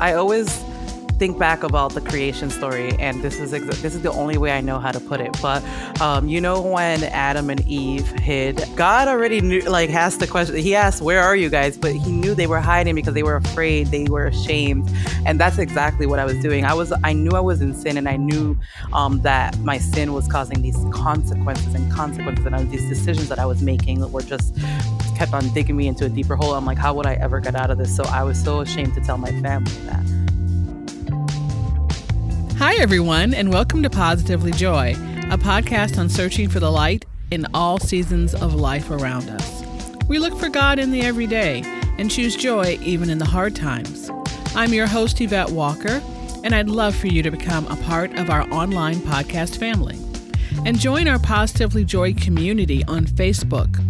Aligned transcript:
I 0.00 0.14
always 0.14 0.71
think 1.22 1.38
back 1.38 1.62
about 1.62 1.94
the 1.94 2.00
creation 2.00 2.50
story, 2.50 2.90
and 2.98 3.22
this 3.22 3.38
is 3.38 3.54
ex- 3.54 3.80
this 3.80 3.94
is 3.94 4.02
the 4.02 4.10
only 4.10 4.36
way 4.36 4.50
I 4.50 4.60
know 4.60 4.80
how 4.80 4.90
to 4.90 4.98
put 4.98 5.20
it. 5.20 5.30
But 5.40 5.62
um, 6.00 6.26
you 6.26 6.40
know, 6.40 6.60
when 6.60 7.04
Adam 7.04 7.48
and 7.48 7.60
Eve 7.68 8.08
hid, 8.18 8.60
God 8.74 9.06
already 9.06 9.40
knew. 9.40 9.60
Like, 9.60 9.90
asked 9.90 10.18
the 10.18 10.26
question. 10.26 10.56
He 10.56 10.74
asked, 10.74 11.00
"Where 11.00 11.22
are 11.22 11.36
you 11.36 11.48
guys?" 11.48 11.78
But 11.78 11.92
he 11.92 12.10
knew 12.10 12.34
they 12.34 12.48
were 12.48 12.58
hiding 12.58 12.96
because 12.96 13.14
they 13.14 13.22
were 13.22 13.36
afraid, 13.36 13.86
they 13.86 14.02
were 14.02 14.26
ashamed, 14.26 14.90
and 15.24 15.38
that's 15.38 15.58
exactly 15.58 16.06
what 16.06 16.18
I 16.18 16.24
was 16.24 16.38
doing. 16.42 16.64
I 16.64 16.74
was, 16.74 16.92
I 17.04 17.12
knew 17.12 17.30
I 17.30 17.40
was 17.50 17.60
in 17.60 17.72
sin, 17.72 17.96
and 17.98 18.08
I 18.08 18.16
knew 18.16 18.58
um, 18.92 19.20
that 19.20 19.56
my 19.60 19.78
sin 19.78 20.14
was 20.14 20.26
causing 20.26 20.60
these 20.60 20.80
consequences 20.90 21.72
and 21.72 21.84
consequences, 21.92 22.44
and 22.44 22.68
these 22.72 22.88
decisions 22.88 23.28
that 23.28 23.38
I 23.38 23.46
was 23.46 23.62
making 23.62 24.10
were 24.10 24.22
just 24.22 24.56
kept 25.16 25.34
on 25.34 25.48
digging 25.50 25.76
me 25.76 25.86
into 25.86 26.04
a 26.04 26.08
deeper 26.08 26.34
hole. 26.34 26.54
I'm 26.54 26.66
like, 26.66 26.78
how 26.78 26.92
would 26.94 27.06
I 27.06 27.14
ever 27.14 27.38
get 27.38 27.54
out 27.54 27.70
of 27.70 27.78
this? 27.78 27.94
So 27.94 28.02
I 28.06 28.24
was 28.24 28.42
so 28.42 28.60
ashamed 28.62 28.94
to 28.94 29.00
tell 29.00 29.18
my 29.18 29.30
family 29.40 29.70
that. 29.86 30.21
Hi, 32.64 32.76
everyone, 32.76 33.34
and 33.34 33.52
welcome 33.52 33.82
to 33.82 33.90
Positively 33.90 34.52
Joy, 34.52 34.92
a 35.32 35.36
podcast 35.36 35.98
on 35.98 36.08
searching 36.08 36.48
for 36.48 36.60
the 36.60 36.70
light 36.70 37.04
in 37.32 37.44
all 37.54 37.80
seasons 37.80 38.36
of 38.36 38.54
life 38.54 38.88
around 38.88 39.28
us. 39.30 39.64
We 40.06 40.20
look 40.20 40.38
for 40.38 40.48
God 40.48 40.78
in 40.78 40.92
the 40.92 41.00
everyday 41.00 41.62
and 41.98 42.08
choose 42.08 42.36
joy 42.36 42.78
even 42.80 43.10
in 43.10 43.18
the 43.18 43.24
hard 43.24 43.56
times. 43.56 44.12
I'm 44.54 44.72
your 44.72 44.86
host, 44.86 45.20
Yvette 45.20 45.50
Walker, 45.50 46.00
and 46.44 46.54
I'd 46.54 46.68
love 46.68 46.94
for 46.94 47.08
you 47.08 47.20
to 47.24 47.32
become 47.32 47.66
a 47.66 47.74
part 47.82 48.16
of 48.16 48.30
our 48.30 48.48
online 48.52 49.00
podcast 49.00 49.56
family 49.56 49.98
and 50.64 50.78
join 50.78 51.08
our 51.08 51.18
Positively 51.18 51.84
Joy 51.84 52.14
community 52.14 52.84
on 52.84 53.06
Facebook 53.06 53.82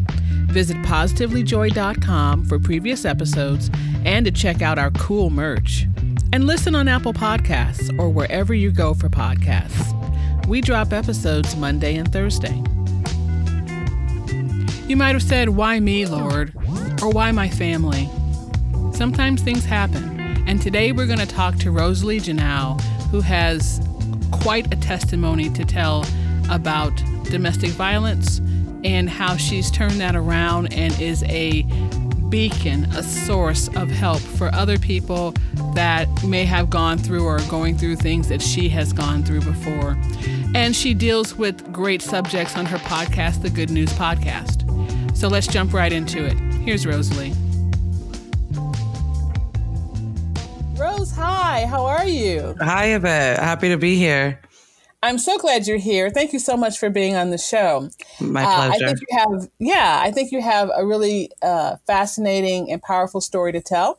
Visit 0.53 0.77
positivelyjoy.com 0.79 2.45
for 2.45 2.59
previous 2.59 3.07
episodes 3.07 3.71
and 4.05 4.27
to 4.27 4.31
check 4.31 4.61
out 4.61 4.79
our 4.79 4.91
cool 4.91 5.31
merch. 5.31 5.87
And 6.35 6.47
listen 6.47 6.75
on 6.75 6.89
Apple 6.89 7.13
Podcasts 7.13 7.95
or 7.99 8.09
wherever 8.09 8.55
you 8.55 8.71
go 8.71 8.95
for 8.95 9.11
podcasts. 9.11 10.47
We 10.47 10.63
drop 10.63 10.91
episodes 10.91 11.55
Monday 11.57 11.97
and 11.97 12.11
Thursday. 12.11 12.55
You 14.89 14.97
might 14.97 15.13
have 15.13 15.23
said, 15.23 15.51
Why 15.51 15.79
me, 15.79 16.07
Lord? 16.07 16.55
Or 17.03 17.11
why 17.11 17.33
my 17.33 17.51
family? 17.51 18.09
Sometimes 18.95 19.43
things 19.43 19.67
happen. 19.67 20.19
And 20.49 20.61
today 20.63 20.93
we're 20.93 21.07
going 21.07 21.19
to 21.19 21.27
talk 21.27 21.57
to 21.57 21.71
Roselly 21.71 22.19
Genao, 22.19 22.81
who 23.11 23.21
has 23.21 23.87
quite 24.31 24.73
a 24.73 24.77
testimony 24.77 25.51
to 25.51 25.67
tell 25.67 26.07
about 26.51 26.97
domestic 27.25 27.73
violence 27.73 28.39
and 28.85 29.11
how 29.11 29.37
she's 29.37 29.71
turned 29.71 30.01
that 30.01 30.17
around 30.17 30.73
and 30.73 30.99
is 30.99 31.23
a 31.25 31.63
beacon, 32.33 32.85
a 32.95 33.03
source 33.03 33.69
of 33.77 33.91
help 33.91 34.19
for 34.19 34.49
other 34.55 34.79
people 34.79 35.33
that 35.75 36.09
may 36.25 36.47
have 36.47 36.71
gone 36.71 36.97
through 36.97 37.27
or 37.27 37.37
are 37.37 37.51
going 37.51 37.77
through 37.77 37.95
things 37.95 38.27
that 38.29 38.41
she 38.41 38.71
has 38.71 38.91
gone 38.91 39.23
through 39.23 39.43
before. 39.43 39.99
And 40.55 40.75
she 40.75 40.95
deals 40.95 41.35
with 41.37 41.71
great 41.71 42.01
subjects 42.01 42.57
on 42.57 42.65
her 42.65 42.79
podcast, 42.79 43.43
The 43.43 43.51
Good 43.51 43.71
News 43.71 43.93
Podcast. 43.93 44.67
So 45.15 45.29
let's 45.29 45.47
jump 45.47 45.75
right 45.75 45.93
into 45.93 46.25
it. 46.25 46.33
Here's 46.65 46.87
Roselly. 46.87 47.35
Rose, 50.79 51.13
hi, 51.13 51.67
how 51.67 51.85
are 51.85 52.07
you? 52.07 52.57
Hi, 52.61 52.95
Yvette. 52.95 53.41
Happy 53.41 53.69
to 53.69 53.77
be 53.77 53.97
here. 53.97 54.41
I'm 55.03 55.19
so 55.19 55.37
glad 55.37 55.67
you're 55.67 55.79
here. 55.79 56.11
Thank 56.11 56.33
you 56.33 56.39
so 56.39 56.57
much 56.57 56.79
for 56.79 56.89
being 56.89 57.17
on 57.17 57.31
the 57.31 57.39
show. 57.39 57.91
My 58.21 58.45
pleasure. 58.45 58.85
Uh, 58.85 58.89
I 58.89 58.93
think 58.93 59.01
you 59.01 59.19
have, 59.19 59.51
yeah, 59.59 60.01
I 60.01 60.13
think 60.13 60.31
you 60.31 60.41
have 60.41 60.71
a 60.77 60.87
really 60.87 61.31
uh, 61.43 61.77
fascinating 61.87 62.71
and 62.71 62.81
powerful 62.81 63.21
story 63.21 63.51
to 63.53 63.61
tell, 63.61 63.99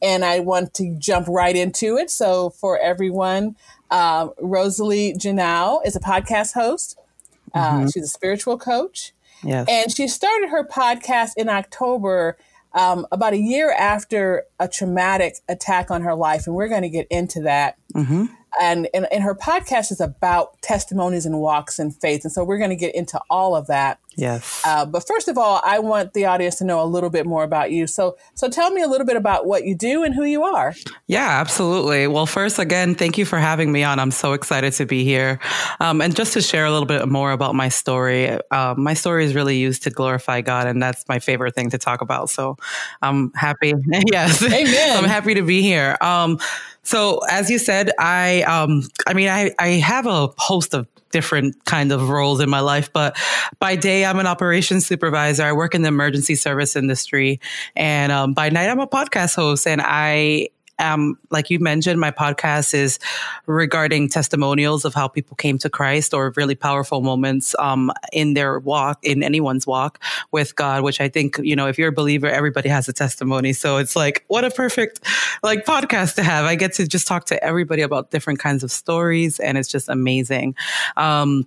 and 0.00 0.24
I 0.24 0.38
want 0.40 0.72
to 0.74 0.94
jump 0.96 1.26
right 1.26 1.56
into 1.56 1.96
it. 1.96 2.08
So, 2.08 2.50
for 2.50 2.78
everyone, 2.78 3.56
uh, 3.90 4.28
Roselly 4.40 5.14
Genao 5.14 5.84
is 5.84 5.96
a 5.96 6.00
podcast 6.00 6.54
host. 6.54 7.00
Uh, 7.52 7.70
mm-hmm. 7.70 7.86
She's 7.88 8.04
a 8.04 8.08
spiritual 8.08 8.56
coach, 8.56 9.12
yes. 9.42 9.66
and 9.68 9.90
she 9.90 10.06
started 10.06 10.50
her 10.50 10.64
podcast 10.64 11.32
in 11.36 11.48
October. 11.48 12.36
Um, 12.76 13.06
about 13.12 13.34
a 13.34 13.38
year 13.38 13.70
after 13.70 14.46
a 14.58 14.66
traumatic 14.66 15.36
attack 15.48 15.92
on 15.92 16.02
her 16.02 16.16
life, 16.16 16.48
and 16.48 16.56
we're 16.56 16.66
going 16.66 16.82
to 16.82 16.88
get 16.88 17.06
into 17.08 17.42
that. 17.42 17.76
Mm-hmm 17.94 18.24
and, 18.60 18.88
and, 18.94 19.06
and 19.12 19.22
her 19.22 19.34
podcast 19.34 19.90
is 19.90 20.00
about 20.00 20.60
testimonies 20.62 21.26
and 21.26 21.40
walks 21.40 21.78
in 21.78 21.90
faith. 21.90 22.24
And 22.24 22.32
so 22.32 22.44
we're 22.44 22.58
going 22.58 22.70
to 22.70 22.76
get 22.76 22.94
into 22.94 23.20
all 23.30 23.54
of 23.56 23.66
that. 23.68 23.98
Yes. 24.16 24.62
Uh, 24.64 24.86
but 24.86 25.06
first 25.06 25.28
of 25.28 25.36
all, 25.36 25.60
I 25.64 25.80
want 25.80 26.12
the 26.12 26.26
audience 26.26 26.56
to 26.56 26.64
know 26.64 26.80
a 26.82 26.86
little 26.86 27.10
bit 27.10 27.26
more 27.26 27.42
about 27.42 27.72
you. 27.72 27.86
So, 27.86 28.16
so 28.34 28.48
tell 28.48 28.70
me 28.70 28.80
a 28.82 28.86
little 28.86 29.06
bit 29.06 29.16
about 29.16 29.46
what 29.46 29.64
you 29.64 29.74
do 29.74 30.04
and 30.04 30.14
who 30.14 30.24
you 30.24 30.44
are. 30.44 30.74
Yeah, 31.06 31.40
absolutely. 31.40 32.06
Well, 32.06 32.26
first, 32.26 32.58
again, 32.58 32.94
thank 32.94 33.18
you 33.18 33.24
for 33.24 33.38
having 33.38 33.72
me 33.72 33.82
on. 33.82 33.98
I'm 33.98 34.12
so 34.12 34.32
excited 34.32 34.72
to 34.74 34.86
be 34.86 35.04
here. 35.04 35.40
Um, 35.80 36.00
and 36.00 36.14
just 36.14 36.32
to 36.34 36.42
share 36.42 36.64
a 36.64 36.70
little 36.70 36.86
bit 36.86 37.08
more 37.08 37.32
about 37.32 37.54
my 37.54 37.68
story, 37.68 38.38
uh, 38.50 38.74
my 38.76 38.94
story 38.94 39.24
is 39.24 39.34
really 39.34 39.56
used 39.56 39.82
to 39.82 39.90
glorify 39.90 40.40
God, 40.40 40.66
and 40.68 40.80
that's 40.80 41.04
my 41.08 41.18
favorite 41.18 41.54
thing 41.54 41.70
to 41.70 41.78
talk 41.78 42.00
about. 42.00 42.30
So, 42.30 42.56
I'm 43.02 43.32
happy. 43.32 43.74
yes, 44.12 44.42
Amen. 44.42 44.96
I'm 44.96 45.08
happy 45.08 45.34
to 45.34 45.42
be 45.42 45.62
here. 45.62 45.96
Um, 46.00 46.38
so 46.84 47.20
as 47.30 47.50
you 47.50 47.58
said, 47.58 47.90
I 47.98 48.42
um 48.42 48.82
I 49.06 49.14
mean 49.14 49.28
I 49.28 49.52
I 49.58 49.68
have 49.68 50.06
a 50.06 50.28
host 50.38 50.74
of 50.74 50.86
different 51.10 51.64
kind 51.64 51.92
of 51.92 52.08
roles 52.08 52.40
in 52.40 52.50
my 52.50 52.60
life, 52.60 52.92
but 52.92 53.16
by 53.60 53.76
day 53.76 54.04
I'm 54.04 54.18
an 54.18 54.26
operations 54.26 54.84
supervisor. 54.86 55.44
I 55.44 55.52
work 55.52 55.74
in 55.74 55.82
the 55.82 55.88
emergency 55.88 56.34
service 56.34 56.76
industry, 56.76 57.40
and 57.76 58.10
um, 58.12 58.34
by 58.34 58.50
night 58.50 58.68
I'm 58.68 58.80
a 58.80 58.86
podcast 58.86 59.36
host, 59.36 59.66
and 59.66 59.80
I 59.82 60.48
um, 60.78 61.18
like 61.30 61.50
you 61.50 61.58
mentioned, 61.58 62.00
my 62.00 62.10
podcast 62.10 62.74
is 62.74 62.98
regarding 63.46 64.08
testimonials 64.08 64.84
of 64.84 64.94
how 64.94 65.08
people 65.08 65.36
came 65.36 65.58
to 65.58 65.70
Christ 65.70 66.14
or 66.14 66.32
really 66.36 66.54
powerful 66.54 67.00
moments 67.00 67.54
um, 67.58 67.92
in 68.12 68.34
their 68.34 68.58
walk, 68.58 68.98
in 69.02 69.22
anyone's 69.22 69.66
walk 69.66 70.02
with 70.32 70.56
God, 70.56 70.82
which 70.82 71.00
I 71.00 71.08
think, 71.08 71.38
you 71.42 71.56
know, 71.56 71.66
if 71.66 71.78
you're 71.78 71.88
a 71.88 71.92
believer, 71.92 72.26
everybody 72.26 72.68
has 72.68 72.88
a 72.88 72.92
testimony. 72.92 73.52
So 73.52 73.78
it's 73.78 73.96
like, 73.96 74.24
what 74.28 74.44
a 74.44 74.50
perfect 74.50 75.00
like 75.42 75.64
podcast 75.64 76.16
to 76.16 76.22
have. 76.22 76.44
I 76.44 76.54
get 76.54 76.74
to 76.74 76.86
just 76.86 77.06
talk 77.06 77.26
to 77.26 77.42
everybody 77.42 77.82
about 77.82 78.10
different 78.10 78.38
kinds 78.38 78.64
of 78.64 78.70
stories 78.70 79.40
and 79.40 79.56
it's 79.58 79.68
just 79.68 79.88
amazing. 79.88 80.54
Um, 80.96 81.46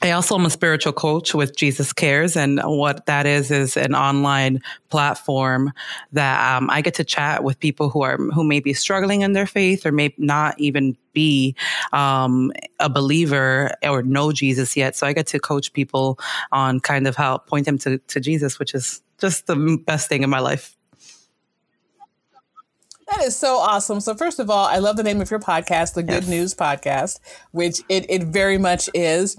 I 0.00 0.12
also 0.12 0.36
am 0.36 0.46
a 0.46 0.50
spiritual 0.50 0.92
coach 0.92 1.34
with 1.34 1.56
Jesus 1.56 1.92
Cares, 1.92 2.36
and 2.36 2.60
what 2.62 3.06
that 3.06 3.26
is 3.26 3.50
is 3.50 3.76
an 3.76 3.96
online 3.96 4.62
platform 4.90 5.72
that 6.12 6.56
um, 6.56 6.70
I 6.70 6.82
get 6.82 6.94
to 6.94 7.04
chat 7.04 7.42
with 7.42 7.58
people 7.58 7.90
who 7.90 8.02
are 8.02 8.16
who 8.16 8.44
may 8.44 8.60
be 8.60 8.74
struggling 8.74 9.22
in 9.22 9.32
their 9.32 9.46
faith 9.46 9.84
or 9.84 9.90
may 9.90 10.14
not 10.16 10.58
even 10.60 10.96
be 11.14 11.56
um, 11.92 12.52
a 12.78 12.88
believer 12.88 13.72
or 13.82 14.04
know 14.04 14.30
Jesus 14.30 14.76
yet. 14.76 14.94
So 14.94 15.04
I 15.04 15.12
get 15.12 15.26
to 15.28 15.40
coach 15.40 15.72
people 15.72 16.20
on 16.52 16.78
kind 16.78 17.08
of 17.08 17.16
how 17.16 17.38
point 17.38 17.66
them 17.66 17.78
to, 17.78 17.98
to 17.98 18.20
Jesus, 18.20 18.60
which 18.60 18.74
is 18.74 19.02
just 19.18 19.48
the 19.48 19.82
best 19.84 20.08
thing 20.08 20.22
in 20.22 20.30
my 20.30 20.38
life. 20.38 20.76
That 23.10 23.22
is 23.22 23.34
so 23.34 23.56
awesome. 23.56 24.00
So 24.00 24.14
first 24.14 24.38
of 24.38 24.50
all, 24.50 24.66
I 24.66 24.78
love 24.78 24.96
the 24.96 25.02
name 25.02 25.20
of 25.20 25.30
your 25.30 25.40
podcast, 25.40 25.94
the 25.94 26.02
Good 26.02 26.24
yes. 26.24 26.28
News 26.28 26.54
Podcast, 26.54 27.20
which 27.52 27.80
it, 27.88 28.04
it 28.10 28.24
very 28.24 28.58
much 28.58 28.90
is. 28.92 29.38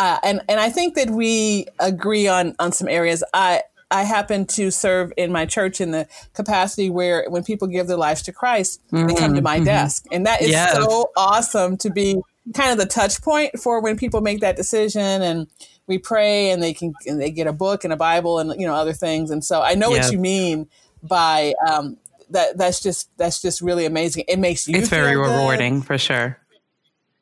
Uh, 0.00 0.18
and 0.22 0.40
and 0.48 0.58
I 0.58 0.70
think 0.70 0.94
that 0.94 1.10
we 1.10 1.66
agree 1.78 2.26
on 2.26 2.56
on 2.58 2.72
some 2.72 2.88
areas. 2.88 3.22
I 3.34 3.62
I 3.90 4.04
happen 4.04 4.46
to 4.46 4.70
serve 4.70 5.12
in 5.18 5.30
my 5.30 5.44
church 5.44 5.78
in 5.78 5.90
the 5.90 6.08
capacity 6.32 6.88
where 6.88 7.28
when 7.28 7.44
people 7.44 7.68
give 7.68 7.86
their 7.86 7.98
lives 7.98 8.22
to 8.22 8.32
Christ, 8.32 8.80
mm-hmm. 8.90 9.08
they 9.08 9.14
come 9.14 9.34
to 9.34 9.42
my 9.42 9.56
mm-hmm. 9.56 9.66
desk, 9.66 10.06
and 10.10 10.24
that 10.24 10.40
is 10.40 10.48
yes. 10.48 10.74
so 10.74 11.10
awesome 11.18 11.76
to 11.76 11.90
be 11.90 12.16
kind 12.54 12.72
of 12.72 12.78
the 12.78 12.86
touch 12.86 13.20
point 13.20 13.58
for 13.60 13.82
when 13.82 13.98
people 13.98 14.22
make 14.22 14.40
that 14.40 14.56
decision 14.56 15.20
and 15.20 15.46
we 15.86 15.98
pray 15.98 16.50
and 16.50 16.62
they 16.62 16.72
can 16.72 16.94
and 17.06 17.20
they 17.20 17.30
get 17.30 17.46
a 17.46 17.52
book 17.52 17.84
and 17.84 17.92
a 17.92 17.96
bible 17.96 18.38
and 18.38 18.58
you 18.58 18.66
know 18.66 18.74
other 18.74 18.94
things 18.94 19.30
and 19.30 19.44
so 19.44 19.60
i 19.60 19.74
know 19.74 19.90
what 19.90 20.10
you 20.10 20.18
mean 20.18 20.66
by 21.02 21.52
um, 21.68 21.96
that 22.30 22.56
that's 22.56 22.82
just 22.82 23.10
that's 23.18 23.42
just 23.42 23.60
really 23.60 23.84
amazing 23.84 24.24
it 24.26 24.38
makes 24.38 24.66
you 24.66 24.76
it's 24.76 24.88
very 24.88 25.14
good. 25.14 25.20
rewarding 25.20 25.82
for 25.82 25.98
sure 25.98 26.39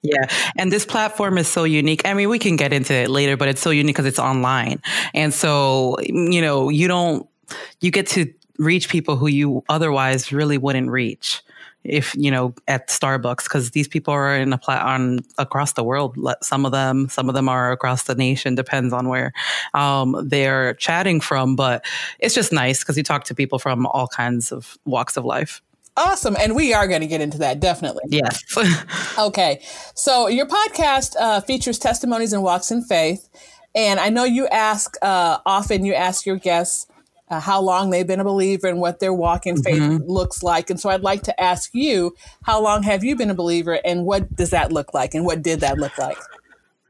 yeah. 0.03 0.27
And 0.57 0.73
this 0.73 0.87
platform 0.87 1.39
is 1.39 1.49
so 1.49 1.65
unique. 1.65 2.07
I 2.07 2.15
mean, 2.15 2.29
we 2.29 2.39
can 2.39 2.57
get 2.57 2.73
into 2.73 2.95
it 2.95 3.11
later, 3.11 3.37
but 3.37 3.49
it's 3.49 3.61
so 3.61 3.71
unique 3.71 3.97
because 3.97 4.07
it's 4.07 4.19
online. 4.19 4.81
And 5.15 5.35
so, 5.35 5.97
you 6.01 6.41
know, 6.41 6.69
you 6.69 6.89
don't, 6.89 7.29
you 7.81 7.91
get 7.91 8.07
to 8.09 8.33
reach 8.59 8.89
people 8.89 9.17
who 9.17 9.29
you 9.29 9.65
otherwise 9.69 10.33
really 10.33 10.59
wouldn't 10.59 10.91
reach 10.91 11.43
if 11.85 12.15
you 12.17 12.31
know 12.31 12.55
at 12.67 12.89
Starbucks 12.89 13.45
because 13.45 13.71
these 13.71 13.89
people 13.89 14.13
are 14.13 14.37
in 14.37 14.53
a 14.53 14.59
plat 14.59 14.85
on 14.85 15.21
across 15.39 15.73
the 15.73 15.85
world. 15.85 16.17
Some 16.43 16.67
of 16.67 16.73
them, 16.73 17.09
some 17.09 17.29
of 17.29 17.35
them 17.35 17.49
are 17.49 17.73
across 17.73 18.05
the 18.05 18.15
nation. 18.15 18.55
Depends 18.55 18.93
on 18.93 19.09
where 19.09 19.33
um, 19.75 20.27
they're 20.29 20.75
chatting 20.75 21.21
from, 21.21 21.57
but 21.57 21.85
it's 22.19 22.35
just 22.35 22.53
nice 22.53 22.81
because 22.81 22.97
you 22.97 23.03
talk 23.03 23.25
to 23.25 23.35
people 23.35 23.59
from 23.59 23.87
all 23.87 24.09
kinds 24.09 24.53
of 24.53 24.77
walks 24.85 25.17
of 25.17 25.25
life. 25.25 25.63
Awesome. 25.99 26.37
And 26.39 26.55
we 26.55 26.73
are 26.73 26.87
going 26.87 27.01
to 27.01 27.09
get 27.09 27.21
into 27.21 27.39
that, 27.39 27.59
definitely. 27.59 28.05
Yes. 28.09 28.45
okay. 29.19 29.61
So 29.95 30.29
your 30.29 30.47
podcast 30.47 31.17
uh, 31.19 31.41
features 31.41 31.79
testimonies 31.79 32.33
and 32.33 32.43
walks 32.43 32.71
in 32.71 32.83
faith. 32.85 33.29
And 33.75 33.99
I 33.99 34.09
know 34.09 34.23
you 34.23 34.47
ask 34.47 34.95
uh, 35.03 35.39
often, 35.45 35.85
you 35.85 35.95
ask 35.95 36.25
your 36.25 36.37
guests 36.37 36.87
uh, 37.31 37.41
how 37.41 37.61
long 37.61 37.91
they've 37.91 38.07
been 38.07 38.21
a 38.21 38.25
believer 38.25 38.69
and 38.69 38.81
what 38.81 39.01
their 39.01 39.13
walk 39.13 39.47
in 39.47 39.61
faith 39.61 39.83
mm-hmm. 39.83 40.11
looks 40.11 40.43
like. 40.43 40.71
And 40.71 40.79
so 40.79 40.89
I'd 40.89 41.03
like 41.03 41.23
to 41.25 41.41
ask 41.41 41.71
you, 41.75 42.15
how 42.45 42.63
long 42.63 42.85
have 42.85 43.03
you 43.03 43.17
been 43.17 43.31
a 43.31 43.35
believer 43.35 43.81
and 43.85 44.05
what 44.05 44.35
does 44.37 44.51
that 44.51 44.73
look 44.73 44.95
like? 44.95 45.15
And 45.15 45.25
what 45.25 45.43
did 45.43 45.61
that 45.61 45.79
look 45.79 45.99
like? 45.99 46.19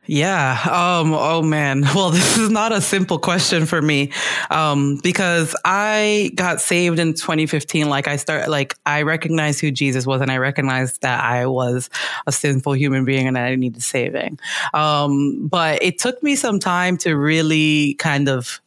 Yeah. 0.09 0.59
Um, 0.65 1.13
oh 1.13 1.43
man. 1.43 1.85
Well, 1.99 2.11
this 2.11 2.39
is 2.39 2.49
not 2.49 2.73
a 2.73 2.81
simple 2.81 3.19
question 3.19 3.67
for 3.67 3.83
me. 3.83 4.13
Um, 4.51 5.01
because 5.03 5.55
I 5.65 6.31
got 6.35 6.61
saved 6.61 6.99
in 6.99 7.13
2015. 7.13 7.89
Like 7.89 8.09
I 8.09 8.17
start, 8.17 8.49
like 8.49 8.75
I 8.87 9.03
recognized 9.03 9.61
who 9.61 9.71
Jesus 9.71 10.07
was 10.07 10.21
and 10.23 10.31
I 10.31 10.39
recognized 10.39 11.03
that 11.03 11.23
I 11.23 11.47
was 11.47 11.91
a 12.27 12.33
sinful 12.33 12.73
human 12.73 13.05
being 13.05 13.27
and 13.27 13.37
I 13.37 13.55
needed 13.57 13.83
saving. 13.83 14.39
Um, 14.73 15.47
but 15.49 15.83
it 15.83 15.99
took 15.99 16.23
me 16.23 16.37
some 16.37 16.59
time 16.59 16.97
to 16.99 17.15
really 17.15 17.95
kind 17.95 18.29
of 18.29 18.61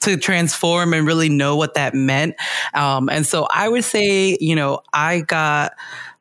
to 0.00 0.16
transform 0.16 0.94
and 0.94 1.06
really 1.06 1.28
know 1.28 1.56
what 1.56 1.74
that 1.74 1.94
meant. 1.94 2.34
Um, 2.74 3.08
and 3.08 3.26
so 3.26 3.46
I 3.50 3.68
would 3.68 3.84
say, 3.84 4.38
you 4.40 4.56
know, 4.56 4.80
I 4.92 5.20
got, 5.20 5.74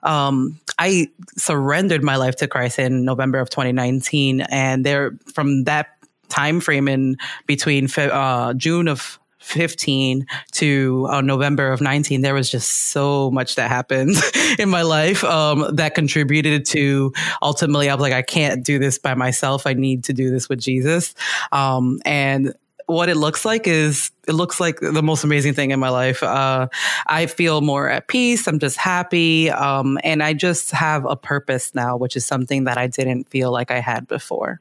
um, 0.03 0.59
I 0.77 1.09
surrendered 1.37 2.03
my 2.03 2.15
life 2.15 2.35
to 2.37 2.47
Christ 2.47 2.79
in 2.79 3.05
November 3.05 3.39
of 3.39 3.49
2019, 3.49 4.41
and 4.41 4.85
there 4.85 5.11
from 5.33 5.65
that 5.65 5.87
time 6.29 6.59
frame 6.59 6.87
in 6.87 7.17
between 7.47 7.89
uh, 7.97 8.53
June 8.53 8.87
of 8.87 9.19
15 9.39 10.27
to 10.51 11.07
uh, 11.09 11.21
November 11.21 11.71
of 11.71 11.81
19, 11.81 12.21
there 12.21 12.33
was 12.33 12.51
just 12.51 12.89
so 12.89 13.31
much 13.31 13.55
that 13.55 13.69
happened 13.69 14.15
in 14.59 14.69
my 14.69 14.83
life 14.83 15.23
um, 15.23 15.75
that 15.75 15.95
contributed 15.95 16.65
to 16.65 17.11
ultimately, 17.41 17.89
I 17.89 17.95
was 17.95 18.01
like, 18.01 18.13
I 18.13 18.21
can't 18.21 18.63
do 18.63 18.77
this 18.77 18.99
by 18.99 19.15
myself. 19.15 19.65
I 19.65 19.73
need 19.73 20.03
to 20.05 20.13
do 20.13 20.29
this 20.29 20.49
with 20.49 20.59
Jesus. 20.59 21.15
Um, 21.51 21.99
and 22.05 22.53
what 22.89 23.07
it 23.07 23.15
looks 23.15 23.45
like 23.45 23.67
is 23.67 24.11
it 24.27 24.33
looks 24.33 24.59
like 24.59 24.79
the 24.79 25.03
most 25.03 25.23
amazing 25.23 25.53
thing 25.53 25.71
in 25.71 25.79
my 25.79 25.89
life. 25.89 26.23
Uh, 26.23 26.67
I 27.05 27.27
feel 27.27 27.61
more 27.61 27.87
at 27.87 28.07
peace. 28.07 28.47
I'm 28.47 28.59
just 28.59 28.77
happy. 28.77 29.51
Um, 29.51 29.99
and 30.03 30.23
I 30.23 30.33
just 30.33 30.71
have 30.71 31.05
a 31.05 31.15
purpose 31.15 31.75
now, 31.75 31.95
which 31.97 32.15
is 32.15 32.25
something 32.25 32.63
that 32.63 32.77
I 32.77 32.87
didn't 32.87 33.29
feel 33.29 33.51
like 33.51 33.69
I 33.69 33.79
had 33.79 34.07
before. 34.07 34.59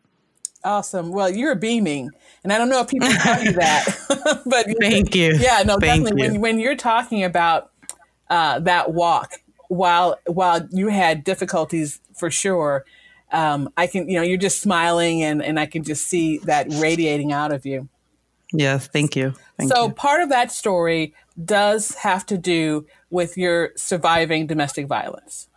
Awesome. 0.62 1.10
Well, 1.10 1.30
you're 1.30 1.54
beaming. 1.54 2.10
And 2.44 2.52
I 2.52 2.58
don't 2.58 2.68
know 2.68 2.80
if 2.80 2.88
people 2.88 3.08
tell 3.08 3.42
you 3.42 3.52
that, 3.52 4.42
but 4.46 4.66
thank 4.80 5.14
you. 5.14 5.34
Yeah, 5.38 5.62
no, 5.64 5.78
thank 5.78 6.04
definitely. 6.04 6.22
You. 6.24 6.32
When, 6.32 6.40
when 6.40 6.60
you're 6.60 6.76
talking 6.76 7.24
about 7.24 7.70
uh, 8.28 8.58
that 8.60 8.92
walk, 8.92 9.40
while 9.68 10.18
while 10.26 10.66
you 10.70 10.88
had 10.88 11.24
difficulties 11.24 12.00
for 12.14 12.30
sure, 12.30 12.84
um, 13.32 13.70
I 13.76 13.86
can, 13.86 14.08
you 14.08 14.16
know, 14.16 14.22
you're 14.22 14.38
just 14.38 14.60
smiling 14.60 15.22
and, 15.22 15.42
and 15.42 15.60
I 15.60 15.66
can 15.66 15.82
just 15.82 16.06
see 16.06 16.38
that 16.38 16.66
radiating 16.74 17.32
out 17.32 17.52
of 17.52 17.66
you. 17.66 17.88
Yes, 18.52 18.86
thank 18.88 19.14
you. 19.14 19.34
Thank 19.56 19.72
so 19.72 19.86
you. 19.86 19.92
part 19.92 20.22
of 20.22 20.30
that 20.30 20.50
story 20.50 21.14
does 21.44 21.94
have 21.96 22.24
to 22.26 22.38
do 22.38 22.86
with 23.10 23.36
your 23.36 23.70
surviving 23.76 24.46
domestic 24.46 24.86
violence. 24.86 25.48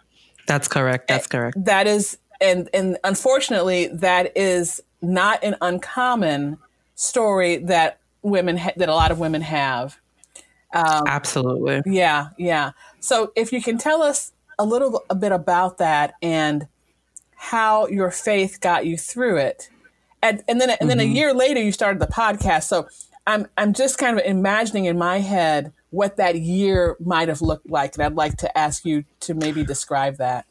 That's 0.48 0.68
correct. 0.68 1.08
That's 1.08 1.28
correct. 1.28 1.64
That 1.64 1.88
is, 1.88 2.18
and 2.40 2.70
and 2.74 2.98
unfortunately, 3.04 3.88
that 3.88 4.36
is 4.36 4.82
not 5.02 5.44
an 5.44 5.56
uncommon 5.62 6.58
story 6.96 7.58
that 7.58 8.00
women 8.22 8.58
ha- 8.58 8.74
that 8.76 8.90
a 8.90 8.94
lot 8.94 9.12
of 9.12 9.20
women 9.20 9.42
have. 9.42 10.00
Um, 10.74 11.04
Absolutely. 11.08 11.82
Yeah, 11.86 12.30
yeah. 12.38 12.72
So 13.00 13.32
if 13.36 13.52
you 13.52 13.62
can 13.62 13.78
tell 13.78 14.02
us 14.02 14.32
a 14.60 14.66
little 14.66 15.04
a 15.10 15.16
bit 15.16 15.32
about 15.32 15.78
that 15.78 16.14
and 16.22 16.68
how 17.36 17.88
your 17.88 18.12
faith 18.12 18.60
got 18.62 18.86
you 18.86 18.98
through 18.98 19.38
it 19.38 19.71
and, 20.22 20.44
and 20.48 20.62
then 20.62 20.70
and 20.70 20.90
then 20.90 21.00
mm-hmm. 21.00 21.12
a 21.12 21.16
year 21.16 21.34
later 21.34 21.62
you 21.62 21.72
started 21.72 22.02
the 22.02 22.08
podcast. 22.08 22.64
So 22.64 22.88
I'm 23.28 23.48
I'm 23.58 23.74
just 23.74 23.98
kind 23.98 24.20
of 24.20 24.26
imagining 24.26 24.86
in 24.86 24.98
my 24.98 25.20
head 25.20 25.74
what 25.90 26.18
that 26.18 26.36
year 26.36 26.96
might 27.00 27.28
have 27.28 27.42
looked 27.42 27.70
like, 27.70 27.96
and 27.96 28.04
I'd 28.04 28.16
like 28.16 28.38
to 28.38 28.58
ask 28.58 28.86
you 28.86 29.04
to 29.22 29.34
maybe 29.34 29.64
describe 29.64 30.18
that. 30.18 30.46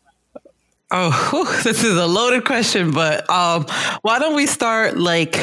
Oh, 0.90 1.60
this 1.64 1.84
is 1.84 1.96
a 1.96 2.06
loaded 2.06 2.44
question, 2.44 2.90
but 2.90 3.28
um, 3.30 3.66
why 4.02 4.18
don't 4.18 4.34
we 4.34 4.46
start 4.46 4.96
like 4.96 5.38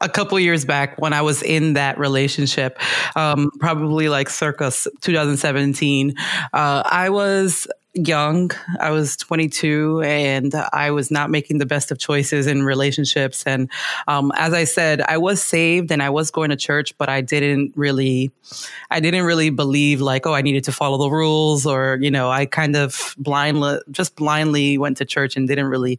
a 0.00 0.08
couple 0.08 0.38
years 0.38 0.64
back 0.64 0.98
when 0.98 1.12
I 1.12 1.22
was 1.22 1.42
in 1.42 1.74
that 1.74 1.98
relationship, 1.98 2.78
um, 3.16 3.50
probably 3.60 4.08
like 4.08 4.30
circa 4.30 4.72
2017. 5.00 6.14
Uh, 6.52 6.82
I 6.84 7.10
was 7.10 7.66
young. 7.94 8.52
I 8.78 8.90
was 8.90 9.16
22 9.16 10.02
and 10.02 10.54
I 10.72 10.92
was 10.92 11.10
not 11.10 11.30
making 11.30 11.58
the 11.58 11.66
best 11.66 11.90
of 11.90 11.98
choices 11.98 12.46
in 12.46 12.62
relationships. 12.62 13.42
And 13.46 13.68
um, 14.06 14.32
as 14.36 14.52
I 14.52 14.64
said, 14.64 15.00
I 15.00 15.18
was 15.18 15.42
saved 15.42 15.90
and 15.90 16.02
I 16.02 16.10
was 16.10 16.30
going 16.30 16.50
to 16.50 16.56
church, 16.56 16.96
but 16.98 17.08
I 17.08 17.20
didn't 17.20 17.72
really, 17.76 18.30
I 18.90 19.00
didn't 19.00 19.24
really 19.24 19.50
believe 19.50 20.00
like, 20.00 20.24
oh, 20.24 20.34
I 20.34 20.42
needed 20.42 20.64
to 20.64 20.72
follow 20.72 20.98
the 20.98 21.10
rules 21.10 21.66
or, 21.66 21.98
you 22.00 22.10
know, 22.10 22.30
I 22.30 22.46
kind 22.46 22.76
of 22.76 23.14
blindly, 23.18 23.80
just 23.90 24.14
blindly 24.14 24.78
went 24.78 24.96
to 24.98 25.04
church 25.04 25.36
and 25.36 25.48
didn't 25.48 25.66
really 25.66 25.98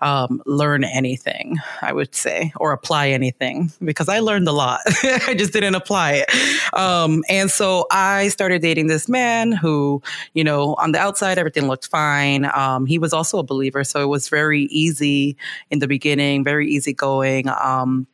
um, 0.00 0.42
learn 0.46 0.84
anything, 0.84 1.58
I 1.82 1.92
would 1.92 2.14
say, 2.14 2.52
or 2.56 2.72
apply 2.72 3.08
anything 3.08 3.72
because 3.84 4.08
I 4.08 4.20
learned 4.20 4.48
a 4.48 4.52
lot. 4.52 4.80
I 4.86 5.34
just 5.36 5.52
didn't 5.52 5.74
apply 5.74 6.24
it. 6.26 6.74
Um, 6.74 7.24
and 7.28 7.50
so 7.50 7.86
I 7.90 8.28
started 8.28 8.62
dating 8.62 8.86
this 8.86 9.08
man 9.08 9.52
who, 9.52 10.02
you 10.32 10.44
know, 10.44 10.74
on 10.76 10.92
the 10.92 10.98
outside, 10.98 11.25
outside, 11.26 11.38
everything 11.38 11.66
looked 11.68 11.88
fine. 11.88 12.44
Um, 12.54 12.86
he 12.86 12.98
was 12.98 13.12
also 13.12 13.38
a 13.38 13.42
believer, 13.42 13.84
so 13.84 14.02
it 14.02 14.06
was 14.06 14.28
very 14.28 14.62
easy 14.64 15.36
in 15.70 15.80
the 15.80 15.88
beginning, 15.88 16.44
very 16.44 16.68
easy 16.68 16.92
going. 16.92 17.48
Um, 17.48 18.06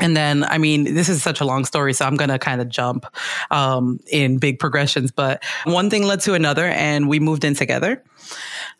and 0.00 0.16
then, 0.16 0.44
I 0.44 0.58
mean, 0.58 0.94
this 0.94 1.08
is 1.08 1.22
such 1.22 1.40
a 1.40 1.44
long 1.44 1.64
story, 1.64 1.92
so 1.92 2.04
I'm 2.04 2.16
going 2.16 2.30
to 2.30 2.38
kind 2.38 2.60
of 2.60 2.68
jump 2.68 3.06
um, 3.50 4.00
in 4.10 4.38
big 4.38 4.58
progressions. 4.58 5.12
But 5.12 5.44
one 5.64 5.88
thing 5.88 6.04
led 6.04 6.20
to 6.22 6.34
another, 6.34 6.66
and 6.66 7.08
we 7.08 7.20
moved 7.20 7.44
in 7.44 7.54
together. 7.54 8.02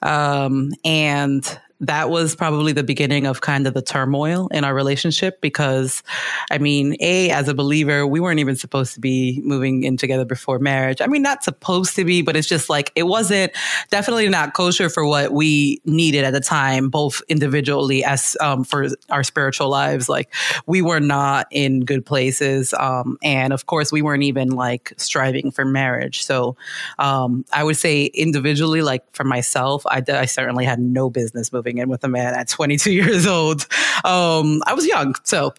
Um, 0.03 0.71
and 0.85 1.59
that 1.81 2.09
was 2.09 2.37
probably 2.37 2.73
the 2.73 2.85
beginning 2.85 3.27
of 3.27 3.41
kind 3.41 3.67
of 3.67 3.75
the 3.75 3.83
turmoil 3.83 4.49
in 4.49 4.65
our 4.65 4.75
relationship 4.75 5.41
because 5.41 6.03
I 6.51 6.59
mean, 6.59 6.97
A, 7.01 7.31
as 7.31 7.49
a 7.49 7.55
believer, 7.55 8.07
we 8.07 8.21
weren't 8.21 8.41
even 8.41 8.57
supposed 8.57 8.95
to 8.95 9.01
be 9.01 9.41
moving 9.45 9.83
in 9.83 9.97
together 9.97 10.25
before 10.25 10.59
marriage. 10.59 11.01
I 11.01 11.07
mean, 11.07 11.23
not 11.23 11.43
supposed 11.43 11.97
to 11.97 12.05
be, 12.05 12.23
but 12.23 12.37
it's 12.37 12.49
just 12.49 12.71
like 12.71 12.93
it 12.95 13.05
wasn't 13.05 13.53
definitely 13.91 14.29
not 14.29 14.55
kosher 14.55 14.89
for 14.89 15.05
what 15.05 15.33
we 15.33 15.81
needed 15.85 16.25
at 16.25 16.33
the 16.33 16.41
time, 16.41 16.91
both 16.91 17.23
individually 17.29 18.05
as 18.05 18.37
um, 18.41 18.65
for 18.65 18.89
our 19.11 19.25
spiritual 19.25 19.69
lives. 19.69 20.09
Like 20.09 20.33
we 20.67 20.81
were 20.81 21.01
not 21.01 21.49
in 21.51 21.81
good 21.81 22.07
places. 22.07 22.73
Um, 22.75 23.19
and 23.23 23.53
of 23.53 23.67
course, 23.67 23.91
we 23.91 24.01
weren't 24.01 24.23
even 24.23 24.51
like 24.51 24.93
striving 24.97 25.51
for 25.51 25.65
marriage. 25.65 26.25
So 26.25 26.57
um, 26.99 27.45
I 27.53 27.65
would 27.65 27.77
say 27.77 28.05
individually, 28.07 28.83
like 28.83 29.05
for 29.13 29.25
myself, 29.25 29.85
I, 29.87 30.03
I 30.09 30.27
certainly 30.27 30.65
had 30.65 30.79
no 30.79 31.11
business 31.11 31.53
moving 31.53 31.64
moving 31.65 31.79
in 31.79 31.89
with 31.89 32.05
a 32.05 32.09
man 32.09 32.35
at 32.35 32.49
22 32.49 32.93
years 32.93 33.27
old. 33.27 33.67
Um, 34.05 34.63
I 34.67 34.75
was 34.75 34.87
young, 34.87 35.15
so 35.25 35.55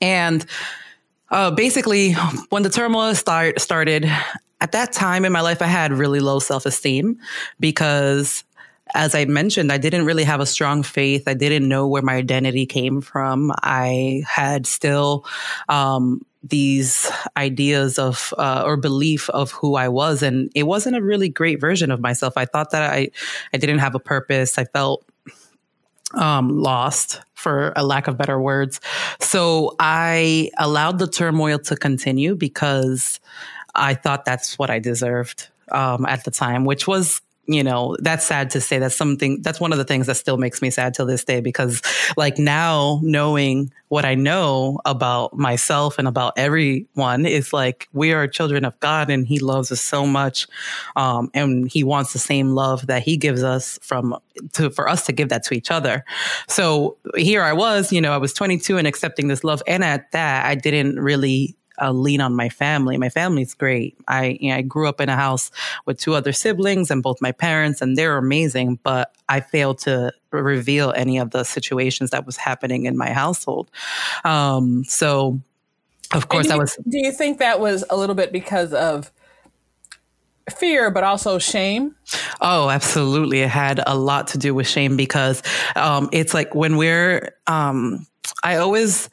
and 0.00 0.44
uh, 1.30 1.50
basically, 1.50 2.12
when 2.50 2.62
the 2.62 2.68
turmoil 2.68 3.14
start, 3.14 3.60
started, 3.60 4.10
at 4.60 4.72
that 4.72 4.92
time 4.92 5.24
in 5.24 5.32
my 5.32 5.40
life, 5.40 5.62
I 5.62 5.66
had 5.66 5.92
really 5.92 6.20
low 6.20 6.38
self 6.38 6.66
esteem 6.66 7.18
because 7.58 8.44
as 8.94 9.14
I 9.14 9.24
mentioned, 9.24 9.72
I 9.72 9.78
didn't 9.78 10.04
really 10.04 10.24
have 10.24 10.40
a 10.40 10.46
strong 10.46 10.82
faith. 10.82 11.26
I 11.26 11.34
didn't 11.34 11.68
know 11.68 11.88
where 11.88 12.02
my 12.02 12.14
identity 12.14 12.66
came 12.66 13.00
from. 13.00 13.50
I 13.62 14.22
had 14.26 14.66
still 14.66 15.24
um, 15.68 16.24
these 16.42 17.10
ideas 17.36 17.98
of 17.98 18.34
uh, 18.36 18.62
or 18.64 18.76
belief 18.76 19.30
of 19.30 19.50
who 19.52 19.76
I 19.76 19.88
was, 19.88 20.22
and 20.22 20.50
it 20.54 20.64
wasn't 20.64 20.96
a 20.96 21.02
really 21.02 21.28
great 21.28 21.60
version 21.60 21.90
of 21.90 22.00
myself. 22.00 22.34
I 22.36 22.44
thought 22.44 22.70
that 22.70 22.82
I 22.82 23.10
I 23.52 23.56
didn't 23.56 23.78
have 23.78 23.94
a 23.94 24.00
purpose. 24.00 24.58
I 24.58 24.64
felt 24.64 25.04
um, 26.16 26.48
lost, 26.58 27.20
for 27.34 27.72
a 27.76 27.84
lack 27.84 28.08
of 28.08 28.16
better 28.16 28.40
words. 28.40 28.80
So 29.20 29.76
I 29.78 30.50
allowed 30.58 30.98
the 30.98 31.06
turmoil 31.06 31.58
to 31.60 31.76
continue 31.76 32.34
because 32.34 33.20
I 33.74 33.94
thought 33.94 34.24
that's 34.24 34.58
what 34.58 34.70
I 34.70 34.78
deserved 34.78 35.48
um, 35.70 36.06
at 36.06 36.24
the 36.24 36.30
time, 36.30 36.64
which 36.64 36.86
was 36.86 37.20
you 37.46 37.62
know, 37.62 37.96
that's 38.00 38.24
sad 38.24 38.50
to 38.50 38.60
say. 38.60 38.78
That's 38.78 38.96
something, 38.96 39.42
that's 39.42 39.60
one 39.60 39.72
of 39.72 39.78
the 39.78 39.84
things 39.84 40.06
that 40.06 40.16
still 40.16 40.36
makes 40.36 40.62
me 40.62 40.70
sad 40.70 40.94
till 40.94 41.06
this 41.06 41.24
day 41.24 41.40
because, 41.40 41.82
like, 42.16 42.38
now 42.38 43.00
knowing 43.02 43.72
what 43.88 44.04
I 44.04 44.14
know 44.14 44.80
about 44.84 45.36
myself 45.36 45.98
and 45.98 46.08
about 46.08 46.32
everyone 46.36 47.26
is 47.26 47.52
like, 47.52 47.88
we 47.92 48.12
are 48.12 48.26
children 48.26 48.64
of 48.64 48.78
God 48.80 49.10
and 49.10 49.26
He 49.26 49.38
loves 49.38 49.70
us 49.70 49.80
so 49.80 50.06
much. 50.06 50.46
Um, 50.96 51.30
and 51.34 51.70
He 51.70 51.84
wants 51.84 52.12
the 52.12 52.18
same 52.18 52.50
love 52.50 52.86
that 52.86 53.02
He 53.02 53.16
gives 53.16 53.42
us 53.42 53.78
from, 53.82 54.16
to, 54.54 54.70
for 54.70 54.88
us 54.88 55.04
to 55.06 55.12
give 55.12 55.28
that 55.28 55.44
to 55.44 55.54
each 55.54 55.70
other. 55.70 56.04
So 56.48 56.96
here 57.16 57.42
I 57.42 57.52
was, 57.52 57.92
you 57.92 58.00
know, 58.00 58.12
I 58.12 58.18
was 58.18 58.32
22 58.32 58.78
and 58.78 58.86
accepting 58.86 59.28
this 59.28 59.44
love. 59.44 59.62
And 59.66 59.84
at 59.84 60.10
that, 60.12 60.46
I 60.46 60.54
didn't 60.54 60.98
really 60.98 61.56
uh, 61.80 61.92
lean 61.92 62.20
on 62.20 62.34
my 62.34 62.48
family. 62.48 62.96
My 62.96 63.08
family's 63.08 63.54
great. 63.54 63.96
I 64.08 64.38
you 64.40 64.50
know, 64.50 64.56
I 64.56 64.62
grew 64.62 64.88
up 64.88 65.00
in 65.00 65.08
a 65.08 65.16
house 65.16 65.50
with 65.86 65.98
two 65.98 66.14
other 66.14 66.32
siblings 66.32 66.90
and 66.90 67.02
both 67.02 67.20
my 67.20 67.32
parents, 67.32 67.80
and 67.80 67.96
they're 67.96 68.16
amazing. 68.16 68.78
But 68.82 69.14
I 69.28 69.40
failed 69.40 69.78
to 69.80 70.12
reveal 70.30 70.92
any 70.96 71.18
of 71.18 71.30
the 71.30 71.44
situations 71.44 72.10
that 72.10 72.26
was 72.26 72.36
happening 72.36 72.86
in 72.86 72.96
my 72.96 73.10
household. 73.10 73.70
Um, 74.24 74.84
so, 74.84 75.40
of 76.12 76.28
course, 76.28 76.50
I 76.50 76.56
was. 76.56 76.76
Do 76.88 76.98
you 76.98 77.12
think 77.12 77.38
that 77.38 77.60
was 77.60 77.84
a 77.90 77.96
little 77.96 78.14
bit 78.14 78.32
because 78.32 78.72
of? 78.72 79.10
fear, 80.58 80.90
but 80.90 81.04
also 81.04 81.38
shame? 81.38 81.94
Oh, 82.40 82.68
absolutely. 82.68 83.40
It 83.40 83.48
had 83.48 83.80
a 83.86 83.96
lot 83.96 84.28
to 84.28 84.38
do 84.38 84.54
with 84.54 84.68
shame 84.68 84.96
because 84.96 85.42
um, 85.76 86.08
it's 86.12 86.34
like 86.34 86.54
when 86.54 86.76
we're, 86.76 87.34
um, 87.46 88.06
I 88.42 88.56
always 88.56 89.08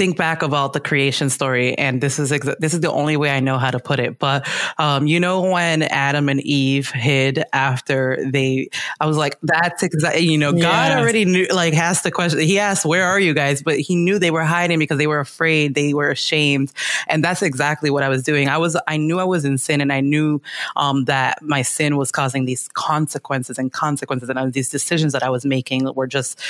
think 0.00 0.16
back 0.16 0.40
about 0.40 0.72
the 0.72 0.80
creation 0.80 1.28
story, 1.28 1.76
and 1.76 2.00
this 2.00 2.18
is 2.18 2.32
exa- 2.32 2.56
this 2.58 2.72
is 2.72 2.80
the 2.80 2.90
only 2.90 3.18
way 3.18 3.28
I 3.28 3.40
know 3.40 3.58
how 3.58 3.70
to 3.70 3.78
put 3.78 4.00
it. 4.00 4.18
But 4.18 4.48
um, 4.78 5.06
you 5.06 5.20
know, 5.20 5.42
when 5.42 5.82
Adam 5.82 6.30
and 6.30 6.40
Eve 6.40 6.90
hid 6.90 7.44
after 7.52 8.16
they, 8.32 8.70
I 8.98 9.06
was 9.06 9.18
like, 9.18 9.36
that's 9.42 9.82
exactly. 9.82 10.22
You 10.22 10.38
know, 10.38 10.54
yes. 10.54 10.62
God 10.62 10.98
already 10.98 11.26
knew. 11.26 11.46
Like, 11.52 11.74
asked 11.74 12.04
the 12.04 12.10
question. 12.10 12.40
He 12.40 12.58
asked, 12.58 12.86
"Where 12.86 13.04
are 13.04 13.20
you 13.20 13.34
guys?" 13.34 13.62
But 13.62 13.78
he 13.78 13.94
knew 13.94 14.18
they 14.18 14.30
were 14.30 14.42
hiding 14.42 14.78
because 14.78 14.96
they 14.96 15.06
were 15.06 15.20
afraid. 15.20 15.74
They 15.74 15.92
were 15.92 16.10
ashamed, 16.10 16.72
and 17.06 17.22
that's 17.22 17.42
exactly 17.42 17.90
what 17.90 18.02
I 18.02 18.08
was 18.08 18.22
doing. 18.22 18.48
I 18.48 18.56
was. 18.56 18.80
I 18.88 18.96
knew 18.96 19.18
I 19.18 19.24
was 19.24 19.44
in 19.44 19.58
sin, 19.58 19.82
and 19.82 19.92
I 19.92 20.00
knew 20.00 20.40
um, 20.76 21.04
that 21.04 21.42
my 21.42 21.60
sin 21.60 21.98
was 21.98 22.10
causing 22.10 22.46
these 22.46 22.68
consequences 22.68 23.58
and 23.58 23.70
consequences, 23.70 24.30
and 24.30 24.38
uh, 24.38 24.46
these 24.46 24.70
decisions 24.70 25.12
that 25.12 25.22
I 25.22 25.28
was 25.28 25.44
making 25.44 25.92
were 25.92 26.06
just 26.06 26.40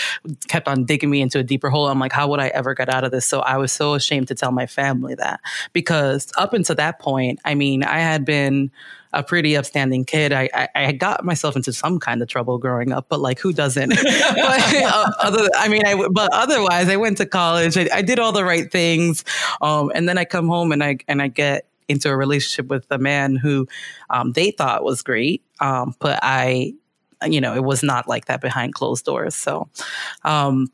kept 0.46 0.68
on 0.68 0.84
digging 0.84 1.10
me 1.10 1.20
into 1.20 1.40
a 1.40 1.42
deeper 1.42 1.68
hole. 1.68 1.88
I'm 1.88 1.98
like, 1.98 2.12
how 2.12 2.28
would 2.28 2.38
I 2.38 2.48
ever 2.48 2.74
get 2.74 2.88
out 2.88 3.02
of 3.02 3.10
this? 3.10 3.26
So 3.26 3.39
I 3.40 3.56
was 3.56 3.72
so 3.72 3.94
ashamed 3.94 4.28
to 4.28 4.34
tell 4.34 4.52
my 4.52 4.66
family 4.66 5.14
that 5.16 5.40
because 5.72 6.30
up 6.36 6.52
until 6.52 6.76
that 6.76 6.98
point, 6.98 7.40
I 7.44 7.54
mean, 7.54 7.82
I 7.82 7.98
had 7.98 8.24
been 8.24 8.70
a 9.12 9.22
pretty 9.22 9.56
upstanding 9.56 10.04
kid. 10.04 10.32
I, 10.32 10.48
I, 10.54 10.68
I, 10.74 10.92
got 10.92 11.24
myself 11.24 11.56
into 11.56 11.72
some 11.72 11.98
kind 11.98 12.22
of 12.22 12.28
trouble 12.28 12.58
growing 12.58 12.92
up, 12.92 13.06
but 13.08 13.18
like 13.20 13.40
who 13.40 13.52
doesn't? 13.52 13.88
but, 13.90 14.74
uh, 14.74 15.10
other, 15.20 15.48
I 15.56 15.68
mean, 15.68 15.84
I, 15.84 16.08
but 16.12 16.32
otherwise 16.32 16.88
I 16.88 16.96
went 16.96 17.18
to 17.18 17.26
college. 17.26 17.76
I, 17.76 17.88
I 17.92 18.02
did 18.02 18.20
all 18.20 18.32
the 18.32 18.44
right 18.44 18.70
things. 18.70 19.24
Um, 19.60 19.90
and 19.94 20.08
then 20.08 20.16
I 20.16 20.24
come 20.24 20.46
home 20.46 20.70
and 20.70 20.84
I, 20.84 20.98
and 21.08 21.20
I 21.20 21.28
get 21.28 21.66
into 21.88 22.08
a 22.08 22.16
relationship 22.16 22.68
with 22.68 22.86
a 22.90 22.98
man 22.98 23.34
who, 23.34 23.66
um, 24.10 24.32
they 24.32 24.52
thought 24.52 24.84
was 24.84 25.02
great. 25.02 25.42
Um, 25.58 25.96
but 25.98 26.20
I, 26.22 26.74
you 27.26 27.40
know, 27.40 27.54
it 27.54 27.64
was 27.64 27.82
not 27.82 28.06
like 28.06 28.26
that 28.26 28.40
behind 28.40 28.74
closed 28.74 29.04
doors. 29.04 29.34
So, 29.34 29.68
um, 30.22 30.68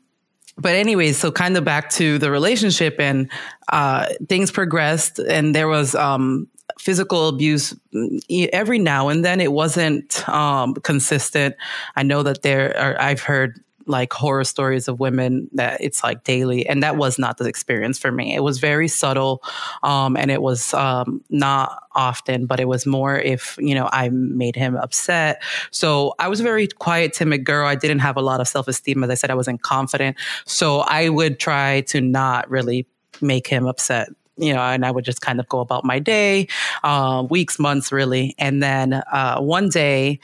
but 0.57 0.75
anyways, 0.75 1.17
so 1.17 1.31
kind 1.31 1.55
of 1.57 1.63
back 1.63 1.89
to 1.91 2.17
the 2.17 2.31
relationship 2.31 2.99
and 2.99 3.29
uh, 3.71 4.07
things 4.27 4.51
progressed 4.51 5.19
and 5.19 5.53
there 5.53 5.67
was 5.67 5.93
um, 5.95 6.47
physical 6.79 7.27
abuse 7.27 7.75
mm, 7.93 8.49
every 8.53 8.79
now 8.79 9.09
and 9.09 9.23
then. 9.23 9.41
It 9.41 9.51
wasn't 9.51 10.27
um, 10.29 10.73
consistent. 10.75 11.55
I 11.95 12.03
know 12.03 12.23
that 12.23 12.41
there 12.41 12.75
are, 12.77 13.01
I've 13.01 13.21
heard 13.21 13.61
like 13.87 14.13
horror 14.13 14.43
stories 14.43 14.87
of 14.87 14.99
women 14.99 15.49
that 15.53 15.79
it's 15.81 16.03
like 16.03 16.23
daily 16.23 16.67
and 16.67 16.83
that 16.83 16.97
was 16.97 17.17
not 17.17 17.37
the 17.37 17.45
experience 17.45 17.97
for 17.97 18.11
me. 18.11 18.35
It 18.35 18.41
was 18.41 18.59
very 18.59 18.87
subtle 18.87 19.41
um, 19.83 20.15
and 20.15 20.29
it 20.29 20.41
was 20.41 20.73
um, 20.73 21.23
not 21.29 21.83
often 21.95 22.45
but 22.45 22.59
it 22.59 22.67
was 22.67 22.85
more 22.85 23.17
if 23.17 23.57
you 23.59 23.73
know 23.73 23.89
i 23.91 24.09
made 24.09 24.55
him 24.55 24.75
upset. 24.75 25.41
So 25.71 26.13
i 26.19 26.27
was 26.27 26.39
a 26.39 26.43
very 26.43 26.67
quiet 26.67 27.13
timid 27.13 27.43
girl. 27.43 27.67
I 27.67 27.75
didn't 27.75 27.99
have 27.99 28.17
a 28.17 28.21
lot 28.21 28.39
of 28.39 28.47
self-esteem. 28.47 29.03
As 29.03 29.09
i 29.09 29.15
said 29.15 29.31
i 29.31 29.35
wasn't 29.35 29.63
confident. 29.63 30.17
So 30.45 30.81
i 30.81 31.09
would 31.09 31.39
try 31.39 31.81
to 31.81 32.01
not 32.01 32.49
really 32.49 32.87
make 33.21 33.47
him 33.47 33.65
upset 33.65 34.09
you 34.37 34.53
know, 34.53 34.61
and 34.61 34.85
I 34.85 34.91
would 34.91 35.03
just 35.03 35.21
kind 35.21 35.39
of 35.39 35.49
go 35.49 35.59
about 35.59 35.83
my 35.83 35.99
day, 35.99 36.47
uh, 36.83 37.25
weeks, 37.29 37.59
months, 37.59 37.91
really. 37.91 38.35
And 38.37 38.61
then 38.61 38.93
uh, 38.93 39.39
one 39.39 39.69
day, 39.69 40.19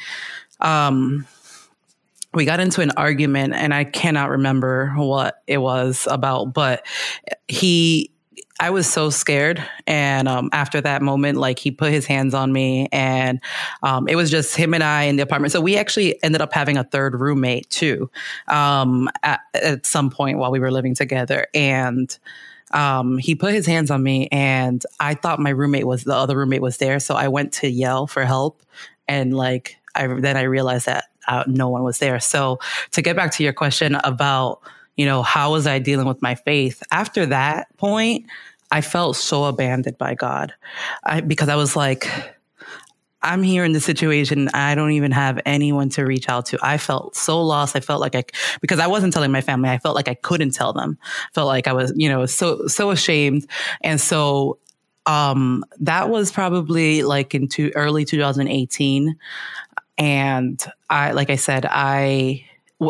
um, 0.60 1.25
we 2.33 2.45
got 2.45 2.59
into 2.59 2.81
an 2.81 2.91
argument 2.97 3.53
and 3.53 3.73
I 3.73 3.83
cannot 3.83 4.29
remember 4.29 4.93
what 4.95 5.41
it 5.47 5.59
was 5.59 6.07
about, 6.09 6.53
but 6.53 6.85
he, 7.47 8.11
I 8.59 8.69
was 8.69 8.87
so 8.87 9.09
scared. 9.09 9.63
And 9.87 10.27
um, 10.27 10.49
after 10.51 10.79
that 10.81 11.01
moment, 11.01 11.37
like 11.37 11.59
he 11.59 11.69
put 11.71 11.91
his 11.91 12.05
hands 12.05 12.33
on 12.33 12.51
me 12.53 12.87
and 12.91 13.39
um, 13.81 14.07
it 14.07 14.15
was 14.15 14.31
just 14.31 14.55
him 14.55 14.73
and 14.73 14.83
I 14.83 15.03
in 15.03 15.15
the 15.15 15.23
apartment. 15.23 15.51
So 15.51 15.61
we 15.61 15.77
actually 15.77 16.21
ended 16.23 16.41
up 16.41 16.53
having 16.53 16.77
a 16.77 16.83
third 16.83 17.19
roommate 17.19 17.69
too 17.69 18.09
um, 18.47 19.09
at, 19.21 19.41
at, 19.53 19.85
some 19.85 20.09
point 20.09 20.37
while 20.37 20.51
we 20.51 20.59
were 20.59 20.71
living 20.71 20.95
together. 20.95 21.47
And 21.53 22.17
um, 22.71 23.17
he 23.17 23.35
put 23.35 23.53
his 23.53 23.65
hands 23.65 23.91
on 23.91 24.01
me 24.01 24.27
and 24.31 24.83
I 24.99 25.13
thought 25.13 25.39
my 25.39 25.51
roommate 25.51 25.85
was 25.85 26.03
the 26.03 26.15
other 26.15 26.37
roommate 26.37 26.61
was 26.61 26.77
there. 26.77 26.99
So 26.99 27.15
I 27.15 27.27
went 27.27 27.53
to 27.53 27.69
yell 27.69 28.07
for 28.07 28.23
help. 28.23 28.63
And 29.07 29.35
like, 29.35 29.77
I, 29.95 30.07
then 30.07 30.37
I 30.37 30.43
realized 30.43 30.85
that 30.87 31.05
uh, 31.27 31.44
no 31.48 31.70
one 31.70 31.84
was 31.84 32.00
there. 32.00 32.20
So 32.20 32.60
to 32.92 33.01
get 33.01 33.15
back 33.15 33.32
to 33.34 33.44
your 33.44 33.53
question 33.53 33.96
about, 33.96 34.62
you 34.96 35.06
know, 35.06 35.24
how 35.24 35.51
was 35.51 35.68
I 35.68 35.80
dealing 35.80 36.08
with 36.08 36.22
my 36.22 36.36
faith? 36.36 36.84
After 36.92 37.25
that 37.27 37.75
point, 37.77 38.25
I 38.72 38.82
felt 38.82 39.15
so 39.15 39.46
abandoned 39.46 39.98
by 39.98 40.15
God 40.15 40.53
I, 41.03 41.22
because 41.22 41.50
I 41.50 41.56
was 41.56 41.75
like, 41.75 42.08
I'm 43.24 43.42
here 43.42 43.63
in 43.63 43.72
this 43.72 43.86
situation. 43.86 44.50
I 44.53 44.75
don't 44.75 44.92
even 44.92 45.12
have 45.12 45.39
anyone 45.46 45.89
to 45.89 46.03
reach 46.03 46.27
out 46.27 46.48
to. 46.48 46.60
I 46.62 46.77
felt 46.77 47.15
so 47.15 47.42
lost. 47.42 47.75
I 47.75 47.80
felt 47.80 48.01
like 48.01 48.15
I, 48.15 48.25
because 48.60 48.80
I 48.80 48.88
wasn't 48.88 49.13
telling 49.13 49.32
my 49.32 49.42
family, 49.42 49.70
I 49.70 49.77
felt 49.77 49.96
like 49.96 50.10
I 50.10 50.15
couldn't 50.15 50.51
tell 50.51 50.74
them. 50.74 50.98
felt 51.34 51.48
like 51.48 51.68
I 51.68 51.74
was, 51.74 51.94
you 51.96 52.10
know, 52.10 52.25
so, 52.25 52.68
so 52.68 52.92
ashamed. 52.92 53.48
And 53.82 54.00
so, 54.01 54.58
um, 55.06 55.65
that 55.80 56.10
was 56.10 56.32
probably 56.32 57.03
like 57.03 57.36
into 57.36 57.72
early 57.75 58.06
2018 58.06 59.15
and 59.97 60.63
I, 60.89 61.12
like 61.12 61.29
I 61.29 61.35
said, 61.35 61.65
I 61.69 62.45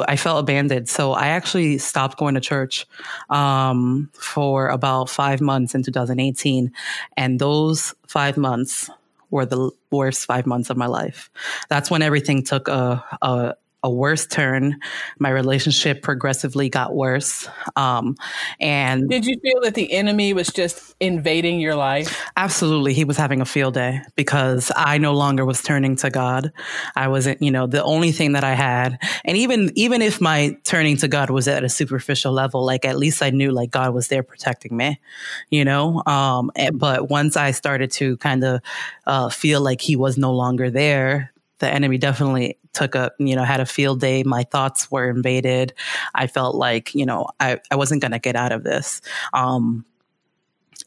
I 0.07 0.15
felt 0.15 0.39
abandoned. 0.39 0.89
So 0.89 1.12
I 1.12 1.27
actually 1.27 1.77
stopped 1.77 2.17
going 2.17 2.36
to 2.36 2.41
church 2.41 2.88
um, 3.29 4.10
for 4.13 4.69
about 4.69 5.10
five 5.10 5.41
months 5.41 5.75
in 5.75 5.83
2018. 5.83 6.72
And 7.17 7.39
those 7.39 7.93
five 8.07 8.38
months 8.38 8.89
were 9.29 9.45
the 9.45 9.72
worst 9.91 10.25
five 10.25 10.45
months 10.45 10.69
of 10.69 10.77
my 10.77 10.86
life. 10.86 11.29
That's 11.69 11.91
when 11.91 12.01
everything 12.01 12.43
took 12.43 12.67
a, 12.67 13.03
a, 13.22 13.55
a 13.84 13.90
worse 13.90 14.25
turn. 14.25 14.80
My 15.20 15.30
relationship 15.30 16.02
progressively 16.02 16.70
got 16.70 16.96
worse. 16.96 17.50
Um, 17.75 18.16
and 18.62 19.10
did 19.10 19.25
you 19.25 19.38
feel 19.42 19.62
that 19.62 19.75
the 19.75 19.92
enemy 19.92 20.34
was 20.34 20.48
just 20.48 20.96
invading 21.02 21.60
your 21.60 21.75
life? 21.75 22.22
Absolutely. 22.38 22.94
He 22.94 23.04
was 23.04 23.18
having 23.18 23.42
a 23.42 23.46
field 23.46 23.74
day 23.74 24.02
because 24.16 24.72
I 24.75 24.98
no 24.98 25.13
longer 25.13 25.46
was 25.46 25.62
turning 25.62 25.98
to 25.98 26.10
God. 26.10 26.54
I 26.96 27.10
wasn't, 27.10 27.42
you 27.42 27.52
know, 27.52 27.68
the 27.68 27.84
only 27.84 28.13
thing 28.13 28.32
that 28.34 28.46
I 28.46 28.54
had. 28.54 28.98
And 29.25 29.36
even, 29.36 29.72
even 29.75 30.02
if 30.02 30.22
my 30.22 30.58
turning 30.63 30.96
to 30.98 31.10
God 31.10 31.30
was 31.30 31.50
at 31.50 31.66
a 31.66 31.70
superficial 31.70 32.32
level, 32.32 32.66
like 32.66 32.86
at 32.86 32.98
least 32.98 33.22
I 33.22 33.32
knew 33.32 33.52
like 33.52 33.72
God 33.72 33.94
was 33.94 34.08
there 34.08 34.24
protecting 34.24 34.78
me, 34.78 35.02
you 35.50 35.66
know? 35.66 36.02
Um, 36.06 36.52
but 36.74 37.10
once 37.10 37.36
I 37.36 37.52
started 37.52 37.92
to 37.92 38.16
kind 38.18 38.46
of, 38.46 38.62
uh, 39.06 39.28
feel 39.30 39.60
like 39.60 39.82
he 39.82 39.98
was 39.98 40.18
no 40.18 40.32
longer 40.32 40.70
there, 40.72 41.33
the 41.63 41.74
enemy 41.74 41.98
definitely 41.98 42.58
took 42.74 42.93
a 42.93 43.12
you 43.20 43.36
know 43.36 43.43
had 43.43 43.62
a 43.62 43.65
field 43.65 44.01
day. 44.01 44.24
My 44.24 44.43
thoughts 44.43 44.91
were 44.91 45.10
invaded. 45.10 45.74
I 46.13 46.27
felt 46.27 46.55
like 46.55 46.93
you 46.93 47.05
know 47.05 47.29
i, 47.39 47.60
I 47.72 47.75
wasn't 47.77 48.01
going 48.01 48.12
to 48.12 48.20
get 48.20 48.36
out 48.36 48.51
of 48.51 48.63
this. 48.63 49.01
Um, 49.32 49.86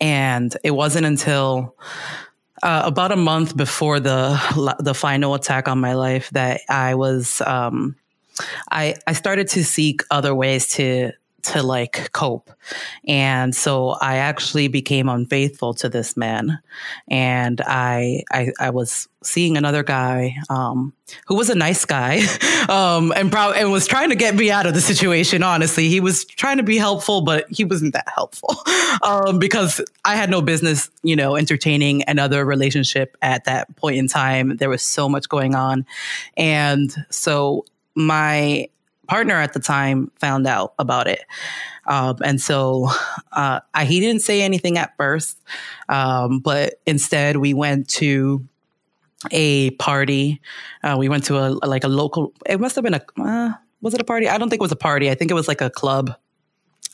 and 0.01 0.55
it 0.63 0.73
wasn't 0.73 1.07
until 1.07 1.75
uh, 2.63 2.83
about 2.85 3.11
a 3.11 3.17
month 3.17 3.57
before 3.57 3.99
the 4.01 4.39
the 4.79 4.95
final 4.95 5.35
attack 5.35 5.67
on 5.67 5.79
my 5.79 5.95
life 5.95 6.29
that 6.31 6.61
i 6.69 6.95
was 6.95 7.41
um, 7.43 7.97
I, 8.71 8.97
I 9.07 9.15
started 9.15 9.49
to 9.49 9.65
seek 9.65 10.03
other 10.11 10.35
ways 10.35 10.69
to 10.75 11.13
to 11.47 11.63
like 11.63 12.11
cope. 12.13 12.51
And 13.07 13.55
so 13.55 13.91
I 13.91 14.17
actually 14.17 14.69
became 14.69 15.09
unfaithful 15.09 15.75
to 15.75 15.89
this 15.89 16.17
man. 16.17 16.59
And 17.09 17.61
I, 17.61 18.25
I, 18.33 18.53
I 18.59 18.71
was 18.71 19.09
seeing 19.23 19.57
another 19.57 19.83
guy, 19.83 20.37
um, 20.51 20.93
who 21.27 21.37
was 21.37 21.49
a 21.49 21.55
nice 21.55 21.85
guy, 21.85 22.23
um, 22.69 23.13
and 23.15 23.31
probably, 23.31 23.61
and 23.61 23.71
was 23.71 23.87
trying 23.87 24.11
to 24.11 24.17
get 24.17 24.35
me 24.35 24.51
out 24.51 24.67
of 24.67 24.75
the 24.75 24.81
situation. 24.81 25.43
Honestly, 25.43 25.89
he 25.89 26.01
was 26.01 26.25
trying 26.25 26.57
to 26.57 26.63
be 26.63 26.79
helpful, 26.79 27.21
but 27.21 27.47
he 27.49 27.65
wasn't 27.65 27.93
that 27.93 28.09
helpful, 28.13 28.57
um, 29.03 29.39
because 29.39 29.81
I 30.05 30.17
had 30.17 30.31
no 30.31 30.43
business, 30.43 30.91
you 31.03 31.15
know, 31.15 31.37
entertaining 31.37 32.03
another 32.09 32.45
relationship 32.45 33.17
at 33.23 33.45
that 33.45 33.75
point 33.77 33.97
in 33.97 34.09
time. 34.09 34.57
There 34.57 34.71
was 34.71 34.83
so 34.83 35.09
much 35.09 35.29
going 35.29 35.55
on. 35.55 35.87
And 36.37 36.95
so 37.11 37.65
my 37.95 38.69
partner 39.07 39.35
at 39.35 39.53
the 39.53 39.61
time 39.61 40.11
found 40.17 40.47
out 40.47 40.75
about 40.79 41.07
it. 41.07 41.25
Um, 41.87 42.17
and 42.25 42.41
so 42.41 42.89
uh, 43.33 43.61
I, 43.75 43.85
he 43.85 44.01
didn't 44.01 44.23
say 44.23 44.43
anything 44.43 44.79
at 44.79 44.97
first, 44.97 45.41
um, 45.89 46.41
but 46.41 46.81
instead 46.87 47.37
we 47.37 47.55
went 47.55 47.89
to 47.91 48.47
a 49.31 49.71
party. 49.73 50.41
Uh, 50.83 50.97
we 50.99 51.09
went 51.09 51.25
to 51.25 51.39
a 51.39 51.49
like 51.67 51.85
a 51.85 51.89
local. 51.89 52.33
It 52.47 52.61
must 52.61 52.75
have 52.75 52.85
been 52.85 52.95
a. 52.95 53.03
Uh, 53.19 53.53
was 53.81 53.95
it 53.95 54.01
a 54.01 54.05
party? 54.05 54.29
I 54.29 54.39
don't 54.39 54.51
think 54.51 54.61
it 54.61 54.65
was 54.65 54.73
a 54.73 54.77
party. 54.77 55.11
I 55.11 55.15
think 55.15 55.31
it 55.31 55.35
was 55.35 55.49
like 55.49 55.61
a 55.61 55.71
club 55.71 56.15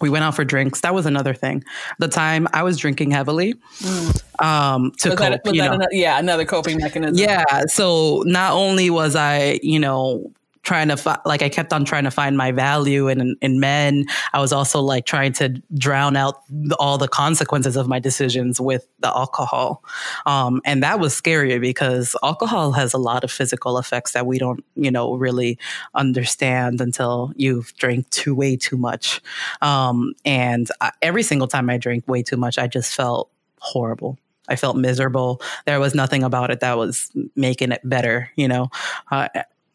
we 0.03 0.11
went 0.11 0.25
out 0.25 0.35
for 0.35 0.45
drinks. 0.45 0.81
That 0.81 0.95
was 0.95 1.07
another 1.07 1.33
thing. 1.33 1.65
the 1.99 2.09
time 2.09 2.49
I 2.53 2.65
was 2.65 2.77
drinking 2.77 3.13
heavily 3.13 3.55
mm. 3.79 4.45
um, 4.45 4.91
to 4.99 5.11
was 5.11 5.19
cope. 5.19 5.31
That, 5.31 5.45
was 5.45 5.57
that 5.57 5.75
another, 5.75 5.89
yeah, 5.93 6.19
another 6.19 6.45
coping 6.45 6.79
mechanism. 6.79 7.17
Yeah. 7.17 7.63
So 7.69 8.23
not 8.27 8.53
only 8.53 8.91
was 8.91 9.15
I, 9.15 9.61
you 9.63 9.79
know, 9.79 10.33
trying 10.63 10.89
to 10.89 10.97
fi- 10.97 11.19
like 11.25 11.43
I 11.43 11.49
kept 11.49 11.73
on 11.73 11.85
trying 11.85 12.05
to 12.05 12.11
find 12.11 12.37
my 12.37 12.53
value 12.53 13.09
in 13.09 13.37
in 13.41 13.61
men. 13.61 14.07
I 14.33 14.41
was 14.41 14.53
also 14.53 14.81
like 14.81 15.07
trying 15.07 15.33
to 15.35 15.49
drown 15.75 16.17
out 16.17 16.43
all 16.79 16.99
the 16.99 17.09
consequences 17.09 17.77
of 17.77 17.89
my 17.89 17.99
decisions 17.99 18.61
with 18.61 18.87
the 19.01 19.09
alcohol, 19.09 19.83
um, 20.27 20.61
and 20.65 20.83
that 20.83 21.01
was 21.01 21.15
scary 21.15 21.59
because 21.59 22.17
alcohol 22.23 22.73
has 22.73 22.95
a 22.95 22.99
lot 22.99 23.25
of 23.25 23.31
physical 23.31 23.79
effects 23.79 24.13
that 24.13 24.27
we 24.27 24.39
don't 24.39 24.65
you 24.75 24.91
know 24.91 25.15
really 25.15 25.59
understand 25.95 26.81
until 26.81 27.33
you've 27.37 27.75
drank 27.77 28.09
too 28.11 28.35
way 28.35 28.57
too 28.57 28.77
much. 28.77 29.21
Um, 29.61 30.15
and 30.25 30.69
I, 30.81 30.93
every 31.03 31.23
single 31.23 31.49
time 31.49 31.69
I 31.71 31.77
drank 31.79 32.07
way 32.09 32.23
too 32.23 32.37
much, 32.37 32.59
I 32.59 32.67
just 32.67 32.95
felt 32.95 33.31
horrible. 33.59 34.19
I 34.49 34.57
felt 34.57 34.77
miserable. 34.77 35.41
There 35.67 35.81
was 35.81 35.95
nothing 35.95 36.23
about 36.25 36.51
it 36.51 36.61
that 36.61 36.77
was 36.77 37.11
making 37.37 37.73
it 37.73 37.81
better, 37.85 38.31
you 38.37 38.49
know. 38.49 38.71
Uh, 39.11 39.29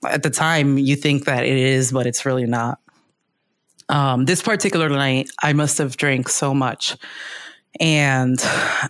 at 0.06 0.24
the 0.24 0.30
time 0.30 0.78
you 0.78 0.96
think 0.96 1.26
that 1.26 1.46
it 1.46 1.58
is, 1.58 1.92
but 1.92 2.06
it's 2.06 2.26
really 2.26 2.46
not. 2.46 2.80
Um, 3.90 4.26
this 4.26 4.42
particular 4.42 4.90
night, 4.90 5.30
I 5.42 5.54
must 5.54 5.78
have 5.78 5.96
drank 5.98 6.30
so 6.30 6.54
much, 6.54 6.98
and 7.80 8.40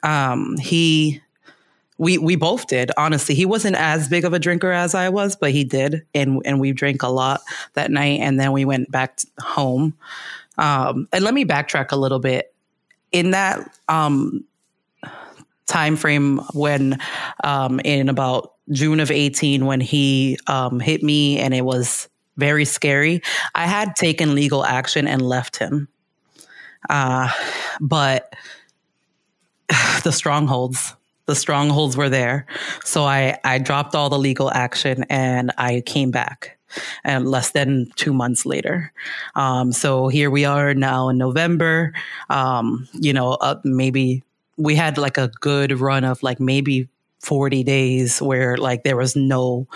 um, 0.01 0.57
he, 0.57 1.21
we 1.97 2.17
we 2.17 2.35
both 2.35 2.67
did. 2.67 2.91
Honestly, 2.97 3.35
he 3.35 3.45
wasn't 3.45 3.75
as 3.75 4.07
big 4.07 4.25
of 4.25 4.33
a 4.33 4.39
drinker 4.39 4.71
as 4.71 4.95
I 4.95 5.09
was, 5.09 5.35
but 5.35 5.51
he 5.51 5.63
did, 5.63 6.03
and 6.15 6.41
and 6.45 6.59
we 6.59 6.71
drank 6.71 7.03
a 7.03 7.09
lot 7.09 7.41
that 7.73 7.91
night, 7.91 8.21
and 8.21 8.39
then 8.39 8.51
we 8.51 8.65
went 8.65 8.91
back 8.91 9.19
home. 9.39 9.93
Um, 10.57 11.07
and 11.13 11.23
let 11.23 11.35
me 11.35 11.45
backtrack 11.45 11.91
a 11.91 11.95
little 11.95 12.19
bit. 12.19 12.53
In 13.11 13.31
that 13.31 13.69
um, 13.87 14.43
time 15.67 15.95
frame, 15.95 16.39
when 16.53 16.99
um, 17.43 17.79
in 17.81 18.09
about 18.09 18.56
June 18.71 18.99
of 18.99 19.11
18 19.11 19.65
when 19.65 19.81
he 19.81 20.37
um, 20.47 20.79
hit 20.79 21.03
me 21.03 21.39
and 21.39 21.53
it 21.53 21.63
was 21.63 22.09
very 22.37 22.65
scary. 22.65 23.21
I 23.55 23.65
had 23.65 23.95
taken 23.95 24.35
legal 24.35 24.63
action 24.63 25.07
and 25.07 25.21
left 25.21 25.57
him. 25.57 25.87
Uh, 26.89 27.29
but 27.81 28.33
the 30.03 30.11
strongholds, 30.11 30.95
the 31.25 31.35
strongholds 31.35 31.97
were 31.97 32.09
there. 32.09 32.45
So 32.83 33.03
I, 33.03 33.37
I 33.43 33.57
dropped 33.57 33.95
all 33.95 34.09
the 34.09 34.19
legal 34.19 34.51
action 34.51 35.05
and 35.09 35.51
I 35.57 35.81
came 35.85 36.11
back 36.11 36.57
and 37.03 37.29
less 37.29 37.51
than 37.51 37.89
two 37.95 38.13
months 38.13 38.45
later. 38.45 38.91
Um, 39.35 39.71
so 39.71 40.09
here 40.09 40.29
we 40.29 40.45
are 40.45 40.73
now 40.73 41.09
in 41.09 41.17
November. 41.17 41.93
Um, 42.29 42.87
you 42.93 43.13
know, 43.13 43.33
uh, 43.33 43.59
maybe 43.63 44.23
we 44.57 44.75
had 44.75 44.97
like 44.97 45.17
a 45.17 45.29
good 45.39 45.79
run 45.79 46.03
of 46.03 46.21
like 46.23 46.39
maybe 46.39 46.87
40 47.19 47.63
days 47.63 48.21
where 48.21 48.57
like 48.57 48.83
there 48.83 48.97
was 48.97 49.15
no 49.15 49.67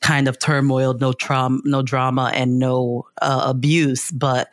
kind 0.00 0.28
of 0.28 0.38
turmoil, 0.38 0.94
no 0.94 1.12
trauma, 1.12 1.60
no 1.64 1.82
drama, 1.82 2.30
and 2.34 2.58
no 2.58 3.06
uh, 3.22 3.42
abuse. 3.46 4.10
But 4.10 4.50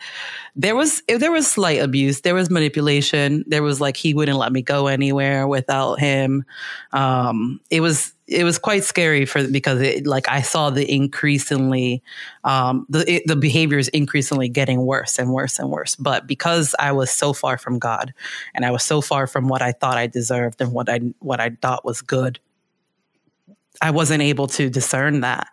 there 0.56 0.76
was 0.76 1.02
there 1.08 1.32
was 1.32 1.48
slight 1.48 1.80
abuse. 1.80 2.22
There 2.22 2.36
was 2.36 2.50
manipulation. 2.50 3.44
There 3.48 3.64
was 3.64 3.80
like 3.80 3.98
he 3.98 4.14
wouldn't 4.14 4.38
let 4.38 4.52
me 4.52 4.62
go 4.62 4.88
anywhere 4.88 5.48
without 5.48 6.00
him. 6.00 6.44
Um, 6.92 7.60
it 7.70 7.82
was 7.82 8.14
it 8.28 8.44
was 8.44 8.58
quite 8.60 8.84
scary 8.84 9.26
for 9.26 9.48
because 9.48 9.82
it 9.82 10.06
like 10.06 10.28
I 10.28 10.42
saw 10.42 10.70
the 10.70 10.90
increasingly 10.92 12.04
um, 12.44 12.86
the 12.90 13.10
it, 13.10 13.24
the 13.26 13.38
behaviors 13.38 13.88
increasingly 13.90 14.50
getting 14.50 14.86
worse 14.86 15.18
and 15.18 15.32
worse 15.32 15.60
and 15.60 15.70
worse. 15.70 15.96
But 15.96 16.28
because 16.28 16.76
I 16.78 16.92
was 16.92 17.10
so 17.10 17.32
far 17.32 17.58
from 17.58 17.80
God 17.80 18.14
and 18.54 18.66
I 18.66 18.72
was 18.72 18.84
so 18.84 19.00
far 19.00 19.28
from 19.28 19.48
what 19.48 19.62
I 19.62 19.72
thought 19.72 19.98
I 19.98 20.08
deserved 20.08 20.60
and 20.62 20.74
what 20.74 20.90
I 20.90 21.00
what 21.20 21.40
I 21.40 21.52
thought 21.62 21.86
was 21.86 22.02
good, 22.02 22.40
I 23.82 23.92
wasn't 23.92 24.22
able 24.22 24.48
to 24.48 24.70
discern 24.70 25.22
that. 25.22 25.48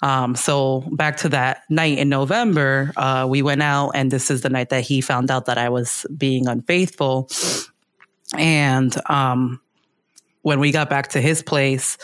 Um, 0.00 0.36
so 0.36 0.84
back 0.92 1.16
to 1.18 1.28
that 1.30 1.62
night 1.68 1.98
in 1.98 2.08
November, 2.08 2.92
uh, 2.96 3.26
we 3.28 3.42
went 3.42 3.62
out, 3.62 3.90
and 3.94 4.10
this 4.12 4.30
is 4.30 4.42
the 4.42 4.50
night 4.50 4.68
that 4.68 4.84
he 4.84 5.00
found 5.00 5.30
out 5.30 5.46
that 5.46 5.58
I 5.58 5.70
was 5.70 6.06
being 6.16 6.46
unfaithful. 6.46 7.28
And 8.38 8.94
um, 9.10 9.60
when 10.42 10.60
we 10.60 10.70
got 10.70 10.90
back 10.90 11.08
to 11.08 11.20
his 11.20 11.42
place, 11.42 11.96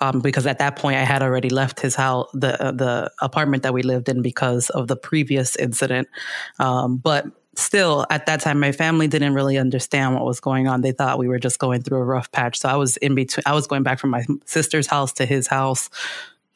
um, 0.00 0.20
because 0.20 0.46
at 0.46 0.58
that 0.58 0.76
point 0.76 0.96
I 0.96 1.04
had 1.04 1.22
already 1.22 1.48
left 1.48 1.80
his 1.80 1.94
house, 1.94 2.28
the 2.32 2.62
uh, 2.62 2.72
the 2.72 3.10
apartment 3.20 3.62
that 3.62 3.74
we 3.74 3.82
lived 3.82 4.08
in, 4.08 4.22
because 4.22 4.70
of 4.70 4.88
the 4.88 4.96
previous 4.96 5.56
incident. 5.56 6.08
Um, 6.58 6.98
but 6.98 7.26
still, 7.54 8.06
at 8.10 8.26
that 8.26 8.40
time, 8.40 8.60
my 8.60 8.72
family 8.72 9.08
didn't 9.08 9.34
really 9.34 9.56
understand 9.56 10.14
what 10.14 10.24
was 10.24 10.40
going 10.40 10.68
on. 10.68 10.82
They 10.82 10.92
thought 10.92 11.18
we 11.18 11.28
were 11.28 11.38
just 11.38 11.58
going 11.58 11.82
through 11.82 11.98
a 11.98 12.04
rough 12.04 12.30
patch. 12.30 12.58
So 12.58 12.68
I 12.68 12.76
was 12.76 12.96
in 12.98 13.14
between. 13.14 13.42
I 13.46 13.54
was 13.54 13.66
going 13.66 13.82
back 13.82 13.98
from 13.98 14.10
my 14.10 14.24
sister's 14.44 14.86
house 14.86 15.12
to 15.14 15.26
his 15.26 15.46
house 15.46 15.88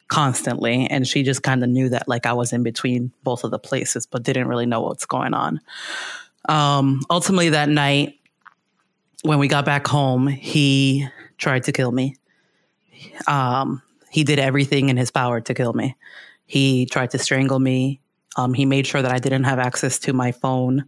constantly, 0.07 0.87
and 0.87 1.07
she 1.07 1.23
just 1.23 1.41
kind 1.41 1.63
of 1.63 1.69
knew 1.69 1.89
that 1.89 2.07
like 2.07 2.25
I 2.25 2.33
was 2.33 2.53
in 2.53 2.61
between 2.63 3.11
both 3.23 3.43
of 3.43 3.51
the 3.51 3.59
places, 3.59 4.05
but 4.05 4.23
didn't 4.23 4.47
really 4.47 4.67
know 4.67 4.81
what's 4.81 5.05
going 5.05 5.33
on. 5.33 5.59
Um, 6.47 7.01
ultimately, 7.09 7.49
that 7.49 7.69
night 7.69 8.19
when 9.23 9.39
we 9.39 9.47
got 9.47 9.65
back 9.65 9.87
home, 9.87 10.27
he 10.27 11.07
tried 11.41 11.63
to 11.63 11.73
kill 11.73 11.91
me. 11.91 12.15
Um, 13.27 13.81
he 14.09 14.23
did 14.23 14.39
everything 14.39 14.89
in 14.89 14.95
his 14.95 15.11
power 15.11 15.41
to 15.41 15.53
kill 15.53 15.73
me. 15.73 15.97
He 16.45 16.85
tried 16.85 17.11
to 17.11 17.17
strangle 17.17 17.59
me. 17.59 17.99
Um, 18.37 18.53
he 18.53 18.65
made 18.65 18.87
sure 18.87 19.01
that 19.01 19.11
I 19.11 19.19
didn't 19.19 19.43
have 19.43 19.59
access 19.59 19.99
to 19.99 20.13
my 20.13 20.31
phone. 20.31 20.85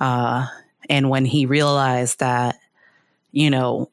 Uh, 0.00 0.46
and 0.88 1.10
when 1.10 1.24
he 1.24 1.46
realized 1.46 2.18
that, 2.20 2.56
you 3.30 3.50
know, 3.50 3.90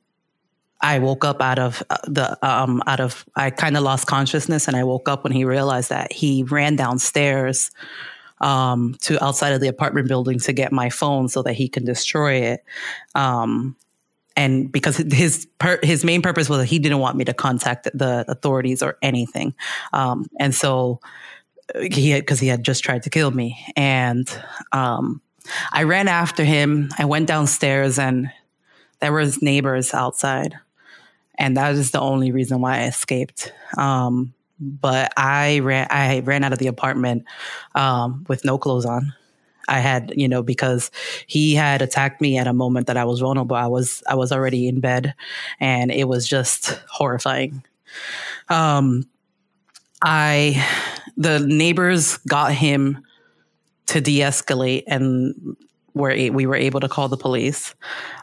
I 0.81 0.99
woke 0.99 1.25
up 1.25 1.41
out 1.41 1.59
of 1.59 1.83
uh, 1.89 1.97
the 2.05 2.37
um, 2.47 2.81
out 2.87 2.99
of 2.99 3.23
I 3.35 3.51
kind 3.51 3.77
of 3.77 3.83
lost 3.83 4.07
consciousness, 4.07 4.67
and 4.67 4.75
I 4.75 4.83
woke 4.83 5.07
up 5.07 5.23
when 5.23 5.31
he 5.31 5.45
realized 5.45 5.89
that 5.89 6.11
he 6.11 6.41
ran 6.43 6.75
downstairs 6.75 7.69
um, 8.39 8.95
to 9.01 9.23
outside 9.23 9.53
of 9.53 9.61
the 9.61 9.67
apartment 9.67 10.07
building 10.07 10.39
to 10.39 10.53
get 10.53 10.71
my 10.71 10.89
phone 10.89 11.29
so 11.29 11.43
that 11.43 11.53
he 11.53 11.69
can 11.69 11.85
destroy 11.85 12.33
it. 12.33 12.63
Um, 13.13 13.75
and 14.35 14.71
because 14.71 14.97
his 14.97 15.47
per, 15.59 15.79
his 15.83 16.03
main 16.03 16.21
purpose 16.21 16.49
was 16.49 16.59
that 16.59 16.65
he 16.65 16.79
didn't 16.79 16.99
want 16.99 17.17
me 17.17 17.25
to 17.25 17.33
contact 17.33 17.89
the 17.93 18.25
authorities 18.27 18.81
or 18.81 18.97
anything, 19.01 19.53
um, 19.93 20.27
and 20.39 20.53
so 20.53 20.99
uh, 21.75 21.81
he 21.81 22.13
because 22.13 22.39
he 22.39 22.47
had 22.47 22.63
just 22.63 22.83
tried 22.83 23.03
to 23.03 23.09
kill 23.09 23.31
me, 23.31 23.57
and 23.75 24.29
um, 24.71 25.21
I 25.71 25.83
ran 25.83 26.07
after 26.07 26.43
him. 26.43 26.89
I 26.97 27.05
went 27.05 27.27
downstairs, 27.27 27.99
and 27.99 28.31
there 28.99 29.13
was 29.13 29.41
neighbors 29.41 29.93
outside, 29.93 30.55
and 31.37 31.57
that 31.57 31.73
is 31.73 31.91
the 31.91 32.01
only 32.01 32.31
reason 32.31 32.61
why 32.61 32.79
I 32.79 32.83
escaped. 32.85 33.53
Um, 33.77 34.33
but 34.59 35.11
I 35.17 35.59
ran 35.59 35.87
I 35.89 36.19
ran 36.19 36.43
out 36.43 36.53
of 36.53 36.59
the 36.59 36.67
apartment 36.67 37.25
um, 37.75 38.25
with 38.27 38.45
no 38.45 38.57
clothes 38.57 38.85
on. 38.85 39.13
I 39.67 39.79
had, 39.79 40.13
you 40.15 40.27
know, 40.27 40.43
because 40.43 40.91
he 41.27 41.55
had 41.55 41.81
attacked 41.81 42.21
me 42.21 42.37
at 42.37 42.47
a 42.47 42.53
moment 42.53 42.87
that 42.87 42.97
I 42.97 43.05
was 43.05 43.19
vulnerable. 43.19 43.55
I 43.55 43.67
was 43.67 44.03
I 44.07 44.15
was 44.15 44.31
already 44.31 44.67
in 44.67 44.79
bed 44.79 45.13
and 45.59 45.91
it 45.91 46.07
was 46.07 46.27
just 46.27 46.81
horrifying. 46.89 47.63
Um 48.49 49.05
I 50.03 50.65
the 51.17 51.39
neighbors 51.39 52.17
got 52.27 52.53
him 52.53 53.03
to 53.87 54.01
de-escalate 54.01 54.83
and 54.87 55.55
where 55.93 56.31
we 56.31 56.45
were 56.45 56.55
able 56.55 56.79
to 56.79 56.87
call 56.87 57.09
the 57.09 57.17
police. 57.17 57.75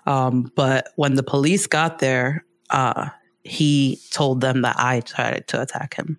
Um, 0.06 0.50
but 0.56 0.88
when 0.96 1.14
the 1.14 1.22
police 1.22 1.66
got 1.66 1.98
there, 1.98 2.44
uh, 2.70 3.10
he 3.44 3.98
told 4.10 4.40
them 4.40 4.62
that 4.62 4.76
I 4.78 5.00
tried 5.00 5.44
to 5.48 5.60
attack 5.60 5.94
him. 5.94 6.18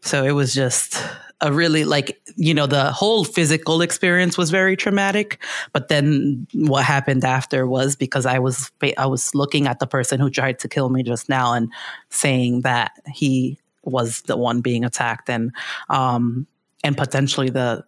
So 0.00 0.24
it 0.24 0.32
was 0.32 0.54
just 0.54 1.02
a 1.44 1.52
really 1.52 1.84
like 1.84 2.18
you 2.36 2.54
know 2.54 2.66
the 2.66 2.90
whole 2.90 3.22
physical 3.22 3.82
experience 3.82 4.38
was 4.38 4.50
very 4.50 4.76
traumatic 4.76 5.40
but 5.72 5.88
then 5.88 6.46
what 6.54 6.82
happened 6.84 7.22
after 7.22 7.66
was 7.66 7.94
because 7.94 8.24
i 8.24 8.38
was 8.38 8.72
i 8.96 9.04
was 9.04 9.34
looking 9.34 9.66
at 9.66 9.78
the 9.78 9.86
person 9.86 10.18
who 10.18 10.30
tried 10.30 10.58
to 10.58 10.68
kill 10.68 10.88
me 10.88 11.02
just 11.02 11.28
now 11.28 11.52
and 11.52 11.70
saying 12.08 12.62
that 12.62 12.92
he 13.12 13.58
was 13.82 14.22
the 14.22 14.38
one 14.38 14.62
being 14.62 14.84
attacked 14.84 15.28
and 15.28 15.52
um 15.90 16.46
and 16.82 16.96
potentially 16.96 17.50
the 17.50 17.84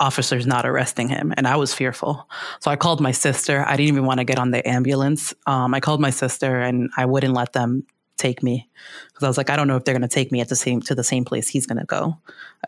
officers 0.00 0.46
not 0.46 0.64
arresting 0.64 1.08
him 1.08 1.34
and 1.36 1.46
i 1.46 1.56
was 1.56 1.74
fearful. 1.74 2.26
So 2.60 2.70
i 2.70 2.76
called 2.76 3.00
my 3.00 3.12
sister. 3.12 3.64
I 3.66 3.76
didn't 3.76 3.88
even 3.88 4.06
want 4.06 4.18
to 4.18 4.24
get 4.24 4.38
on 4.38 4.52
the 4.52 4.66
ambulance. 4.66 5.34
Um, 5.46 5.74
i 5.74 5.80
called 5.80 6.00
my 6.00 6.10
sister 6.10 6.58
and 6.60 6.88
i 6.96 7.04
wouldn't 7.04 7.34
let 7.34 7.52
them 7.52 7.84
take 8.18 8.42
me 8.42 8.68
because 9.08 9.24
I 9.24 9.28
was 9.28 9.38
like, 9.38 9.50
I 9.50 9.56
don't 9.56 9.68
know 9.68 9.76
if 9.76 9.84
they're 9.84 9.94
going 9.94 10.02
to 10.02 10.08
take 10.08 10.30
me 10.30 10.40
at 10.40 10.48
the 10.48 10.56
same 10.56 10.82
to 10.82 10.94
the 10.94 11.04
same 11.04 11.24
place 11.24 11.48
he's 11.48 11.66
going 11.66 11.78
to 11.78 11.86
go. 11.86 12.18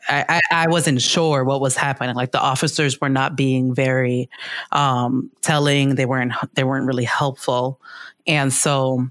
I, 0.09 0.25
I, 0.29 0.65
I, 0.65 0.69
wasn't 0.69 1.03
sure 1.03 1.45
what 1.45 1.61
was 1.61 1.77
happening. 1.77 2.15
Like 2.15 2.33
the 2.33 2.41
officers 2.41 3.01
were 3.01 3.09
not 3.09 3.37
being 3.37 3.75
very 3.75 4.31
um, 4.73 5.31
telling. 5.43 5.97
They 5.97 6.07
weren't 6.07 6.33
they 6.55 6.65
weren't 6.65 6.87
really 6.87 7.05
helpful, 7.05 7.81
and 8.27 8.53
so 8.53 9.09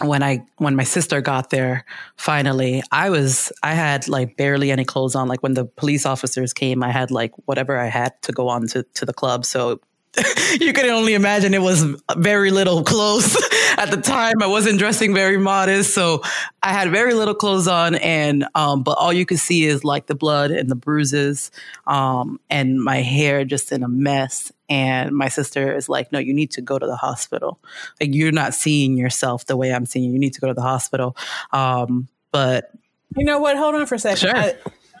when 0.00 0.22
I 0.22 0.44
when 0.58 0.76
my 0.76 0.84
sister 0.84 1.20
got 1.20 1.50
there, 1.50 1.84
finally, 2.16 2.82
I 2.92 3.10
was 3.10 3.52
I 3.62 3.74
had 3.74 4.08
like 4.08 4.36
barely 4.36 4.70
any 4.70 4.84
clothes 4.84 5.14
on. 5.14 5.28
Like 5.28 5.42
when 5.42 5.54
the 5.54 5.64
police 5.64 6.06
officers 6.06 6.52
came, 6.52 6.82
I 6.82 6.90
had 6.90 7.10
like 7.10 7.32
whatever 7.46 7.78
I 7.78 7.86
had 7.86 8.20
to 8.22 8.32
go 8.32 8.48
on 8.48 8.66
to, 8.68 8.82
to 8.82 9.04
the 9.04 9.14
club. 9.14 9.44
So 9.44 9.80
you 10.60 10.72
can 10.72 10.86
only 10.90 11.14
imagine 11.14 11.54
it 11.54 11.62
was 11.62 11.84
very 12.16 12.50
little 12.50 12.82
clothes 12.82 13.36
at 13.76 13.90
the 13.90 13.96
time. 13.96 14.34
I 14.42 14.46
wasn't 14.46 14.78
dressing 14.78 15.14
very 15.14 15.38
modest, 15.38 15.94
so 15.94 16.22
I 16.62 16.72
had 16.72 16.90
very 16.90 17.14
little 17.14 17.34
clothes 17.34 17.68
on, 17.68 17.96
and 17.96 18.46
um, 18.54 18.82
but 18.82 18.98
all 18.98 19.12
you 19.12 19.26
could 19.26 19.38
see 19.38 19.64
is 19.64 19.84
like 19.84 20.06
the 20.06 20.14
blood 20.14 20.50
and 20.50 20.70
the 20.70 20.74
bruises, 20.74 21.50
um, 21.86 22.40
and 22.50 22.82
my 22.82 23.02
hair 23.02 23.44
just 23.44 23.72
in 23.72 23.82
a 23.82 23.88
mess. 23.88 24.52
And 24.68 25.12
my 25.12 25.28
sister 25.28 25.74
is 25.74 25.88
like, 25.88 26.12
"No, 26.12 26.18
you 26.18 26.34
need 26.34 26.50
to 26.52 26.60
go 26.60 26.78
to 26.78 26.86
the 26.86 26.96
hospital. 26.96 27.58
Like 28.00 28.14
you're 28.14 28.32
not 28.32 28.54
seeing 28.54 28.96
yourself 28.96 29.46
the 29.46 29.56
way 29.56 29.72
I'm 29.72 29.86
seeing 29.86 30.06
you. 30.06 30.12
You 30.12 30.18
need 30.18 30.34
to 30.34 30.40
go 30.40 30.48
to 30.48 30.54
the 30.54 30.62
hospital." 30.62 31.16
Um, 31.52 32.08
but 32.32 32.72
you 33.16 33.24
know 33.24 33.38
what? 33.38 33.56
Hold 33.56 33.74
on 33.74 33.86
for 33.86 33.94
a 33.94 33.98
second. 33.98 34.18
Sure. 34.18 34.36
I, 34.36 34.54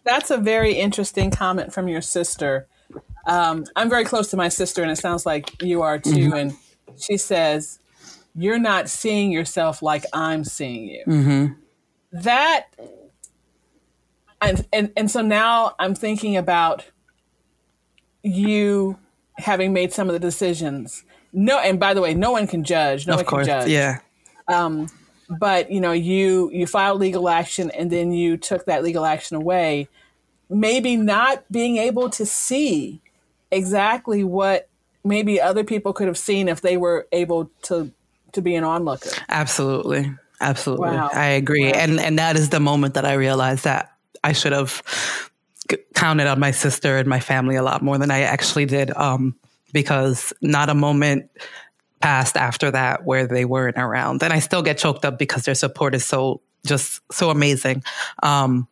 that's 0.04 0.30
a 0.30 0.38
very 0.38 0.74
interesting 0.74 1.30
comment 1.30 1.72
from 1.72 1.88
your 1.88 2.00
sister 2.00 2.68
um, 3.26 3.64
I'm 3.74 3.90
very 3.90 4.04
close 4.04 4.30
to 4.30 4.36
my 4.36 4.48
sister, 4.48 4.82
and 4.82 4.90
it 4.90 4.96
sounds 4.96 5.26
like 5.26 5.60
you 5.62 5.82
are 5.82 5.98
too. 5.98 6.10
Mm-hmm. 6.10 6.32
And 6.32 6.56
she 6.96 7.16
says, 7.16 7.80
You're 8.36 8.58
not 8.58 8.88
seeing 8.88 9.32
yourself 9.32 9.82
like 9.82 10.04
I'm 10.12 10.44
seeing 10.44 10.88
you. 10.88 11.04
Mm-hmm. 11.06 11.52
That, 12.12 12.66
and, 14.40 14.66
and, 14.72 14.92
and 14.96 15.10
so 15.10 15.22
now 15.22 15.74
I'm 15.78 15.94
thinking 15.94 16.36
about 16.36 16.84
you 18.22 18.98
having 19.38 19.72
made 19.72 19.92
some 19.92 20.08
of 20.08 20.12
the 20.12 20.18
decisions. 20.18 21.04
No, 21.32 21.58
and 21.58 21.78
by 21.78 21.94
the 21.94 22.00
way, 22.00 22.14
no 22.14 22.30
one 22.30 22.46
can 22.46 22.64
judge. 22.64 23.06
No 23.06 23.14
of 23.14 23.18
one 23.18 23.26
course, 23.26 23.46
can 23.46 23.62
judge. 23.62 23.70
Yeah. 23.70 23.98
Um, 24.48 24.88
but 25.28 25.70
you 25.70 25.80
know, 25.80 25.92
you 25.92 26.50
you 26.52 26.66
filed 26.66 27.00
legal 27.00 27.28
action, 27.28 27.70
and 27.70 27.90
then 27.90 28.12
you 28.12 28.36
took 28.36 28.66
that 28.66 28.82
legal 28.82 29.04
action 29.04 29.36
away. 29.36 29.88
Maybe 30.48 30.96
not 30.96 31.44
being 31.50 31.76
able 31.76 32.08
to 32.10 32.24
see 32.24 33.00
exactly 33.50 34.22
what 34.22 34.68
maybe 35.04 35.40
other 35.40 35.64
people 35.64 35.92
could 35.92 36.06
have 36.06 36.18
seen 36.18 36.48
if 36.48 36.60
they 36.60 36.76
were 36.76 37.06
able 37.12 37.50
to 37.62 37.92
to 38.36 38.42
be 38.42 38.54
an 38.54 38.64
onlooker. 38.64 39.10
Absolutely. 39.28 40.12
Absolutely. 40.40 40.88
Wow. 40.88 41.10
I 41.12 41.26
agree. 41.26 41.66
Wow. 41.66 41.78
And 41.78 42.00
and 42.00 42.18
that 42.18 42.36
is 42.36 42.50
the 42.50 42.60
moment 42.60 42.94
that 42.94 43.04
I 43.04 43.14
realized 43.14 43.64
that 43.64 43.92
I 44.22 44.32
should 44.32 44.52
have 44.52 44.82
counted 45.94 46.26
on 46.26 46.38
my 46.38 46.52
sister 46.52 46.98
and 46.98 47.08
my 47.08 47.20
family 47.20 47.56
a 47.56 47.62
lot 47.62 47.82
more 47.82 47.98
than 47.98 48.10
I 48.10 48.20
actually 48.20 48.66
did 48.66 48.94
um, 48.96 49.34
because 49.72 50.32
not 50.40 50.68
a 50.68 50.74
moment 50.74 51.30
passed 52.00 52.36
after 52.36 52.70
that 52.70 53.04
where 53.04 53.26
they 53.26 53.44
weren't 53.44 53.78
around. 53.78 54.22
And 54.22 54.32
I 54.32 54.38
still 54.38 54.62
get 54.62 54.78
choked 54.78 55.04
up 55.04 55.18
because 55.18 55.44
their 55.44 55.54
support 55.54 55.94
is 55.94 56.04
so 56.04 56.42
just 56.64 57.00
so 57.10 57.30
amazing. 57.30 57.82
Um, 58.22 58.68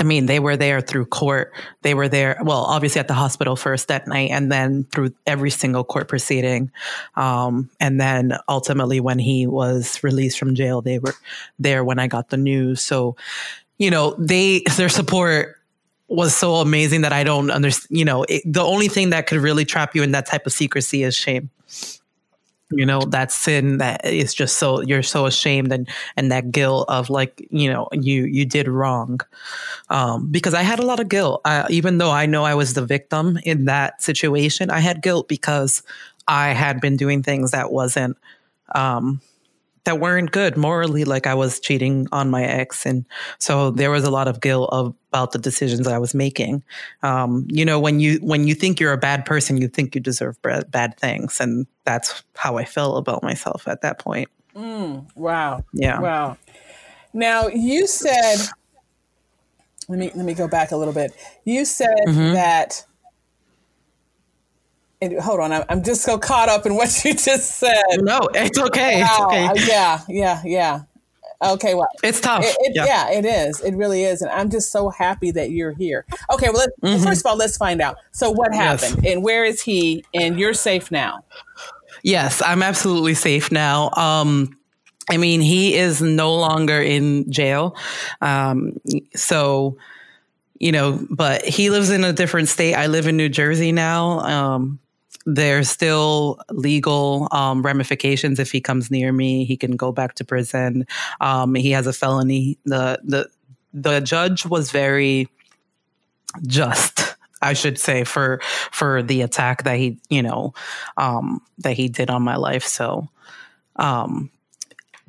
I 0.00 0.02
mean, 0.02 0.26
they 0.26 0.40
were 0.40 0.56
there 0.56 0.80
through 0.80 1.06
court. 1.06 1.52
They 1.82 1.94
were 1.94 2.08
there, 2.08 2.38
well, 2.42 2.64
obviously 2.64 2.98
at 2.98 3.08
the 3.08 3.14
hospital 3.14 3.54
first 3.54 3.88
that 3.88 4.08
night, 4.08 4.30
and 4.30 4.50
then 4.50 4.84
through 4.84 5.14
every 5.26 5.50
single 5.50 5.84
court 5.84 6.08
proceeding. 6.08 6.72
Um, 7.14 7.70
and 7.78 8.00
then 8.00 8.36
ultimately, 8.48 8.98
when 8.98 9.20
he 9.20 9.46
was 9.46 10.02
released 10.02 10.38
from 10.38 10.54
jail, 10.54 10.82
they 10.82 10.98
were 10.98 11.14
there 11.58 11.84
when 11.84 11.98
I 11.98 12.08
got 12.08 12.30
the 12.30 12.36
news. 12.36 12.82
So, 12.82 13.16
you 13.78 13.90
know, 13.90 14.16
they, 14.18 14.62
their 14.76 14.88
support 14.88 15.56
was 16.08 16.34
so 16.34 16.56
amazing 16.56 17.02
that 17.02 17.12
I 17.12 17.24
don't 17.24 17.50
understand, 17.50 17.96
you 17.98 18.04
know, 18.04 18.24
it, 18.24 18.42
the 18.44 18.62
only 18.62 18.88
thing 18.88 19.10
that 19.10 19.26
could 19.26 19.38
really 19.38 19.64
trap 19.64 19.94
you 19.94 20.02
in 20.02 20.12
that 20.12 20.26
type 20.26 20.46
of 20.46 20.52
secrecy 20.52 21.02
is 21.02 21.14
shame 21.14 21.50
you 22.76 22.86
know 22.86 23.00
that 23.00 23.32
sin 23.32 23.78
that 23.78 24.04
is 24.04 24.34
just 24.34 24.58
so 24.58 24.80
you're 24.82 25.02
so 25.02 25.26
ashamed 25.26 25.72
and 25.72 25.88
and 26.16 26.30
that 26.30 26.50
guilt 26.50 26.88
of 26.88 27.10
like 27.10 27.46
you 27.50 27.70
know 27.72 27.88
you 27.92 28.24
you 28.24 28.44
did 28.44 28.68
wrong. 28.68 29.20
Um 29.90 30.28
because 30.30 30.54
i 30.54 30.62
had 30.62 30.78
a 30.78 30.86
lot 30.86 31.00
of 31.00 31.08
guilt. 31.08 31.40
I, 31.44 31.66
even 31.70 31.98
though 31.98 32.10
i 32.10 32.26
know 32.26 32.44
i 32.44 32.54
was 32.54 32.74
the 32.74 32.84
victim 32.84 33.38
in 33.44 33.66
that 33.66 34.02
situation 34.02 34.70
i 34.70 34.80
had 34.80 35.02
guilt 35.02 35.28
because 35.28 35.82
i 36.28 36.48
had 36.48 36.80
been 36.80 36.96
doing 36.96 37.22
things 37.22 37.50
that 37.50 37.72
wasn't 37.72 38.16
um 38.74 39.20
that 39.84 40.00
weren't 40.00 40.32
good 40.32 40.56
morally 40.56 41.04
like 41.04 41.26
i 41.26 41.34
was 41.34 41.60
cheating 41.60 42.06
on 42.12 42.30
my 42.30 42.44
ex. 42.44 42.86
And 42.86 43.04
so 43.38 43.70
there 43.70 43.90
was 43.90 44.04
a 44.04 44.10
lot 44.10 44.28
of 44.28 44.40
guilt 44.40 44.70
of, 44.72 44.94
about 45.10 45.32
the 45.32 45.38
decisions 45.38 45.86
i 45.86 45.98
was 45.98 46.14
making. 46.14 46.62
Um, 47.02 47.46
you 47.48 47.64
know 47.64 47.78
when 47.78 48.00
you 48.00 48.18
when 48.18 48.46
you 48.46 48.54
think 48.54 48.80
you're 48.80 48.92
a 48.92 48.98
bad 48.98 49.24
person 49.24 49.56
you 49.56 49.68
think 49.68 49.94
you 49.94 50.00
deserve 50.00 50.40
bad, 50.42 50.70
bad 50.70 50.98
things. 50.98 51.40
And 51.40 51.66
that's 51.84 52.22
how 52.36 52.56
i 52.56 52.64
felt 52.64 52.98
about 52.98 53.22
myself 53.22 53.68
at 53.68 53.82
that 53.82 53.98
point. 53.98 54.28
Mm, 54.54 55.06
wow. 55.16 55.64
Yeah. 55.72 56.00
Wow. 56.00 56.36
Now 57.12 57.48
you 57.48 57.86
said 57.86 58.36
let 59.88 59.98
me 59.98 60.10
let 60.14 60.24
me 60.24 60.34
go 60.34 60.48
back 60.48 60.72
a 60.72 60.76
little 60.76 60.94
bit. 60.94 61.12
You 61.44 61.64
said 61.64 61.88
mm-hmm. 62.06 62.34
that 62.34 62.84
hold 65.12 65.40
on, 65.40 65.52
I'm 65.68 65.82
just 65.82 66.02
so 66.02 66.18
caught 66.18 66.48
up 66.48 66.66
in 66.66 66.74
what 66.74 66.88
you 67.04 67.14
just 67.14 67.58
said. 67.58 67.82
No, 67.98 68.20
it's 68.34 68.58
okay. 68.58 69.02
Wow. 69.02 69.28
It's 69.30 69.50
okay. 69.60 69.66
Yeah, 69.68 70.00
yeah, 70.08 70.42
yeah. 70.44 70.82
Okay, 71.42 71.74
well, 71.74 71.88
it's 72.02 72.20
tough. 72.20 72.44
It, 72.44 72.56
it, 72.60 72.72
yeah. 72.74 72.86
yeah. 72.86 73.18
it 73.18 73.24
is. 73.24 73.60
It 73.60 73.74
really 73.74 74.04
is, 74.04 74.22
and 74.22 74.30
I'm 74.30 74.50
just 74.50 74.70
so 74.72 74.88
happy 74.88 75.30
that 75.32 75.50
you're 75.50 75.72
here. 75.72 76.06
Okay, 76.32 76.48
well, 76.50 76.66
mm-hmm. 76.82 77.04
first 77.04 77.20
of 77.20 77.26
all, 77.26 77.36
let's 77.36 77.56
find 77.56 77.80
out. 77.80 77.96
So, 78.12 78.30
what 78.30 78.54
happened, 78.54 79.02
yes. 79.02 79.12
and 79.12 79.22
where 79.22 79.44
is 79.44 79.60
he? 79.60 80.04
And 80.14 80.38
you're 80.38 80.54
safe 80.54 80.90
now. 80.90 81.24
Yes, 82.02 82.42
I'm 82.42 82.62
absolutely 82.62 83.14
safe 83.14 83.50
now. 83.52 83.90
Um, 83.90 84.56
I 85.10 85.16
mean, 85.16 85.40
he 85.40 85.74
is 85.74 86.00
no 86.00 86.34
longer 86.34 86.80
in 86.80 87.30
jail. 87.30 87.76
Um, 88.20 88.80
so, 89.14 89.76
you 90.58 90.72
know, 90.72 91.04
but 91.10 91.44
he 91.44 91.70
lives 91.70 91.90
in 91.90 92.04
a 92.04 92.12
different 92.12 92.48
state. 92.48 92.74
I 92.74 92.86
live 92.86 93.06
in 93.06 93.16
New 93.16 93.28
Jersey 93.28 93.72
now. 93.72 94.20
Um, 94.20 94.78
there's 95.26 95.70
still 95.70 96.40
legal 96.50 97.28
um, 97.32 97.62
ramifications 97.62 98.38
if 98.38 98.52
he 98.52 98.60
comes 98.60 98.90
near 98.90 99.12
me. 99.12 99.44
He 99.44 99.56
can 99.56 99.76
go 99.76 99.92
back 99.92 100.14
to 100.16 100.24
prison. 100.24 100.86
Um, 101.20 101.54
he 101.54 101.70
has 101.70 101.86
a 101.86 101.92
felony. 101.92 102.58
The 102.64 103.00
the 103.02 103.28
the 103.72 104.00
judge 104.00 104.46
was 104.46 104.70
very 104.70 105.28
just. 106.46 107.16
I 107.42 107.52
should 107.52 107.78
say 107.78 108.04
for 108.04 108.40
for 108.72 109.02
the 109.02 109.20
attack 109.20 109.64
that 109.64 109.76
he 109.76 109.98
you 110.08 110.22
know 110.22 110.54
um, 110.96 111.42
that 111.58 111.74
he 111.74 111.88
did 111.88 112.08
on 112.08 112.22
my 112.22 112.36
life. 112.36 112.64
So 112.64 113.08
um, 113.76 114.30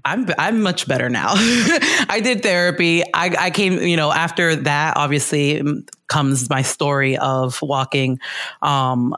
I'm 0.05 0.27
I'm 0.37 0.61
much 0.61 0.87
better 0.87 1.09
now. 1.09 1.31
I 1.33 2.21
did 2.23 2.43
therapy. 2.43 3.03
I, 3.13 3.35
I 3.39 3.49
came, 3.49 3.79
you 3.79 3.97
know, 3.97 4.11
after 4.11 4.55
that, 4.55 4.95
obviously 4.97 5.61
comes 6.07 6.49
my 6.49 6.61
story 6.61 7.17
of 7.17 7.59
walking 7.61 8.19
um, 8.61 9.15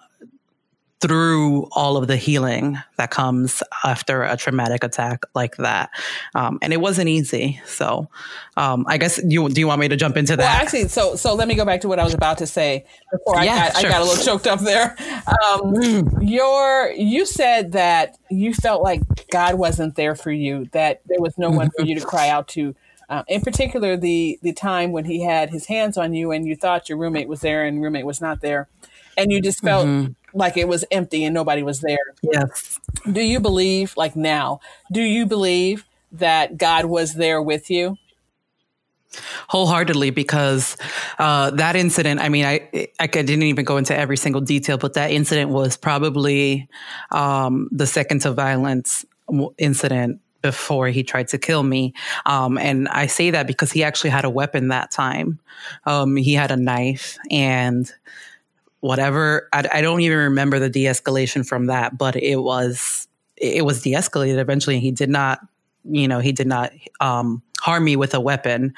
through 0.99 1.67
all 1.73 1.95
of 1.95 2.07
the 2.07 2.15
healing 2.15 2.77
that 2.97 3.11
comes 3.11 3.61
after 3.83 4.23
a 4.23 4.35
traumatic 4.35 4.83
attack 4.83 5.25
like 5.35 5.57
that. 5.57 5.91
Um, 6.33 6.57
and 6.61 6.73
it 6.73 6.81
wasn't 6.81 7.07
easy. 7.07 7.61
So 7.65 8.09
um, 8.55 8.85
I 8.87 8.97
guess 8.97 9.19
you 9.23 9.47
do 9.49 9.61
you 9.61 9.67
want 9.67 9.79
me 9.79 9.87
to 9.87 9.95
jump 9.95 10.17
into 10.17 10.35
that? 10.35 10.43
Well, 10.43 10.61
actually, 10.61 10.87
so 10.87 11.15
so 11.15 11.35
let 11.35 11.47
me 11.47 11.55
go 11.55 11.65
back 11.65 11.81
to 11.81 11.87
what 11.87 11.99
I 11.99 12.03
was 12.03 12.15
about 12.15 12.39
to 12.39 12.47
say 12.47 12.85
before 13.11 13.35
yeah, 13.43 13.53
I, 13.53 13.57
got, 13.57 13.77
sure. 13.77 13.89
I 13.89 13.93
got 13.93 14.01
a 14.01 14.05
little 14.05 14.23
choked 14.23 14.47
up 14.47 14.59
there. 14.61 14.95
Um, 15.27 15.73
mm. 15.73 16.17
Your 16.21 16.91
you 16.91 17.25
said 17.25 17.73
that 17.73 18.17
you 18.29 18.53
felt 18.53 18.81
like 18.81 19.01
God 19.31 19.55
wasn't 19.55 19.95
there 19.95 20.15
for 20.15 20.31
you, 20.31 20.67
that 20.71 21.01
there 21.05 21.21
was 21.21 21.37
no 21.37 21.49
one 21.49 21.69
for 21.77 21.85
you 21.85 21.99
to 21.99 22.05
cry 22.05 22.29
out 22.29 22.47
to. 22.49 22.75
Uh, 23.09 23.23
in 23.27 23.39
particular, 23.41 23.95
the 23.95 24.37
the 24.41 24.51
time 24.51 24.91
when 24.91 25.05
he 25.05 25.23
had 25.23 25.49
his 25.49 25.67
hands 25.67 25.97
on 25.97 26.13
you 26.13 26.31
and 26.31 26.45
you 26.45 26.55
thought 26.55 26.89
your 26.89 26.97
roommate 26.97 27.27
was 27.27 27.41
there 27.41 27.65
and 27.65 27.81
roommate 27.81 28.05
was 28.05 28.19
not 28.19 28.41
there, 28.41 28.67
and 29.17 29.31
you 29.31 29.41
just 29.41 29.61
felt 29.61 29.87
mm-hmm 29.87 30.13
like 30.37 30.57
it 30.57 30.67
was 30.67 30.85
empty 30.91 31.23
and 31.23 31.33
nobody 31.33 31.63
was 31.63 31.81
there. 31.81 31.97
Yes. 32.21 32.79
Do 33.11 33.21
you 33.21 33.39
believe, 33.39 33.95
like 33.97 34.15
now, 34.15 34.59
do 34.91 35.01
you 35.01 35.25
believe 35.25 35.85
that 36.11 36.57
God 36.57 36.85
was 36.85 37.15
there 37.15 37.41
with 37.41 37.69
you? 37.69 37.97
wholeheartedly 39.47 40.09
because 40.09 40.75
uh, 41.17 41.49
that 41.51 41.77
incident 41.77 42.19
i 42.19 42.27
mean 42.27 42.43
I, 42.43 42.89
I 42.99 43.07
didn't 43.07 43.43
even 43.43 43.63
go 43.63 43.77
into 43.77 43.95
every 43.95 44.17
single 44.17 44.41
detail 44.41 44.77
but 44.77 44.93
that 44.95 45.11
incident 45.11 45.49
was 45.49 45.77
probably 45.77 46.67
um, 47.11 47.69
the 47.71 47.87
second 47.87 48.19
to 48.23 48.31
violence 48.31 49.05
incident 49.57 50.19
before 50.41 50.89
he 50.89 51.03
tried 51.03 51.29
to 51.29 51.37
kill 51.37 51.63
me 51.63 51.93
um, 52.25 52.57
and 52.57 52.89
i 52.89 53.07
say 53.07 53.31
that 53.31 53.47
because 53.47 53.71
he 53.71 53.81
actually 53.81 54.09
had 54.09 54.25
a 54.25 54.29
weapon 54.29 54.67
that 54.67 54.91
time 54.91 55.39
um, 55.85 56.17
he 56.17 56.33
had 56.33 56.51
a 56.51 56.57
knife 56.57 57.17
and 57.31 57.93
whatever. 58.79 59.49
I, 59.53 59.67
I 59.73 59.81
don't 59.81 60.01
even 60.01 60.17
remember 60.17 60.59
the 60.59 60.69
de-escalation 60.69 61.47
from 61.47 61.67
that, 61.67 61.97
but 61.97 62.15
it 62.15 62.37
was 62.37 63.07
it 63.35 63.65
was 63.65 63.81
de-escalated 63.81 64.39
eventually. 64.39 64.79
He 64.79 64.91
did 64.91 65.09
not, 65.09 65.39
you 65.83 66.07
know, 66.07 66.19
he 66.19 66.31
did 66.31 66.47
not 66.47 66.71
um, 66.99 67.41
harm 67.59 67.83
me 67.83 67.95
with 67.95 68.13
a 68.13 68.19
weapon. 68.19 68.73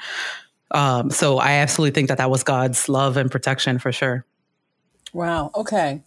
Um, 0.72 1.10
so 1.10 1.38
I 1.38 1.52
absolutely 1.52 1.92
think 1.92 2.08
that 2.08 2.18
that 2.18 2.30
was 2.30 2.42
God's 2.42 2.88
love 2.88 3.16
and 3.16 3.30
protection 3.30 3.78
for 3.78 3.90
sure. 3.90 4.24
Wow. 5.12 5.50
Okay. 5.54 6.02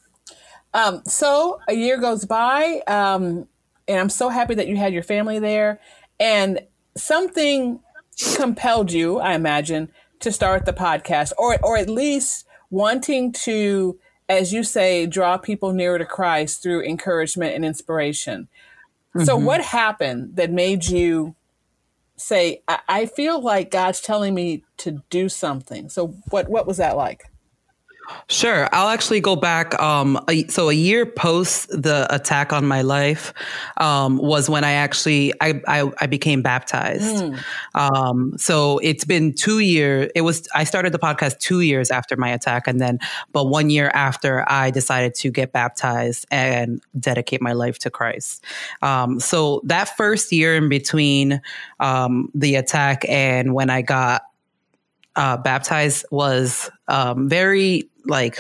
Um, 0.73 1.01
so 1.06 1.60
a 1.67 1.73
year 1.73 1.99
goes 1.99 2.25
by, 2.25 2.82
um, 2.88 3.47
and 3.88 3.99
I'm 3.99 4.10
so 4.10 4.29
happy 4.29 4.56
that 4.56 4.67
you 4.67 4.77
had 4.77 4.93
your 4.93 5.03
family 5.03 5.39
there. 5.39 5.79
And 6.19 6.62
something 6.95 7.79
compelled 8.36 8.91
you, 8.91 9.19
I 9.19 9.34
imagine, 9.34 9.91
to 10.21 10.32
start 10.32 10.65
the 10.65 10.73
podcast, 10.73 11.34
or 11.38 11.58
or 11.62 11.75
at 11.77 11.89
least 11.89 12.45
wanting 12.73 13.31
to, 13.31 13.99
as 14.27 14.51
you 14.51 14.63
say, 14.63 15.05
draw 15.05 15.38
people 15.38 15.73
nearer 15.73 15.99
to 15.99 16.05
Christ 16.05 16.63
through 16.63 16.83
encouragement 16.83 17.55
and 17.55 17.63
inspiration. 17.63 18.47
Mm-hmm. 19.15 19.25
So, 19.25 19.38
what 19.38 19.62
happened 19.62 20.36
that 20.38 20.51
made 20.51 20.88
you 20.88 21.36
say, 22.17 22.63
I-, 22.67 22.79
I 22.89 23.05
feel 23.05 23.39
like 23.39 23.69
God's 23.69 24.01
telling 24.01 24.33
me 24.33 24.63
to 24.77 25.03
do 25.12 25.29
something? 25.29 25.88
So, 25.88 26.07
what 26.31 26.49
what 26.49 26.65
was 26.65 26.77
that 26.77 26.97
like? 26.97 27.25
Sure. 28.27 28.67
I'll 28.73 28.89
actually 28.89 29.21
go 29.21 29.35
back. 29.35 29.79
Um, 29.79 30.19
a, 30.29 30.45
so 30.47 30.69
a 30.69 30.73
year 30.73 31.05
post 31.05 31.69
the 31.69 32.07
attack 32.13 32.51
on 32.51 32.65
my 32.65 32.81
life 32.81 33.33
um, 33.77 34.17
was 34.17 34.49
when 34.49 34.63
I 34.63 34.73
actually 34.73 35.33
I 35.41 35.61
I, 35.67 35.91
I 35.99 36.07
became 36.07 36.41
baptized. 36.41 37.23
Mm. 37.23 37.43
Um, 37.75 38.33
so 38.37 38.79
it's 38.79 39.05
been 39.05 39.33
two 39.33 39.59
years. 39.59 40.11
It 40.15 40.21
was 40.21 40.47
I 40.53 40.63
started 40.63 40.93
the 40.93 40.99
podcast 40.99 41.39
two 41.39 41.61
years 41.61 41.91
after 41.91 42.17
my 42.17 42.29
attack, 42.29 42.67
and 42.67 42.79
then 42.81 42.99
but 43.31 43.45
one 43.45 43.69
year 43.69 43.91
after 43.93 44.49
I 44.49 44.71
decided 44.71 45.15
to 45.15 45.31
get 45.31 45.51
baptized 45.51 46.25
and 46.31 46.81
dedicate 46.99 47.41
my 47.41 47.53
life 47.53 47.79
to 47.79 47.89
Christ. 47.89 48.43
Um, 48.81 49.19
so 49.19 49.61
that 49.65 49.95
first 49.95 50.31
year 50.31 50.55
in 50.55 50.69
between 50.69 51.41
um, 51.79 52.29
the 52.35 52.55
attack 52.55 53.05
and 53.07 53.53
when 53.53 53.69
I 53.69 53.81
got 53.81 54.23
uh, 55.15 55.38
baptized 55.38 56.06
was 56.12 56.69
um, 56.88 57.30
very 57.30 57.89
like 58.06 58.38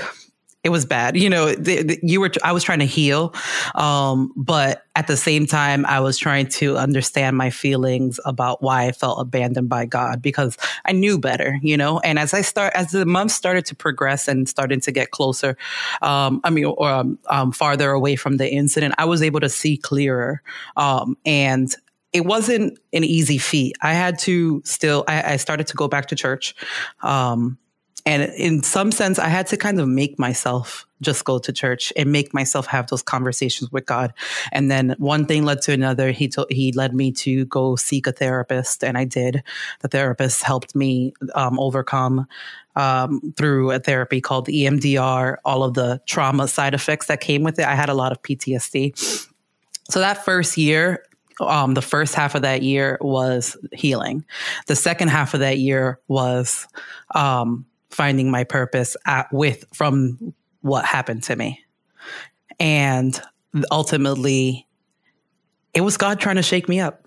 it 0.63 0.69
was 0.69 0.85
bad. 0.85 1.17
You 1.17 1.29
know, 1.29 1.53
the, 1.53 1.83
the, 1.83 1.99
you 2.01 2.21
were, 2.21 2.31
I 2.41 2.53
was 2.53 2.63
trying 2.63 2.79
to 2.79 2.85
heal. 2.85 3.33
Um, 3.75 4.31
but 4.37 4.85
at 4.95 5.07
the 5.07 5.17
same 5.17 5.45
time, 5.45 5.85
I 5.85 5.99
was 5.99 6.17
trying 6.17 6.47
to 6.47 6.77
understand 6.77 7.35
my 7.35 7.49
feelings 7.49 8.17
about 8.23 8.63
why 8.63 8.85
I 8.85 8.93
felt 8.93 9.19
abandoned 9.19 9.67
by 9.67 9.85
God 9.85 10.21
because 10.21 10.57
I 10.85 10.93
knew 10.93 11.19
better, 11.19 11.59
you 11.61 11.75
know? 11.75 11.99
And 11.99 12.17
as 12.17 12.33
I 12.33 12.41
start, 12.41 12.73
as 12.75 12.91
the 12.91 13.05
months 13.05 13.33
started 13.33 13.65
to 13.65 13.75
progress 13.75 14.29
and 14.29 14.47
starting 14.47 14.79
to 14.81 14.91
get 14.91 15.11
closer, 15.11 15.57
um, 16.01 16.39
I 16.45 16.49
mean, 16.49 16.65
or 16.65 16.89
um, 16.89 17.19
um, 17.27 17.51
farther 17.51 17.91
away 17.91 18.15
from 18.15 18.37
the 18.37 18.49
incident, 18.49 18.95
I 18.97 19.03
was 19.03 19.21
able 19.21 19.41
to 19.41 19.49
see 19.49 19.75
clearer. 19.75 20.41
Um, 20.77 21.17
and 21.25 21.75
it 22.13 22.25
wasn't 22.25 22.79
an 22.93 23.03
easy 23.03 23.39
feat. 23.39 23.75
I 23.81 23.93
had 23.93 24.19
to 24.19 24.61
still, 24.63 25.03
I, 25.07 25.33
I 25.33 25.37
started 25.37 25.67
to 25.67 25.75
go 25.75 25.87
back 25.87 26.07
to 26.07 26.15
church. 26.15 26.55
Um, 27.01 27.57
and 28.05 28.23
in 28.33 28.61
some 28.63 28.91
sense, 28.91 29.17
I 29.17 29.29
had 29.29 29.47
to 29.47 29.57
kind 29.57 29.79
of 29.79 29.87
make 29.87 30.19
myself 30.19 30.85
just 31.01 31.23
go 31.23 31.39
to 31.39 31.53
church 31.53 31.91
and 31.95 32.11
make 32.11 32.33
myself 32.33 32.67
have 32.67 32.87
those 32.87 33.01
conversations 33.01 33.71
with 33.71 33.85
God. 33.85 34.13
And 34.51 34.69
then 34.69 34.95
one 34.97 35.25
thing 35.25 35.43
led 35.43 35.61
to 35.63 35.73
another. 35.73 36.11
He 36.11 36.27
told, 36.27 36.51
he 36.51 36.73
led 36.73 36.93
me 36.93 37.11
to 37.13 37.45
go 37.45 37.75
seek 37.77 38.05
a 38.05 38.11
therapist, 38.11 38.83
and 38.83 38.97
I 38.97 39.05
did. 39.05 39.43
The 39.79 39.87
therapist 39.87 40.43
helped 40.43 40.75
me 40.75 41.13
um, 41.33 41.59
overcome 41.59 42.27
um, 42.75 43.33
through 43.37 43.71
a 43.71 43.79
therapy 43.79 44.19
called 44.19 44.47
EMDR, 44.47 45.37
all 45.45 45.63
of 45.63 45.73
the 45.73 46.01
trauma 46.05 46.47
side 46.47 46.73
effects 46.73 47.07
that 47.07 47.21
came 47.21 47.43
with 47.43 47.57
it. 47.59 47.65
I 47.65 47.75
had 47.75 47.89
a 47.89 47.93
lot 47.93 48.11
of 48.11 48.21
PTSD. 48.21 49.29
So 49.89 49.99
that 49.99 50.25
first 50.25 50.57
year, 50.57 51.03
um, 51.39 51.73
the 51.73 51.81
first 51.81 52.15
half 52.15 52.35
of 52.35 52.41
that 52.43 52.61
year 52.61 52.97
was 53.01 53.57
healing. 53.71 54.25
The 54.67 54.75
second 54.75 55.09
half 55.09 55.33
of 55.33 55.39
that 55.39 55.57
year 55.57 55.99
was 56.07 56.67
um, 57.15 57.65
finding 57.89 58.31
my 58.31 58.43
purpose 58.43 58.95
at, 59.05 59.31
with 59.31 59.65
from 59.73 60.33
what 60.61 60.85
happened 60.85 61.23
to 61.23 61.35
me. 61.35 61.59
And 62.59 63.19
ultimately, 63.71 64.67
it 65.73 65.81
was 65.81 65.97
God 65.97 66.19
trying 66.19 66.37
to 66.37 66.43
shake 66.43 66.69
me 66.69 66.79
up. 66.79 67.05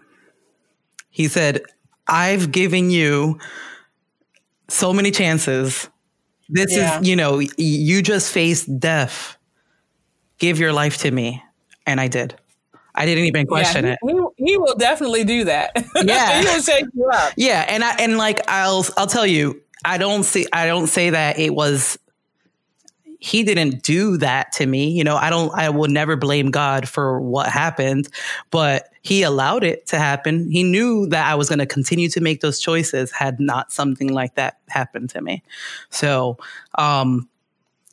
He 1.10 1.28
said, 1.28 1.62
I've 2.06 2.52
given 2.52 2.90
you 2.90 3.38
so 4.68 4.92
many 4.92 5.10
chances. 5.10 5.88
This 6.48 6.76
yeah. 6.76 7.00
is, 7.00 7.08
you 7.08 7.16
know, 7.16 7.40
you 7.56 8.02
just 8.02 8.32
faced 8.32 8.78
death. 8.78 9.36
Give 10.38 10.58
your 10.58 10.72
life 10.72 10.98
to 10.98 11.10
me. 11.10 11.42
And 11.86 12.00
I 12.00 12.08
did. 12.08 12.34
I 12.96 13.06
didn't 13.06 13.24
even 13.24 13.46
question 13.46 13.84
yeah, 13.84 13.96
he, 14.02 14.12
it. 14.12 14.24
He, 14.36 14.44
he, 14.52 14.58
will 14.58 14.74
definitely 14.74 15.24
do 15.24 15.44
that. 15.44 15.72
Yeah. 16.02 16.40
he 16.40 16.46
will 16.46 16.62
shake 16.62 16.86
you 16.94 17.08
up. 17.12 17.32
Yeah. 17.36 17.64
And 17.68 17.84
I, 17.84 17.94
and 17.96 18.16
like, 18.16 18.40
I'll, 18.48 18.86
I'll 18.96 19.06
tell 19.06 19.26
you, 19.26 19.60
I 19.86 19.98
don't 19.98 20.24
see 20.24 20.46
I 20.52 20.66
don't 20.66 20.88
say 20.88 21.10
that 21.10 21.38
it 21.38 21.54
was 21.54 21.98
he 23.18 23.44
didn't 23.44 23.82
do 23.82 24.16
that 24.18 24.52
to 24.52 24.66
me. 24.66 24.90
You 24.90 25.04
know, 25.04 25.16
I 25.16 25.30
don't 25.30 25.52
I 25.54 25.70
will 25.70 25.88
never 25.88 26.16
blame 26.16 26.50
God 26.50 26.88
for 26.88 27.20
what 27.20 27.48
happened, 27.48 28.08
but 28.50 28.90
he 29.02 29.22
allowed 29.22 29.64
it 29.64 29.86
to 29.86 29.98
happen. 29.98 30.50
He 30.50 30.64
knew 30.64 31.06
that 31.08 31.26
I 31.26 31.34
was 31.36 31.48
going 31.48 31.60
to 31.60 31.66
continue 31.66 32.08
to 32.10 32.20
make 32.20 32.40
those 32.40 32.58
choices 32.58 33.12
had 33.12 33.38
not 33.38 33.72
something 33.72 34.12
like 34.12 34.34
that 34.34 34.58
happened 34.68 35.10
to 35.10 35.20
me. 35.22 35.42
So, 35.90 36.38
um 36.76 37.28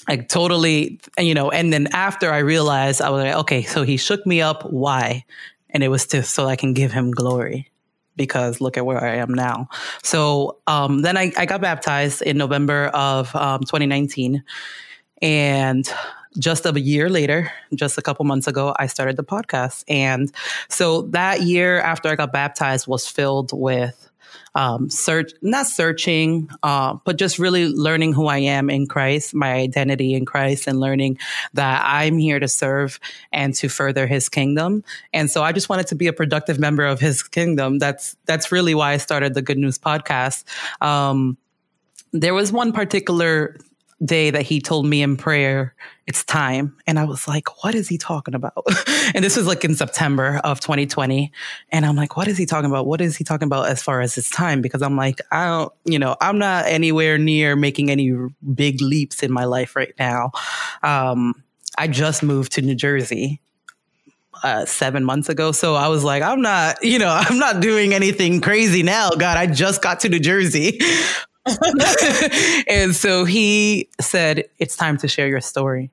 I 0.07 0.17
totally, 0.17 0.99
you 1.17 1.33
know, 1.33 1.49
and 1.49 1.71
then 1.71 1.87
after 1.93 2.31
I 2.31 2.39
realized, 2.39 3.01
I 3.01 3.09
was 3.09 3.23
like, 3.23 3.35
okay, 3.35 3.63
so 3.63 3.83
he 3.83 3.97
shook 3.97 4.25
me 4.25 4.41
up. 4.41 4.69
Why? 4.69 5.25
And 5.69 5.83
it 5.83 5.87
was 5.87 6.05
to 6.07 6.23
so 6.23 6.45
I 6.45 6.55
can 6.55 6.73
give 6.73 6.91
him 6.91 7.11
glory 7.11 7.71
because 8.15 8.61
look 8.61 8.77
at 8.77 8.85
where 8.85 9.03
I 9.03 9.15
am 9.15 9.33
now. 9.33 9.69
So 10.03 10.59
um, 10.67 11.01
then 11.01 11.17
I, 11.17 11.31
I, 11.37 11.45
got 11.45 11.61
baptized 11.61 12.21
in 12.21 12.37
November 12.37 12.87
of 12.87 13.35
um, 13.35 13.61
2019. 13.61 14.43
And 15.21 15.91
just 16.37 16.65
a 16.65 16.79
year 16.79 17.09
later, 17.09 17.51
just 17.73 17.97
a 17.97 18.01
couple 18.01 18.25
months 18.25 18.47
ago, 18.47 18.75
I 18.77 18.87
started 18.87 19.17
the 19.17 19.23
podcast. 19.23 19.83
And 19.87 20.31
so 20.69 21.03
that 21.03 21.41
year 21.41 21.79
after 21.79 22.09
I 22.09 22.15
got 22.15 22.31
baptized 22.31 22.87
was 22.87 23.07
filled 23.07 23.51
with 23.53 24.09
um, 24.55 24.89
search, 24.89 25.31
not 25.41 25.67
searching, 25.67 26.49
uh, 26.63 26.95
but 27.05 27.17
just 27.17 27.39
really 27.39 27.67
learning 27.67 28.13
who 28.13 28.27
I 28.27 28.37
am 28.37 28.69
in 28.69 28.87
Christ, 28.87 29.33
my 29.33 29.53
identity 29.53 30.13
in 30.13 30.25
Christ, 30.25 30.67
and 30.67 30.79
learning 30.79 31.17
that 31.53 31.83
I'm 31.85 32.17
here 32.17 32.39
to 32.39 32.47
serve 32.47 32.99
and 33.31 33.53
to 33.55 33.69
further 33.69 34.07
His 34.07 34.29
kingdom. 34.29 34.83
And 35.13 35.29
so 35.29 35.43
I 35.43 35.51
just 35.51 35.69
wanted 35.69 35.87
to 35.87 35.95
be 35.95 36.07
a 36.07 36.13
productive 36.13 36.59
member 36.59 36.85
of 36.85 36.99
His 36.99 37.23
kingdom. 37.23 37.79
That's 37.79 38.15
that's 38.25 38.51
really 38.51 38.75
why 38.75 38.93
I 38.93 38.97
started 38.97 39.33
the 39.33 39.41
Good 39.41 39.57
News 39.57 39.77
podcast. 39.77 40.43
Um, 40.81 41.37
there 42.11 42.33
was 42.33 42.51
one 42.51 42.71
particular 42.71 43.57
day 44.03 44.29
that 44.31 44.43
he 44.43 44.59
told 44.59 44.85
me 44.85 45.01
in 45.01 45.17
prayer, 45.17 45.75
it's 46.07 46.23
time. 46.23 46.75
And 46.85 46.99
I 46.99 47.05
was 47.05 47.27
like, 47.27 47.63
what 47.63 47.75
is 47.75 47.87
he 47.87 47.97
talking 47.97 48.35
about? 48.35 48.53
and 49.15 49.23
this 49.23 49.37
was 49.37 49.47
like 49.47 49.63
in 49.63 49.75
September 49.75 50.41
of 50.43 50.59
2020. 50.59 51.31
And 51.69 51.85
I'm 51.85 51.95
like, 51.95 52.17
what 52.17 52.27
is 52.27 52.37
he 52.37 52.45
talking 52.45 52.69
about? 52.69 52.85
What 52.85 53.01
is 53.01 53.15
he 53.15 53.23
talking 53.23 53.45
about 53.45 53.67
as 53.67 53.81
far 53.81 54.01
as 54.01 54.17
it's 54.17 54.29
time? 54.29 54.61
Because 54.61 54.81
I'm 54.81 54.97
like, 54.97 55.21
I 55.31 55.45
don't, 55.47 55.73
you 55.85 55.99
know, 55.99 56.15
I'm 56.19 56.37
not 56.37 56.65
anywhere 56.65 57.17
near 57.17 57.55
making 57.55 57.89
any 57.89 58.13
big 58.53 58.81
leaps 58.81 59.23
in 59.23 59.31
my 59.31 59.45
life 59.45 59.75
right 59.75 59.93
now. 59.97 60.31
Um, 60.81 61.43
I 61.77 61.87
just 61.87 62.23
moved 62.23 62.51
to 62.53 62.61
New 62.61 62.75
Jersey. 62.75 63.39
Uh, 64.41 64.65
seven 64.65 65.05
months 65.05 65.29
ago. 65.29 65.53
So 65.53 65.75
I 65.75 65.87
was 65.87 66.03
like, 66.03 66.21
I'm 66.21 66.41
not, 66.41 66.83
you 66.83 66.99
know, 66.99 67.07
I'm 67.17 67.37
not 67.37 67.61
doing 67.61 67.93
anything 67.93 68.41
crazy 68.41 68.83
now. 68.83 69.11
God, 69.11 69.37
I 69.37 69.47
just 69.47 69.81
got 69.81 70.01
to 70.01 70.09
New 70.09 70.19
Jersey. 70.19 70.79
and 72.67 72.95
so 72.95 73.25
he 73.25 73.89
said, 73.99 74.45
It's 74.59 74.75
time 74.75 74.97
to 74.97 75.07
share 75.07 75.27
your 75.27 75.41
story. 75.41 75.91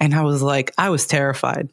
And 0.00 0.14
I 0.14 0.22
was 0.22 0.42
like, 0.42 0.72
I 0.76 0.90
was 0.90 1.06
terrified 1.06 1.70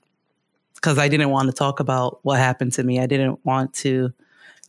because 0.76 0.98
I 0.98 1.08
didn't 1.08 1.30
want 1.30 1.48
to 1.48 1.54
talk 1.54 1.80
about 1.80 2.20
what 2.24 2.38
happened 2.40 2.74
to 2.74 2.84
me. 2.84 3.00
I 3.00 3.08
didn't 3.08 3.44
want 3.46 3.74
to 3.76 4.14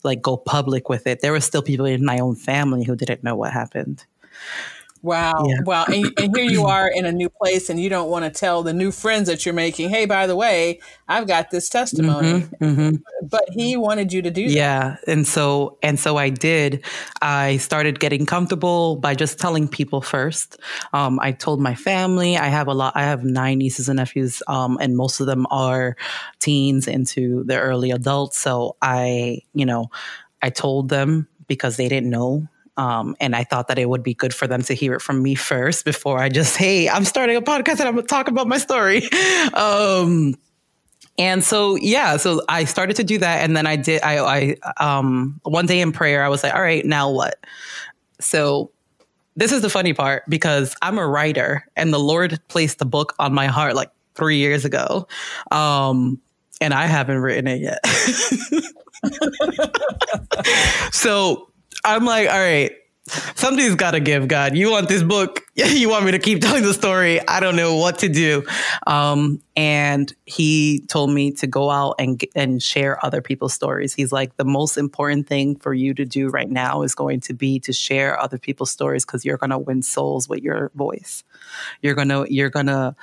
like 0.03 0.21
go 0.21 0.37
public 0.37 0.89
with 0.89 1.07
it. 1.07 1.21
There 1.21 1.31
were 1.31 1.39
still 1.39 1.61
people 1.61 1.85
in 1.85 2.03
my 2.03 2.19
own 2.19 2.35
family 2.35 2.83
who 2.83 2.95
didn't 2.95 3.23
know 3.23 3.35
what 3.35 3.51
happened. 3.51 4.05
Wow. 5.03 5.45
Yeah. 5.45 5.57
Wow. 5.65 5.83
And, 5.83 6.13
and, 6.17 6.35
here 6.35 6.45
you 6.45 6.65
are 6.67 6.87
in 6.87 7.05
a 7.05 7.11
new 7.11 7.29
place 7.29 7.69
and 7.69 7.77
you 7.77 7.89
don't 7.89 8.09
want 8.09 8.23
to 8.23 8.31
tell 8.31 8.63
the 8.63 8.71
new 8.71 8.89
friends 8.89 9.27
that 9.27 9.45
you're 9.45 9.53
making, 9.53 9.89
hey, 9.89 10.05
by 10.05 10.27
the 10.27 10.35
way, 10.35 10.79
I've 11.09 11.27
got 11.27 11.51
this 11.51 11.67
testimony. 11.67 12.43
Mm-hmm, 12.43 12.65
mm-hmm. 12.65 13.27
But 13.27 13.43
he 13.51 13.75
wanted 13.75 14.13
you 14.13 14.21
to 14.21 14.31
do 14.31 14.47
that. 14.47 14.53
Yeah. 14.53 14.95
And 15.05 15.27
so 15.27 15.77
and 15.83 15.99
so 15.99 16.15
I 16.15 16.29
did. 16.29 16.85
I 17.21 17.57
started 17.57 17.99
getting 17.99 18.25
comfortable 18.25 18.95
by 18.95 19.13
just 19.13 19.39
telling 19.39 19.67
people 19.67 19.99
first. 19.99 20.57
Um, 20.93 21.19
I 21.19 21.33
told 21.33 21.59
my 21.59 21.75
family. 21.75 22.37
I 22.37 22.47
have 22.47 22.69
a 22.69 22.73
lot 22.73 22.93
I 22.95 23.03
have 23.03 23.25
nine 23.25 23.57
nieces 23.57 23.89
and 23.89 23.97
nephews, 23.97 24.41
um, 24.47 24.77
and 24.79 24.95
most 24.95 25.19
of 25.19 25.27
them 25.27 25.45
are 25.51 25.97
teens 26.39 26.87
into 26.87 27.43
the 27.43 27.59
early 27.59 27.91
adults. 27.91 28.39
So 28.39 28.77
I, 28.81 29.41
you 29.53 29.65
know, 29.65 29.91
I 30.41 30.49
told 30.49 30.87
them 30.87 31.27
because 31.47 31.75
they 31.75 31.89
didn't 31.89 32.09
know 32.09 32.47
um, 32.77 33.15
and 33.19 33.35
I 33.35 33.43
thought 33.43 33.67
that 33.67 33.77
it 33.77 33.87
would 33.87 34.03
be 34.03 34.13
good 34.13 34.33
for 34.33 34.47
them 34.47 34.61
to 34.63 34.73
hear 34.73 34.95
it 34.95 35.01
from 35.01 35.21
me 35.21 35.35
first 35.35 35.85
before 35.85 36.19
I 36.19 36.29
just, 36.29 36.57
hey, 36.57 36.89
I'm 36.89 37.05
starting 37.05 37.35
a 37.35 37.41
podcast 37.41 37.79
and 37.79 37.81
I'm 37.81 37.95
going 37.95 38.05
to 38.05 38.07
talk 38.07 38.27
about 38.27 38.47
my 38.47 38.57
story. 38.57 39.07
Um, 39.53 40.35
and 41.17 41.43
so, 41.43 41.75
yeah, 41.75 42.17
so 42.17 42.41
I 42.49 42.63
started 42.63 42.95
to 42.95 43.03
do 43.03 43.19
that. 43.19 43.43
And 43.43 43.55
then 43.55 43.67
I 43.67 43.75
did, 43.75 44.01
I, 44.01 44.55
I, 44.79 44.97
um, 44.97 45.39
one 45.43 45.67
day 45.67 45.79
in 45.79 45.91
prayer, 45.91 46.23
I 46.23 46.29
was 46.29 46.41
like, 46.41 46.55
all 46.55 46.61
right, 46.61 46.83
now 46.83 47.11
what? 47.11 47.35
So 48.19 48.71
this 49.35 49.51
is 49.51 49.61
the 49.61 49.69
funny 49.69 49.93
part 49.93 50.23
because 50.27 50.75
I'm 50.81 50.97
a 50.97 51.05
writer 51.05 51.67
and 51.75 51.93
the 51.93 51.99
Lord 51.99 52.39
placed 52.47 52.79
the 52.79 52.85
book 52.85 53.13
on 53.19 53.33
my 53.33 53.47
heart 53.47 53.75
like 53.75 53.91
three 54.15 54.37
years 54.37 54.65
ago. 54.65 55.07
Um, 55.51 56.19
and 56.61 56.73
I 56.73 56.85
haven't 56.85 57.19
written 57.19 57.47
it 57.47 57.61
yet. 57.61 57.85
so 60.91 61.49
I'm 61.85 62.05
like, 62.05 62.29
all 62.29 62.39
right, 62.39 62.71
something's 63.35 63.75
got 63.75 63.91
to 63.91 63.99
give 63.99 64.27
God. 64.27 64.55
You 64.55 64.71
want 64.71 64.87
this 64.87 65.03
book? 65.03 65.41
You 65.55 65.87
want 65.87 66.05
me 66.05 66.11
to 66.11 66.19
keep 66.19 66.41
telling 66.41 66.63
the 66.63 66.73
story? 66.73 67.19
I 67.27 67.39
don't 67.39 67.55
know 67.55 67.75
what 67.75 67.99
to 67.99 68.09
do. 68.09 68.43
Um, 68.87 69.39
and 69.55 70.11
he 70.25 70.83
told 70.87 71.11
me 71.11 71.31
to 71.33 71.45
go 71.45 71.69
out 71.69 71.95
and 71.99 72.19
and 72.33 72.61
share 72.61 73.03
other 73.05 73.21
people's 73.21 73.53
stories. 73.53 73.93
He's 73.93 74.11
like, 74.11 74.35
the 74.37 74.45
most 74.45 74.77
important 74.79 75.27
thing 75.27 75.55
for 75.57 75.71
you 75.75 75.93
to 75.93 76.05
do 76.05 76.29
right 76.29 76.49
now 76.49 76.81
is 76.81 76.95
going 76.95 77.19
to 77.21 77.35
be 77.35 77.59
to 77.59 77.73
share 77.73 78.19
other 78.19 78.39
people's 78.39 78.71
stories 78.71 79.05
because 79.05 79.23
you're 79.23 79.37
going 79.37 79.51
to 79.51 79.59
win 79.59 79.83
souls 79.83 80.27
with 80.27 80.41
your 80.41 80.71
voice. 80.73 81.23
You're 81.83 81.95
gonna 81.95 82.25
you're 82.29 82.49
gonna 82.49 82.95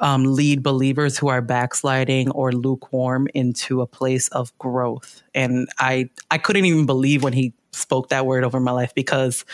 um, 0.00 0.24
lead 0.24 0.62
believers 0.62 1.18
who 1.18 1.28
are 1.28 1.42
backsliding 1.42 2.30
or 2.30 2.52
lukewarm 2.52 3.26
into 3.34 3.80
a 3.80 3.86
place 3.86 4.28
of 4.28 4.56
growth. 4.58 5.22
And 5.34 5.68
I 5.78 6.10
I 6.30 6.38
couldn't 6.38 6.64
even 6.64 6.86
believe 6.86 7.24
when 7.24 7.32
he 7.32 7.54
spoke 7.72 8.08
that 8.10 8.26
word 8.26 8.44
over 8.44 8.60
my 8.60 8.72
life 8.72 8.94
because 8.94 9.44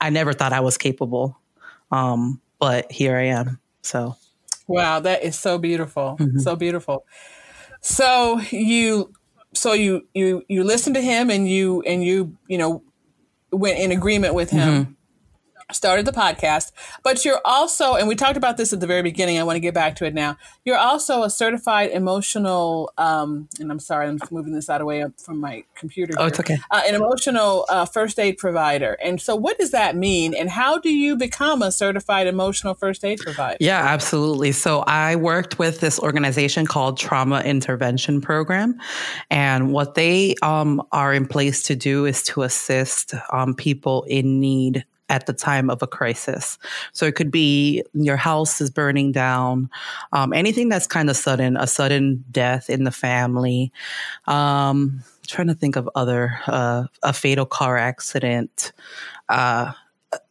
I 0.00 0.10
never 0.10 0.32
thought 0.32 0.52
I 0.52 0.60
was 0.60 0.78
capable. 0.78 1.38
Um, 1.90 2.40
but 2.58 2.90
here 2.90 3.16
I 3.16 3.24
am. 3.24 3.60
So, 3.82 4.16
wow, 4.66 5.00
that 5.00 5.22
is 5.22 5.38
so 5.38 5.58
beautiful, 5.58 6.16
mm-hmm. 6.18 6.38
so 6.38 6.56
beautiful. 6.56 7.04
So 7.80 8.40
you, 8.50 9.12
so 9.54 9.72
you 9.72 10.06
you 10.14 10.44
you 10.48 10.64
listen 10.64 10.94
to 10.94 11.00
him 11.00 11.30
and 11.30 11.48
you 11.48 11.82
and 11.82 12.02
you 12.02 12.36
you 12.48 12.58
know 12.58 12.82
went 13.52 13.78
in 13.78 13.92
agreement 13.92 14.34
with 14.34 14.50
him. 14.50 14.84
Mm-hmm 14.84 14.92
started 15.72 16.06
the 16.06 16.12
podcast, 16.12 16.70
but 17.02 17.24
you're 17.24 17.40
also, 17.44 17.94
and 17.94 18.06
we 18.06 18.14
talked 18.14 18.36
about 18.36 18.56
this 18.56 18.72
at 18.72 18.80
the 18.80 18.86
very 18.86 19.02
beginning. 19.02 19.38
I 19.38 19.42
want 19.42 19.56
to 19.56 19.60
get 19.60 19.74
back 19.74 19.96
to 19.96 20.04
it 20.04 20.14
now. 20.14 20.36
You're 20.64 20.78
also 20.78 21.24
a 21.24 21.30
certified 21.30 21.90
emotional, 21.90 22.92
um, 22.98 23.48
and 23.58 23.72
I'm 23.72 23.80
sorry, 23.80 24.06
I'm 24.06 24.18
moving 24.30 24.52
this 24.52 24.70
out 24.70 24.76
of 24.76 24.80
the 24.80 24.86
way 24.86 25.02
up 25.02 25.20
from 25.20 25.40
my 25.40 25.64
computer. 25.74 26.14
Oh, 26.18 26.26
it's 26.26 26.38
okay. 26.38 26.58
Uh, 26.70 26.82
an 26.86 26.94
emotional 26.94 27.66
uh, 27.68 27.84
first 27.84 28.18
aid 28.20 28.38
provider. 28.38 28.96
And 29.02 29.20
so, 29.20 29.34
what 29.34 29.58
does 29.58 29.72
that 29.72 29.96
mean? 29.96 30.34
And 30.34 30.48
how 30.50 30.78
do 30.78 30.90
you 30.90 31.16
become 31.16 31.62
a 31.62 31.72
certified 31.72 32.26
emotional 32.28 32.74
first 32.74 33.04
aid 33.04 33.18
provider? 33.18 33.56
Yeah, 33.58 33.80
absolutely. 33.80 34.52
So, 34.52 34.80
I 34.86 35.16
worked 35.16 35.58
with 35.58 35.80
this 35.80 35.98
organization 35.98 36.66
called 36.66 36.96
Trauma 36.96 37.40
Intervention 37.40 38.20
Program, 38.20 38.78
and 39.30 39.72
what 39.72 39.96
they 39.96 40.36
um, 40.42 40.80
are 40.92 41.12
in 41.12 41.26
place 41.26 41.64
to 41.64 41.74
do 41.74 42.04
is 42.04 42.22
to 42.24 42.42
assist 42.42 43.14
um, 43.32 43.54
people 43.54 44.04
in 44.04 44.38
need 44.38 44.84
at 45.08 45.26
the 45.26 45.32
time 45.32 45.70
of 45.70 45.82
a 45.82 45.86
crisis. 45.86 46.58
So 46.92 47.06
it 47.06 47.14
could 47.14 47.30
be 47.30 47.82
your 47.92 48.16
house 48.16 48.60
is 48.60 48.70
burning 48.70 49.12
down, 49.12 49.70
um, 50.12 50.32
anything 50.32 50.68
that's 50.68 50.86
kind 50.86 51.08
of 51.10 51.16
sudden, 51.16 51.56
a 51.56 51.66
sudden 51.66 52.24
death 52.30 52.68
in 52.68 52.84
the 52.84 52.90
family. 52.90 53.72
Um, 54.26 55.02
trying 55.26 55.48
to 55.48 55.54
think 55.54 55.76
of 55.76 55.88
other, 55.94 56.38
uh, 56.46 56.84
a 57.02 57.12
fatal 57.12 57.46
car 57.46 57.76
accident. 57.76 58.72
Uh, 59.28 59.72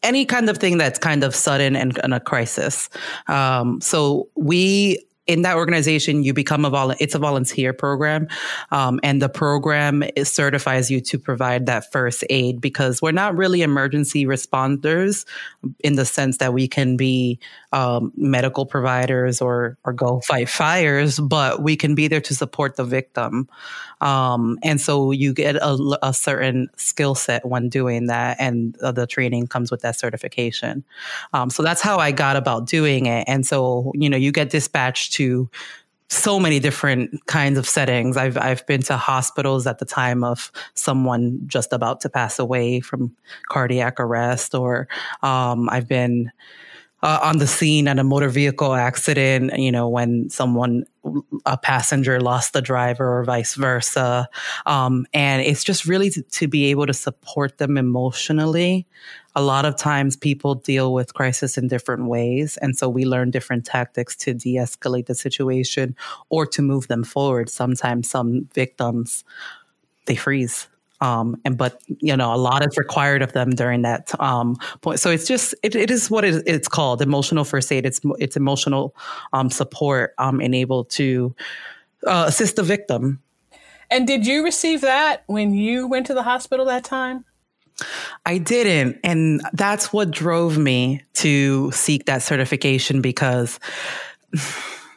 any 0.03 0.25
kind 0.25 0.49
of 0.49 0.57
thing 0.57 0.77
that's 0.77 0.97
kind 0.97 1.23
of 1.23 1.35
sudden 1.35 1.75
and, 1.75 1.99
and 2.03 2.13
a 2.13 2.19
crisis. 2.19 2.89
Um, 3.27 3.81
so 3.81 4.29
we 4.35 5.05
in 5.27 5.41
that 5.41 5.55
organization, 5.55 6.23
you 6.23 6.33
become 6.33 6.65
a 6.65 6.69
vol. 6.69 6.91
It's 6.99 7.15
a 7.15 7.19
volunteer 7.19 7.73
program, 7.73 8.27
um, 8.71 8.99
and 9.03 9.21
the 9.21 9.29
program 9.29 10.03
certifies 10.23 10.91
you 10.91 11.01
to 11.01 11.19
provide 11.19 11.65
that 11.65 11.91
first 11.91 12.23
aid 12.29 12.61
because 12.61 13.01
we're 13.01 13.11
not 13.11 13.35
really 13.35 13.61
emergency 13.61 14.25
responders 14.25 15.25
in 15.79 15.95
the 15.95 16.05
sense 16.05 16.37
that 16.37 16.53
we 16.53 16.67
can 16.67 16.97
be 16.97 17.39
um, 17.75 18.13
medical 18.15 18.65
providers 18.65 19.41
or 19.41 19.77
or 19.83 19.91
go 19.91 20.21
fight 20.21 20.47
fires, 20.47 21.19
but 21.19 21.61
we 21.61 21.75
can 21.75 21.93
be 21.93 22.07
there 22.07 22.21
to 22.21 22.33
support 22.33 22.77
the 22.77 22.85
victim. 22.85 23.49
Um, 23.99 24.57
and 24.63 24.79
so 24.79 25.11
you 25.11 25.33
get 25.33 25.57
a, 25.57 25.97
a 26.01 26.13
certain 26.13 26.69
skill 26.77 27.15
set 27.15 27.45
when 27.45 27.67
doing 27.67 28.07
that, 28.07 28.37
and 28.39 28.75
the 28.79 29.05
training 29.05 29.47
comes 29.47 29.71
with 29.71 29.81
that 29.81 29.99
certification. 29.99 30.85
Um, 31.33 31.49
so 31.49 31.63
that's 31.63 31.81
how 31.81 31.97
I 31.97 32.11
got 32.11 32.37
about 32.37 32.65
doing 32.65 33.07
it. 33.07 33.25
And 33.27 33.45
so 33.45 33.91
you 33.93 34.09
know, 34.09 34.17
you 34.17 34.31
get 34.31 34.49
dispatched 34.51 35.11
to 35.13 35.49
so 36.07 36.39
many 36.39 36.59
different 36.59 37.25
kinds 37.25 37.57
of 37.57 37.67
settings. 37.67 38.15
I've 38.15 38.37
I've 38.37 38.65
been 38.67 38.83
to 38.83 38.95
hospitals 38.95 39.67
at 39.67 39.79
the 39.79 39.85
time 39.85 40.23
of 40.23 40.49
someone 40.75 41.41
just 41.45 41.73
about 41.73 41.99
to 42.01 42.09
pass 42.09 42.39
away 42.39 42.79
from 42.79 43.13
cardiac 43.49 43.99
arrest, 43.99 44.55
or 44.55 44.87
um, 45.21 45.67
I've 45.69 45.89
been 45.89 46.31
uh, 47.05 47.19
on 47.21 47.37
the 47.37 47.45
scene 47.45 47.87
at 47.87 47.99
a 47.99 48.03
motor 48.03 48.29
vehicle 48.29 48.73
accident, 48.73 49.55
you 49.59 49.71
know, 49.71 49.87
when 49.87 50.27
someone, 50.31 50.85
a 51.45 51.55
passenger 51.55 52.19
lost 52.19 52.53
the 52.53 52.63
driver 52.63 53.19
or 53.19 53.23
vice 53.23 53.53
versa. 53.53 54.27
Um, 54.65 55.05
and 55.13 55.43
it's 55.43 55.63
just 55.63 55.85
really 55.85 56.09
to, 56.09 56.23
to, 56.23 56.47
be 56.47 56.65
able 56.71 56.87
to 56.87 56.95
support 56.95 57.59
them 57.59 57.77
emotionally. 57.77 58.87
A 59.35 59.43
lot 59.43 59.65
of 59.65 59.75
times 59.75 60.15
people 60.15 60.55
deal 60.55 60.95
with 60.95 61.13
crisis 61.13 61.59
in 61.59 61.67
different 61.67 62.07
ways. 62.07 62.57
And 62.57 62.75
so 62.75 62.89
we 62.89 63.05
learn 63.05 63.29
different 63.29 63.67
tactics 63.67 64.15
to 64.15 64.33
de 64.33 64.55
escalate 64.55 65.05
the 65.05 65.13
situation 65.13 65.95
or 66.29 66.47
to 66.47 66.63
move 66.63 66.87
them 66.87 67.03
forward. 67.03 67.51
Sometimes 67.51 68.09
some 68.09 68.49
victims, 68.55 69.23
they 70.07 70.15
freeze 70.15 70.67
um, 71.01 71.39
and 71.45 71.57
but 71.57 71.81
you 71.99 72.15
know 72.15 72.33
a 72.33 72.37
lot 72.37 72.65
is 72.65 72.77
required 72.77 73.21
of 73.21 73.33
them 73.33 73.51
during 73.51 73.81
that 73.83 74.17
um, 74.19 74.55
point. 74.81 74.99
So 74.99 75.09
it's 75.09 75.27
just 75.27 75.55
it, 75.63 75.75
it 75.75 75.91
is 75.91 76.09
what 76.09 76.23
it, 76.23 76.43
it's 76.45 76.67
called 76.67 77.01
emotional 77.01 77.43
first 77.43 77.71
aid. 77.71 77.85
It's 77.85 78.01
it's 78.19 78.35
emotional 78.35 78.95
um, 79.33 79.49
support 79.49 80.13
um, 80.17 80.41
enabled 80.41 80.89
to 80.91 81.35
uh, 82.05 82.25
assist 82.27 82.55
the 82.55 82.63
victim. 82.63 83.21
And 83.91 84.07
did 84.07 84.25
you 84.25 84.43
receive 84.43 84.81
that 84.81 85.23
when 85.27 85.53
you 85.53 85.87
went 85.87 86.07
to 86.07 86.13
the 86.13 86.23
hospital 86.23 86.65
that 86.65 86.83
time? 86.83 87.25
I 88.25 88.37
didn't. 88.37 88.99
And 89.03 89.41
that's 89.53 89.91
what 89.91 90.11
drove 90.11 90.57
me 90.57 91.03
to 91.15 91.71
seek 91.71 92.05
that 92.05 92.23
certification 92.23 93.01
because 93.01 93.59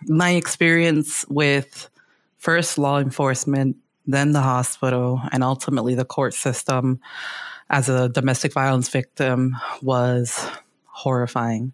my 0.07 0.31
experience 0.31 1.27
with 1.29 1.91
first 2.39 2.79
law 2.79 2.99
enforcement 2.99 3.77
then 4.09 4.33
the 4.33 4.41
hospital, 4.41 5.23
and 5.31 5.45
ultimately 5.45 5.95
the 5.95 6.05
court 6.05 6.35
system 6.35 6.99
as 7.71 7.89
a 7.89 8.09
domestic 8.09 8.53
violence 8.53 8.89
victim 8.89 9.57
was 9.83 10.49
horrifying. 10.85 11.73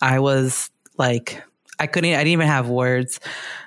I 0.00 0.20
was 0.20 0.70
like, 0.96 1.42
I 1.78 1.86
couldn't, 1.86 2.14
I 2.14 2.18
didn't 2.18 2.28
even 2.28 2.46
have 2.46 2.68
words. 2.68 3.20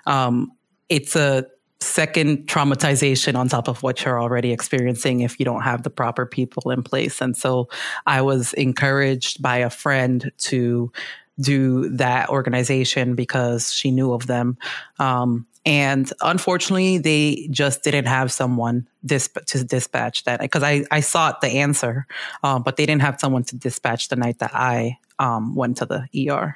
Um, 0.08 0.52
it's 0.88 1.16
a 1.16 1.46
second 1.82 2.48
traumatization 2.48 3.36
on 3.36 3.48
top 3.48 3.68
of 3.68 3.84
what 3.84 4.04
you're 4.04 4.22
already 4.22 4.52
experiencing 4.52 5.22
if 5.22 5.40
you 5.40 5.46
don't 5.46 5.62
have 5.62 5.84
the 5.84 5.90
proper 5.90 6.26
people 6.26 6.72
in 6.72 6.84
place. 6.84 7.22
And 7.22 7.38
so 7.38 7.70
I 8.06 8.22
was 8.22 8.54
encouraged 8.54 9.42
by 9.42 9.58
a 9.58 9.70
friend 9.70 10.32
to 10.40 10.92
do 11.40 11.90
that 11.90 12.30
organization 12.30 13.16
because 13.16 13.72
she 13.72 13.92
knew 13.92 14.14
of 14.14 14.28
them. 14.28 14.58
Um, 14.98 15.46
and 15.66 16.12
unfortunately, 16.22 16.98
they 16.98 17.48
just 17.52 17.84
didn't 17.84 18.06
have 18.06 18.32
someone 18.32 18.88
disp- 19.06 19.46
to 19.48 19.64
dispatch 19.64 20.24
that 20.24 20.40
because 20.40 20.64
I, 20.64 20.86
I 20.90 21.02
sought 21.02 21.42
the 21.42 21.48
answer, 21.48 22.08
um, 22.44 22.64
but 22.64 22.78
they 22.78 22.86
didn't 22.86 23.02
have 23.02 23.20
someone 23.20 23.44
to 23.46 23.56
dispatch 23.56 24.08
the 24.08 24.16
night 24.16 24.40
that 24.40 24.52
I 24.54 24.98
um, 25.20 25.56
went 25.56 25.78
to 25.78 25.86
the 25.86 26.30
ER. 26.30 26.56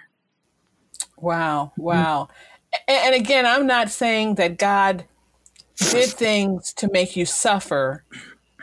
Wow. 1.17 1.73
Wow. 1.77 2.29
Mm-hmm. 2.29 2.83
And, 2.87 3.13
and 3.13 3.21
again, 3.21 3.45
I'm 3.45 3.67
not 3.67 3.89
saying 3.89 4.35
that 4.35 4.57
God 4.57 5.05
did 5.77 6.09
things 6.09 6.73
to 6.73 6.89
make 6.91 7.15
you 7.15 7.25
suffer 7.25 8.03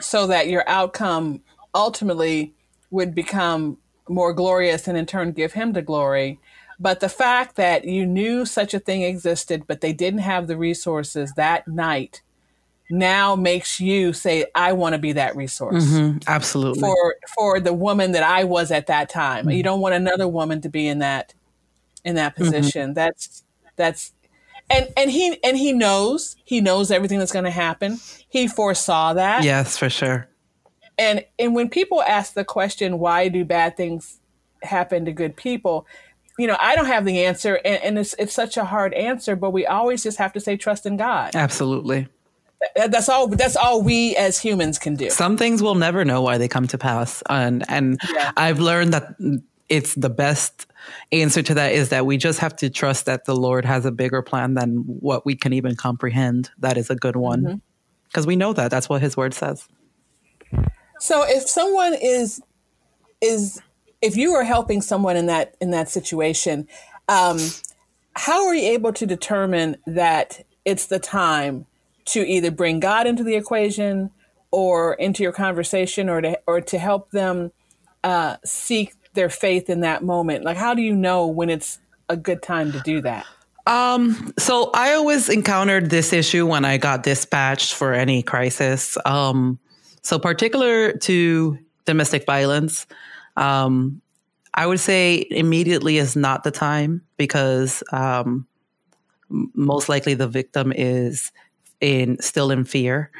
so 0.00 0.26
that 0.26 0.48
your 0.48 0.66
outcome 0.68 1.42
ultimately 1.74 2.54
would 2.90 3.14
become 3.14 3.78
more 4.08 4.32
glorious 4.32 4.88
and 4.88 4.98
in 4.98 5.06
turn 5.06 5.32
give 5.32 5.52
him 5.52 5.72
the 5.72 5.82
glory. 5.82 6.40
But 6.80 7.00
the 7.00 7.10
fact 7.10 7.56
that 7.56 7.84
you 7.84 8.06
knew 8.06 8.46
such 8.46 8.72
a 8.72 8.78
thing 8.78 9.02
existed, 9.02 9.64
but 9.66 9.82
they 9.82 9.92
didn't 9.92 10.20
have 10.20 10.46
the 10.46 10.56
resources 10.56 11.32
that 11.36 11.68
night 11.68 12.22
now 12.90 13.36
makes 13.36 13.80
you 13.80 14.12
say, 14.12 14.46
I 14.54 14.72
want 14.72 14.94
to 14.94 14.98
be 14.98 15.12
that 15.12 15.36
resource. 15.36 15.84
Mm-hmm, 15.84 16.18
absolutely. 16.26 16.80
For 16.80 17.16
for 17.34 17.60
the 17.60 17.74
woman 17.74 18.12
that 18.12 18.22
I 18.22 18.44
was 18.44 18.70
at 18.70 18.86
that 18.88 19.08
time. 19.08 19.44
Mm-hmm. 19.44 19.50
You 19.50 19.62
don't 19.62 19.80
want 19.80 19.94
another 19.94 20.26
woman 20.26 20.60
to 20.62 20.68
be 20.68 20.88
in 20.88 20.98
that 21.00 21.34
in 22.04 22.16
that 22.16 22.34
mm-hmm. 22.34 22.44
position. 22.44 22.88
Mm-hmm. 22.88 22.94
That's 22.94 23.44
that's 23.76 24.12
and 24.70 24.88
and 24.96 25.10
he 25.10 25.38
and 25.44 25.56
he 25.56 25.72
knows 25.72 26.36
he 26.44 26.60
knows 26.60 26.90
everything 26.90 27.18
that's 27.18 27.32
going 27.32 27.44
to 27.44 27.50
happen. 27.50 27.98
He 28.28 28.48
foresaw 28.48 29.14
that. 29.14 29.44
Yes, 29.44 29.76
for 29.76 29.90
sure. 29.90 30.28
And 30.98 31.24
and 31.38 31.54
when 31.54 31.68
people 31.68 32.02
ask 32.02 32.34
the 32.34 32.44
question, 32.44 32.98
why 32.98 33.28
do 33.28 33.44
bad 33.44 33.76
things 33.76 34.18
happen 34.62 35.04
to 35.04 35.12
good 35.12 35.36
people? 35.36 35.86
You 36.40 36.46
know, 36.46 36.56
I 36.58 36.74
don't 36.74 36.86
have 36.86 37.04
the 37.04 37.24
answer, 37.24 37.60
and, 37.64 37.82
and, 37.82 37.98
it's 37.98 38.14
it's 38.18 38.32
such 38.32 38.56
a 38.56 38.64
hard 38.64 38.94
answer. 38.94 39.36
But 39.36 39.50
we 39.50 39.66
always 39.66 40.02
just 40.02 40.18
have 40.18 40.32
to 40.34 40.40
say 40.40 40.56
trust 40.56 40.86
in 40.86 40.96
God. 40.96 41.34
Absolutely. 41.34 42.08
That's 42.74 43.08
all. 43.08 43.28
That's 43.28 43.56
all 43.56 43.82
we 43.82 44.16
as 44.16 44.38
humans 44.38 44.78
can 44.78 44.94
do. 44.94 45.10
Some 45.10 45.36
things 45.36 45.62
we'll 45.62 45.74
never 45.74 46.04
know 46.04 46.22
why 46.22 46.38
they 46.38 46.48
come 46.48 46.66
to 46.68 46.78
pass, 46.78 47.22
and 47.28 47.64
and 47.68 47.98
yeah. 48.12 48.32
I've 48.36 48.60
learned 48.60 48.92
that 48.94 49.14
it's 49.68 49.94
the 49.94 50.10
best 50.10 50.66
answer 51.12 51.42
to 51.42 51.54
that 51.54 51.72
is 51.72 51.90
that 51.90 52.04
we 52.04 52.16
just 52.16 52.40
have 52.40 52.56
to 52.56 52.68
trust 52.68 53.06
that 53.06 53.24
the 53.24 53.36
Lord 53.36 53.64
has 53.64 53.86
a 53.86 53.92
bigger 53.92 54.20
plan 54.20 54.54
than 54.54 54.78
what 54.78 55.24
we 55.24 55.36
can 55.36 55.52
even 55.52 55.76
comprehend. 55.76 56.50
That 56.58 56.76
is 56.76 56.90
a 56.90 56.96
good 56.96 57.16
one. 57.16 57.62
Because 58.08 58.24
mm-hmm. 58.24 58.28
we 58.28 58.36
know 58.36 58.52
that. 58.52 58.70
That's 58.70 58.88
what 58.88 59.00
his 59.00 59.16
word 59.16 59.32
says. 59.32 59.66
So 60.98 61.24
if 61.26 61.48
someone 61.48 61.94
is 61.94 62.42
is 63.22 63.60
if 64.02 64.16
you 64.16 64.32
are 64.32 64.44
helping 64.44 64.80
someone 64.80 65.16
in 65.16 65.26
that 65.26 65.56
in 65.60 65.70
that 65.70 65.88
situation, 65.88 66.66
um, 67.08 67.38
how 68.14 68.46
are 68.46 68.54
you 68.54 68.70
able 68.70 68.92
to 68.92 69.06
determine 69.06 69.76
that 69.86 70.44
it's 70.64 70.86
the 70.86 70.98
time 70.98 71.66
to 72.06 72.26
either 72.26 72.50
bring 72.50 72.80
God 72.80 73.06
into 73.06 73.22
the 73.22 73.36
equation 73.36 74.10
or 74.50 74.94
into 74.94 75.22
your 75.22 75.32
conversation 75.32 76.08
or 76.08 76.20
to 76.20 76.38
or 76.46 76.60
to 76.60 76.78
help 76.78 77.10
them 77.10 77.52
uh, 78.02 78.36
seek 78.44 78.94
their 79.14 79.28
faith 79.28 79.68
in 79.68 79.80
that 79.80 80.02
moment? 80.02 80.44
Like, 80.44 80.56
how 80.56 80.74
do 80.74 80.82
you 80.82 80.94
know 80.94 81.26
when 81.26 81.50
it's 81.50 81.78
a 82.08 82.16
good 82.16 82.42
time 82.42 82.72
to 82.72 82.80
do 82.80 83.00
that? 83.02 83.26
Um, 83.66 84.32
so 84.38 84.70
I 84.74 84.94
always 84.94 85.28
encountered 85.28 85.90
this 85.90 86.12
issue 86.12 86.46
when 86.46 86.64
I 86.64 86.78
got 86.78 87.02
dispatched 87.02 87.74
for 87.74 87.92
any 87.92 88.22
crisis. 88.22 88.96
Um, 89.04 89.58
so 90.02 90.18
particular 90.18 90.92
to 90.92 91.58
domestic 91.84 92.24
violence, 92.26 92.86
um, 93.36 94.00
I 94.54 94.66
would 94.66 94.80
say 94.80 95.26
immediately 95.30 95.98
is 95.98 96.16
not 96.16 96.44
the 96.44 96.50
time 96.50 97.02
because 97.16 97.82
um, 97.92 98.46
most 99.28 99.88
likely 99.88 100.14
the 100.14 100.28
victim 100.28 100.72
is 100.74 101.32
in 101.80 102.20
still 102.20 102.50
in 102.50 102.64
fear, 102.64 103.10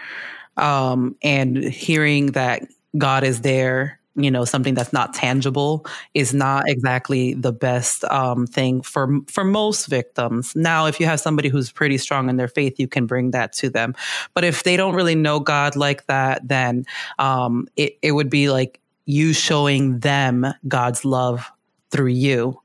um, 0.56 1.16
and 1.22 1.58
hearing 1.64 2.28
that 2.32 2.62
God 2.98 3.24
is 3.24 3.42
there 3.42 3.98
you 4.16 4.30
know 4.30 4.44
something 4.44 4.74
that's 4.74 4.92
not 4.92 5.14
tangible 5.14 5.86
is 6.14 6.34
not 6.34 6.64
exactly 6.68 7.34
the 7.34 7.52
best 7.52 8.04
um, 8.06 8.46
thing 8.46 8.82
for 8.82 9.20
for 9.28 9.44
most 9.44 9.86
victims. 9.86 10.54
Now 10.56 10.86
if 10.86 10.98
you 11.00 11.06
have 11.06 11.20
somebody 11.20 11.48
who's 11.48 11.70
pretty 11.70 11.96
strong 11.98 12.28
in 12.28 12.36
their 12.36 12.48
faith 12.48 12.78
you 12.80 12.88
can 12.88 13.06
bring 13.06 13.30
that 13.32 13.52
to 13.54 13.70
them. 13.70 13.94
But 14.34 14.44
if 14.44 14.64
they 14.64 14.76
don't 14.76 14.94
really 14.96 15.14
know 15.14 15.40
god 15.40 15.76
like 15.76 16.06
that 16.06 16.46
then 16.48 16.84
um, 17.20 17.68
it, 17.76 17.98
it 18.02 18.12
would 18.12 18.30
be 18.30 18.50
like 18.50 18.79
you 19.06 19.32
showing 19.32 20.00
them 20.00 20.46
god's 20.68 21.04
love 21.04 21.50
through 21.90 22.06
you 22.06 22.60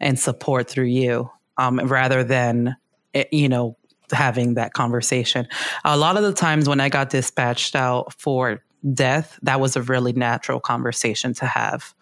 and 0.00 0.18
support 0.18 0.68
through 0.68 0.84
you 0.84 1.30
um, 1.58 1.78
rather 1.78 2.24
than 2.24 2.76
eh, 3.14 3.24
you 3.30 3.48
know 3.48 3.76
having 4.10 4.54
that 4.54 4.74
conversation 4.74 5.48
a 5.84 5.96
lot 5.96 6.16
of 6.16 6.22
the 6.22 6.32
times 6.32 6.68
when 6.68 6.80
i 6.80 6.88
got 6.88 7.10
dispatched 7.10 7.74
out 7.74 8.12
for 8.20 8.60
death, 8.94 9.38
that 9.42 9.60
was 9.60 9.76
a 9.76 9.82
really 9.82 10.12
natural 10.12 10.60
conversation 10.60 11.34
to 11.34 11.46
have 11.46 11.94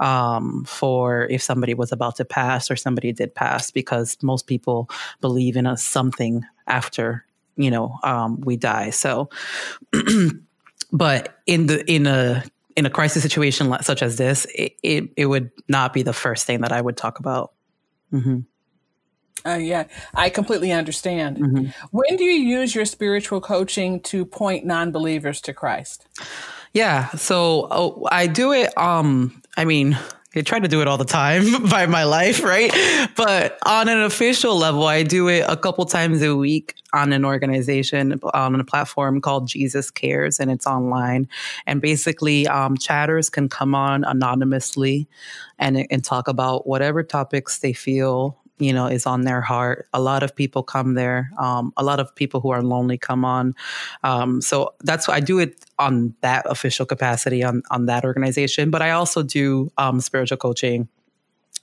um, 0.00 0.64
for 0.66 1.26
if 1.30 1.42
somebody 1.42 1.74
was 1.74 1.92
about 1.92 2.16
to 2.16 2.24
pass 2.24 2.70
or 2.70 2.76
somebody 2.76 3.12
did 3.12 3.34
pass, 3.34 3.70
because 3.70 4.16
most 4.22 4.46
people 4.46 4.90
believe 5.20 5.56
in 5.56 5.66
a 5.66 5.76
something 5.76 6.44
after 6.66 7.24
you 7.56 7.70
know 7.70 7.98
um, 8.02 8.40
we 8.40 8.56
die. 8.56 8.90
So, 8.90 9.30
but 10.92 11.38
in 11.46 11.66
the 11.66 11.90
in 11.90 12.06
a 12.06 12.44
in 12.76 12.86
a 12.86 12.90
crisis 12.90 13.22
situation 13.22 13.74
such 13.80 14.02
as 14.02 14.16
this, 14.16 14.46
it, 14.54 14.76
it, 14.82 15.04
it 15.16 15.26
would 15.26 15.50
not 15.68 15.92
be 15.92 16.02
the 16.02 16.12
first 16.12 16.46
thing 16.46 16.60
that 16.60 16.72
I 16.72 16.80
would 16.80 16.96
talk 16.96 17.18
about. 17.18 17.52
Mm-hmm. 18.12 18.40
Uh, 19.44 19.56
yeah, 19.56 19.84
I 20.14 20.28
completely 20.28 20.72
understand. 20.72 21.38
Mm-hmm. 21.38 21.66
When 21.90 22.16
do 22.16 22.24
you 22.24 22.32
use 22.32 22.74
your 22.74 22.84
spiritual 22.84 23.40
coaching 23.40 24.00
to 24.00 24.24
point 24.24 24.66
non-believers 24.66 25.40
to 25.42 25.54
Christ? 25.54 26.06
Yeah, 26.72 27.08
so 27.10 27.68
oh, 27.70 28.08
I 28.10 28.26
do 28.26 28.52
it. 28.52 28.76
Um, 28.76 29.40
I 29.56 29.64
mean, 29.64 29.96
I 30.36 30.42
try 30.42 30.58
to 30.58 30.68
do 30.68 30.82
it 30.82 30.88
all 30.88 30.98
the 30.98 31.04
time 31.04 31.62
by 31.70 31.86
my 31.86 32.04
life, 32.04 32.42
right? 32.42 32.70
But 33.16 33.58
on 33.64 33.88
an 33.88 34.02
official 34.02 34.56
level, 34.56 34.84
I 34.84 35.02
do 35.02 35.28
it 35.28 35.44
a 35.48 35.56
couple 35.56 35.84
times 35.86 36.22
a 36.22 36.36
week 36.36 36.74
on 36.92 37.12
an 37.12 37.24
organization 37.24 38.20
on 38.34 38.60
a 38.60 38.64
platform 38.64 39.20
called 39.20 39.48
Jesus 39.48 39.90
Cares, 39.90 40.38
and 40.38 40.50
it's 40.50 40.66
online. 40.66 41.28
And 41.66 41.80
basically, 41.80 42.46
um, 42.46 42.76
chatters 42.76 43.30
can 43.30 43.48
come 43.48 43.74
on 43.74 44.04
anonymously 44.04 45.08
and 45.58 45.86
and 45.90 46.04
talk 46.04 46.28
about 46.28 46.66
whatever 46.66 47.02
topics 47.02 47.60
they 47.60 47.72
feel 47.72 48.38
you 48.58 48.72
know 48.72 48.86
is 48.86 49.06
on 49.06 49.22
their 49.22 49.40
heart. 49.40 49.88
A 49.92 50.00
lot 50.00 50.22
of 50.22 50.34
people 50.34 50.62
come 50.62 50.94
there. 50.94 51.30
Um, 51.38 51.72
a 51.76 51.84
lot 51.84 52.00
of 52.00 52.14
people 52.14 52.40
who 52.40 52.50
are 52.50 52.62
lonely 52.62 52.98
come 52.98 53.24
on. 53.24 53.54
Um, 54.02 54.40
so 54.40 54.74
that's 54.84 55.08
why 55.08 55.14
i 55.16 55.20
do 55.20 55.38
it 55.38 55.64
on 55.78 56.14
that 56.20 56.46
official 56.48 56.86
capacity 56.86 57.42
on 57.42 57.62
on 57.70 57.86
that 57.86 58.04
organization. 58.04 58.70
But 58.70 58.82
i 58.82 58.90
also 58.90 59.22
do 59.22 59.70
um, 59.78 60.00
spiritual 60.00 60.38
coaching 60.38 60.88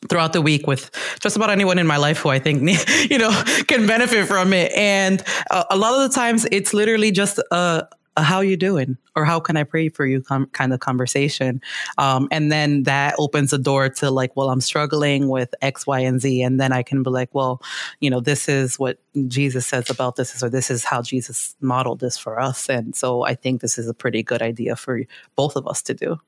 throughout 0.10 0.34
the 0.34 0.41
week 0.41 0.68
with 0.68 0.91
just 1.20 1.36
about 1.36 1.50
anyone 1.50 1.80
in 1.80 1.88
my 1.88 1.98
life 1.98 2.20
who 2.20 2.30
I 2.30 2.39
think 2.39 2.62
you 3.10 3.18
know 3.18 3.32
can 3.68 3.88
benefit 3.88 4.28
from 4.28 4.54
it. 4.54 4.72
And 4.76 5.24
uh, 5.52 5.64
a 5.70 5.78
lot 5.78 5.94
of 5.94 6.10
the 6.10 6.16
times, 6.16 6.46
it's 6.52 6.74
literally 6.74 7.12
just 7.12 7.39
a 7.52 7.88
how 8.18 8.41
you 8.41 8.55
doing 8.55 8.97
or 9.16 9.26
how 9.26 9.39
can 9.39 9.57
i 9.57 9.64
pray 9.64 9.89
for 9.89 10.05
you 10.05 10.22
com- 10.22 10.45
kind 10.47 10.74
of 10.74 10.80
conversation 10.80 11.61
um, 11.97 12.28
and 12.32 12.51
then 12.51 12.84
that 12.84 13.16
opens 13.18 13.51
the 13.51 13.57
door 13.57 13.89
to 13.89 14.11
like 14.11 14.36
well 14.36 14.49
i'm 14.49 14.61
struggling 14.61 15.30
with 15.30 15.53
x 15.61 15.88
y 15.88 15.99
and 15.99 16.22
z 16.22 16.41
and 16.41 16.59
then 16.59 16.72
i 16.72 16.84
can 16.84 17.01
be 17.01 17.09
like 17.09 17.34
well 17.34 17.61
you 17.99 18.09
know 18.09 18.20
this 18.20 18.47
is 18.47 18.78
what 18.78 18.99
jesus 19.28 19.66
says 19.66 19.89
about 19.89 20.16
this 20.16 20.43
or 20.43 20.49
this 20.49 20.70
is 20.70 20.84
how 20.84 21.01
jesus 21.01 21.55
modeled 21.59 21.99
this 21.99 22.18
for 22.18 22.39
us 22.39 22.70
and 22.70 22.95
so 22.95 23.24
i 23.24 23.34
think 23.34 23.61
this 23.61 23.78
is 23.78 23.88
a 23.88 23.93
pretty 23.93 24.22
good 24.22 24.41
idea 24.41 24.76
for 24.76 25.01
both 25.36 25.55
of 25.55 25.68
us 25.68 25.82
to 25.82 25.93
do 25.93 26.20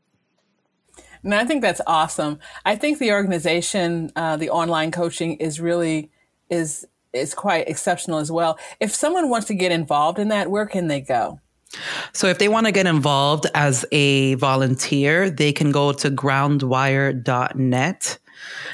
and 1.24 1.34
I 1.34 1.44
think 1.44 1.64
that's 1.64 1.82
awesome. 1.88 2.38
I 2.66 2.76
think 2.76 3.00
the 3.00 3.12
organization, 3.12 4.12
uh, 4.16 4.38
the 4.38 4.52
online 4.52 4.92
coaching, 4.92 5.38
is 5.38 5.60
really 5.60 6.12
is 6.52 6.86
is 7.14 7.34
quite 7.34 7.68
exceptional 7.68 8.20
as 8.20 8.32
well. 8.32 8.60
If 8.80 8.94
someone 8.94 9.30
wants 9.30 9.48
to 9.48 9.56
get 9.56 9.72
involved 9.72 10.20
in 10.20 10.28
that, 10.28 10.52
where 10.52 10.68
can 10.68 10.88
they 10.88 11.02
go? 11.02 11.40
So 12.14 12.28
if 12.28 12.40
they 12.40 12.48
want 12.48 12.66
to 12.66 12.72
get 12.72 12.88
involved 12.88 13.46
as 13.54 13.86
a 13.92 14.36
volunteer, 14.36 15.30
they 15.30 15.52
can 15.52 15.72
go 15.72 15.92
to 15.94 16.12
groundwire.net. 16.12 18.20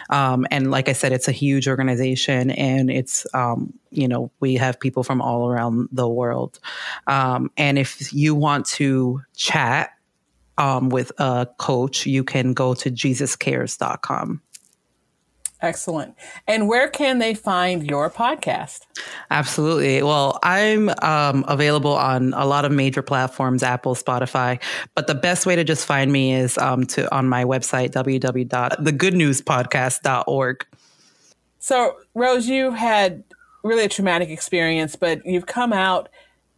Um, 0.09 0.47
and 0.51 0.71
like 0.71 0.89
I 0.89 0.93
said, 0.93 1.11
it's 1.11 1.27
a 1.27 1.31
huge 1.31 1.67
organization 1.67 2.51
and 2.51 2.89
it's, 2.89 3.25
um, 3.33 3.73
you 3.91 4.07
know, 4.07 4.31
we 4.39 4.55
have 4.55 4.79
people 4.79 5.03
from 5.03 5.21
all 5.21 5.49
around 5.49 5.89
the 5.91 6.09
world. 6.09 6.59
Um, 7.07 7.51
and 7.57 7.77
if 7.77 8.13
you 8.13 8.35
want 8.35 8.65
to 8.67 9.21
chat 9.35 9.91
um, 10.57 10.89
with 10.89 11.11
a 11.19 11.47
coach, 11.57 12.05
you 12.05 12.23
can 12.23 12.53
go 12.53 12.73
to 12.73 12.91
jesuscares.com. 12.91 14.41
Excellent. 15.61 16.15
And 16.47 16.67
where 16.67 16.87
can 16.87 17.19
they 17.19 17.35
find 17.35 17.87
your 17.87 18.09
podcast? 18.09 18.79
Absolutely. 19.29 20.01
Well, 20.01 20.39
I'm 20.41 20.89
um, 21.01 21.45
available 21.47 21.95
on 21.95 22.33
a 22.33 22.45
lot 22.45 22.65
of 22.65 22.71
major 22.71 23.03
platforms, 23.03 23.61
Apple, 23.61 23.93
Spotify. 23.93 24.59
But 24.95 25.05
the 25.05 25.15
best 25.15 25.45
way 25.45 25.55
to 25.55 25.63
just 25.63 25.85
find 25.85 26.11
me 26.11 26.33
is 26.33 26.57
um, 26.57 26.85
to 26.87 27.13
on 27.15 27.29
my 27.29 27.45
website, 27.45 27.91
www.thegoodnewspodcast.org. 27.91 30.65
So, 31.59 31.97
Rose, 32.15 32.47
you 32.47 32.71
had 32.71 33.23
really 33.63 33.83
a 33.83 33.89
traumatic 33.89 34.29
experience, 34.29 34.95
but 34.95 35.23
you've 35.25 35.45
come 35.45 35.73
out 35.73 36.09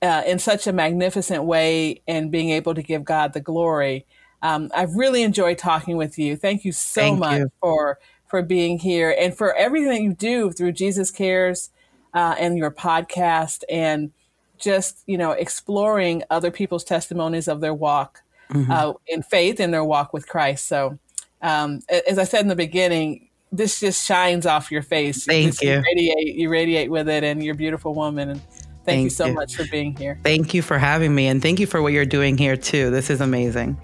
uh, 0.02 0.24
in 0.26 0.40
such 0.40 0.66
a 0.66 0.72
magnificent 0.72 1.44
way 1.44 2.02
and 2.08 2.32
being 2.32 2.52
able 2.52 2.74
to 2.74 2.82
give 2.82 3.04
God 3.04 3.34
the 3.34 3.42
glory. 3.42 4.06
Um, 4.42 4.72
I've 4.76 4.96
really 4.96 5.24
enjoyed 5.24 5.58
talking 5.58 5.98
with 5.98 6.18
you. 6.18 6.36
Thank 6.36 6.66
you 6.66 6.72
so 6.72 7.02
Thank 7.02 7.20
much 7.20 7.40
you. 7.40 7.52
for 7.62 8.00
for 8.34 8.42
being 8.42 8.80
here 8.80 9.16
and 9.16 9.38
for 9.38 9.54
everything 9.54 9.90
that 9.90 10.02
you 10.02 10.16
do 10.16 10.52
through 10.52 10.72
Jesus 10.72 11.12
Cares 11.12 11.70
uh, 12.16 12.34
and 12.40 12.58
your 12.58 12.72
podcast 12.72 13.62
and 13.70 14.12
just, 14.58 15.04
you 15.06 15.20
know, 15.20 15.34
exploring 15.34 16.24
other 16.32 16.50
people's 16.50 16.84
testimonies 16.84 17.48
of 17.48 17.62
their 17.62 17.76
walk 17.76 18.24
mm-hmm. 18.50 18.72
uh, 18.72 18.94
in 19.06 19.22
faith 19.22 19.60
in 19.60 19.70
their 19.70 19.84
walk 19.84 20.14
with 20.14 20.28
Christ. 20.28 20.66
So, 20.66 20.98
um, 21.44 21.82
as 22.08 22.18
I 22.18 22.24
said 22.24 22.42
in 22.42 22.48
the 22.48 22.56
beginning, 22.56 23.30
this 23.52 23.80
just 23.80 24.04
shines 24.04 24.48
off 24.48 24.72
your 24.72 24.82
face. 24.82 25.26
Thank 25.26 25.62
you. 25.62 25.74
You 25.74 25.84
radiate, 25.84 26.36
you 26.36 26.50
radiate 26.50 26.90
with 26.90 27.08
it, 27.08 27.24
and 27.24 27.44
you're 27.44 27.54
a 27.54 27.56
beautiful 27.56 27.94
woman. 27.94 28.30
And 28.30 28.42
thank, 28.42 28.84
thank 28.86 29.04
you 29.04 29.10
so 29.12 29.26
you. 29.28 29.34
much 29.34 29.56
for 29.56 29.68
being 29.68 29.96
here. 29.96 30.20
Thank 30.24 30.56
you 30.56 30.64
for 30.64 30.80
having 30.80 31.14
me, 31.14 31.28
and 31.28 31.40
thank 31.40 31.60
you 31.60 31.68
for 31.68 31.84
what 31.84 31.94
you're 31.94 32.04
doing 32.04 32.36
here 32.36 32.58
too. 32.58 32.90
This 32.90 33.12
is 33.12 33.22
amazing. 33.22 33.78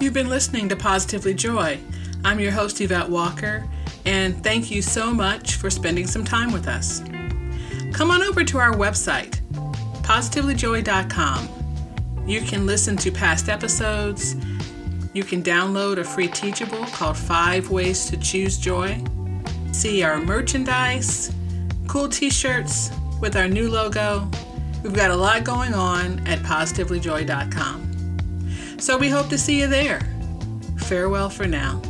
You've 0.00 0.14
been 0.14 0.28
listening 0.28 0.68
to 0.68 0.76
Positively 0.76 1.34
Joy. 1.34 1.80
I'm 2.24 2.38
your 2.38 2.52
host, 2.52 2.80
Yvette 2.80 3.08
Walker, 3.08 3.68
and 4.06 4.40
thank 4.44 4.70
you 4.70 4.80
so 4.80 5.12
much 5.12 5.56
for 5.56 5.70
spending 5.70 6.06
some 6.06 6.24
time 6.24 6.52
with 6.52 6.68
us. 6.68 7.02
Come 7.92 8.12
on 8.12 8.22
over 8.22 8.44
to 8.44 8.58
our 8.58 8.72
website, 8.72 9.40
positivelyjoy.com. 10.02 11.48
You 12.28 12.40
can 12.42 12.64
listen 12.64 12.96
to 12.98 13.10
past 13.10 13.48
episodes. 13.48 14.36
You 15.14 15.24
can 15.24 15.42
download 15.42 15.98
a 15.98 16.04
free 16.04 16.28
teachable 16.28 16.84
called 16.86 17.16
Five 17.16 17.70
Ways 17.70 18.08
to 18.10 18.16
Choose 18.16 18.56
Joy. 18.56 19.02
See 19.72 20.04
our 20.04 20.20
merchandise, 20.20 21.34
cool 21.88 22.08
t 22.08 22.30
shirts 22.30 22.92
with 23.20 23.34
our 23.34 23.48
new 23.48 23.68
logo. 23.68 24.30
We've 24.84 24.94
got 24.94 25.10
a 25.10 25.16
lot 25.16 25.42
going 25.42 25.74
on 25.74 26.24
at 26.28 26.38
positivelyjoy.com. 26.40 27.87
So 28.78 28.96
we 28.96 29.08
hope 29.08 29.28
to 29.28 29.38
see 29.38 29.60
you 29.60 29.66
there. 29.66 30.00
Farewell 30.76 31.28
for 31.28 31.46
now. 31.46 31.82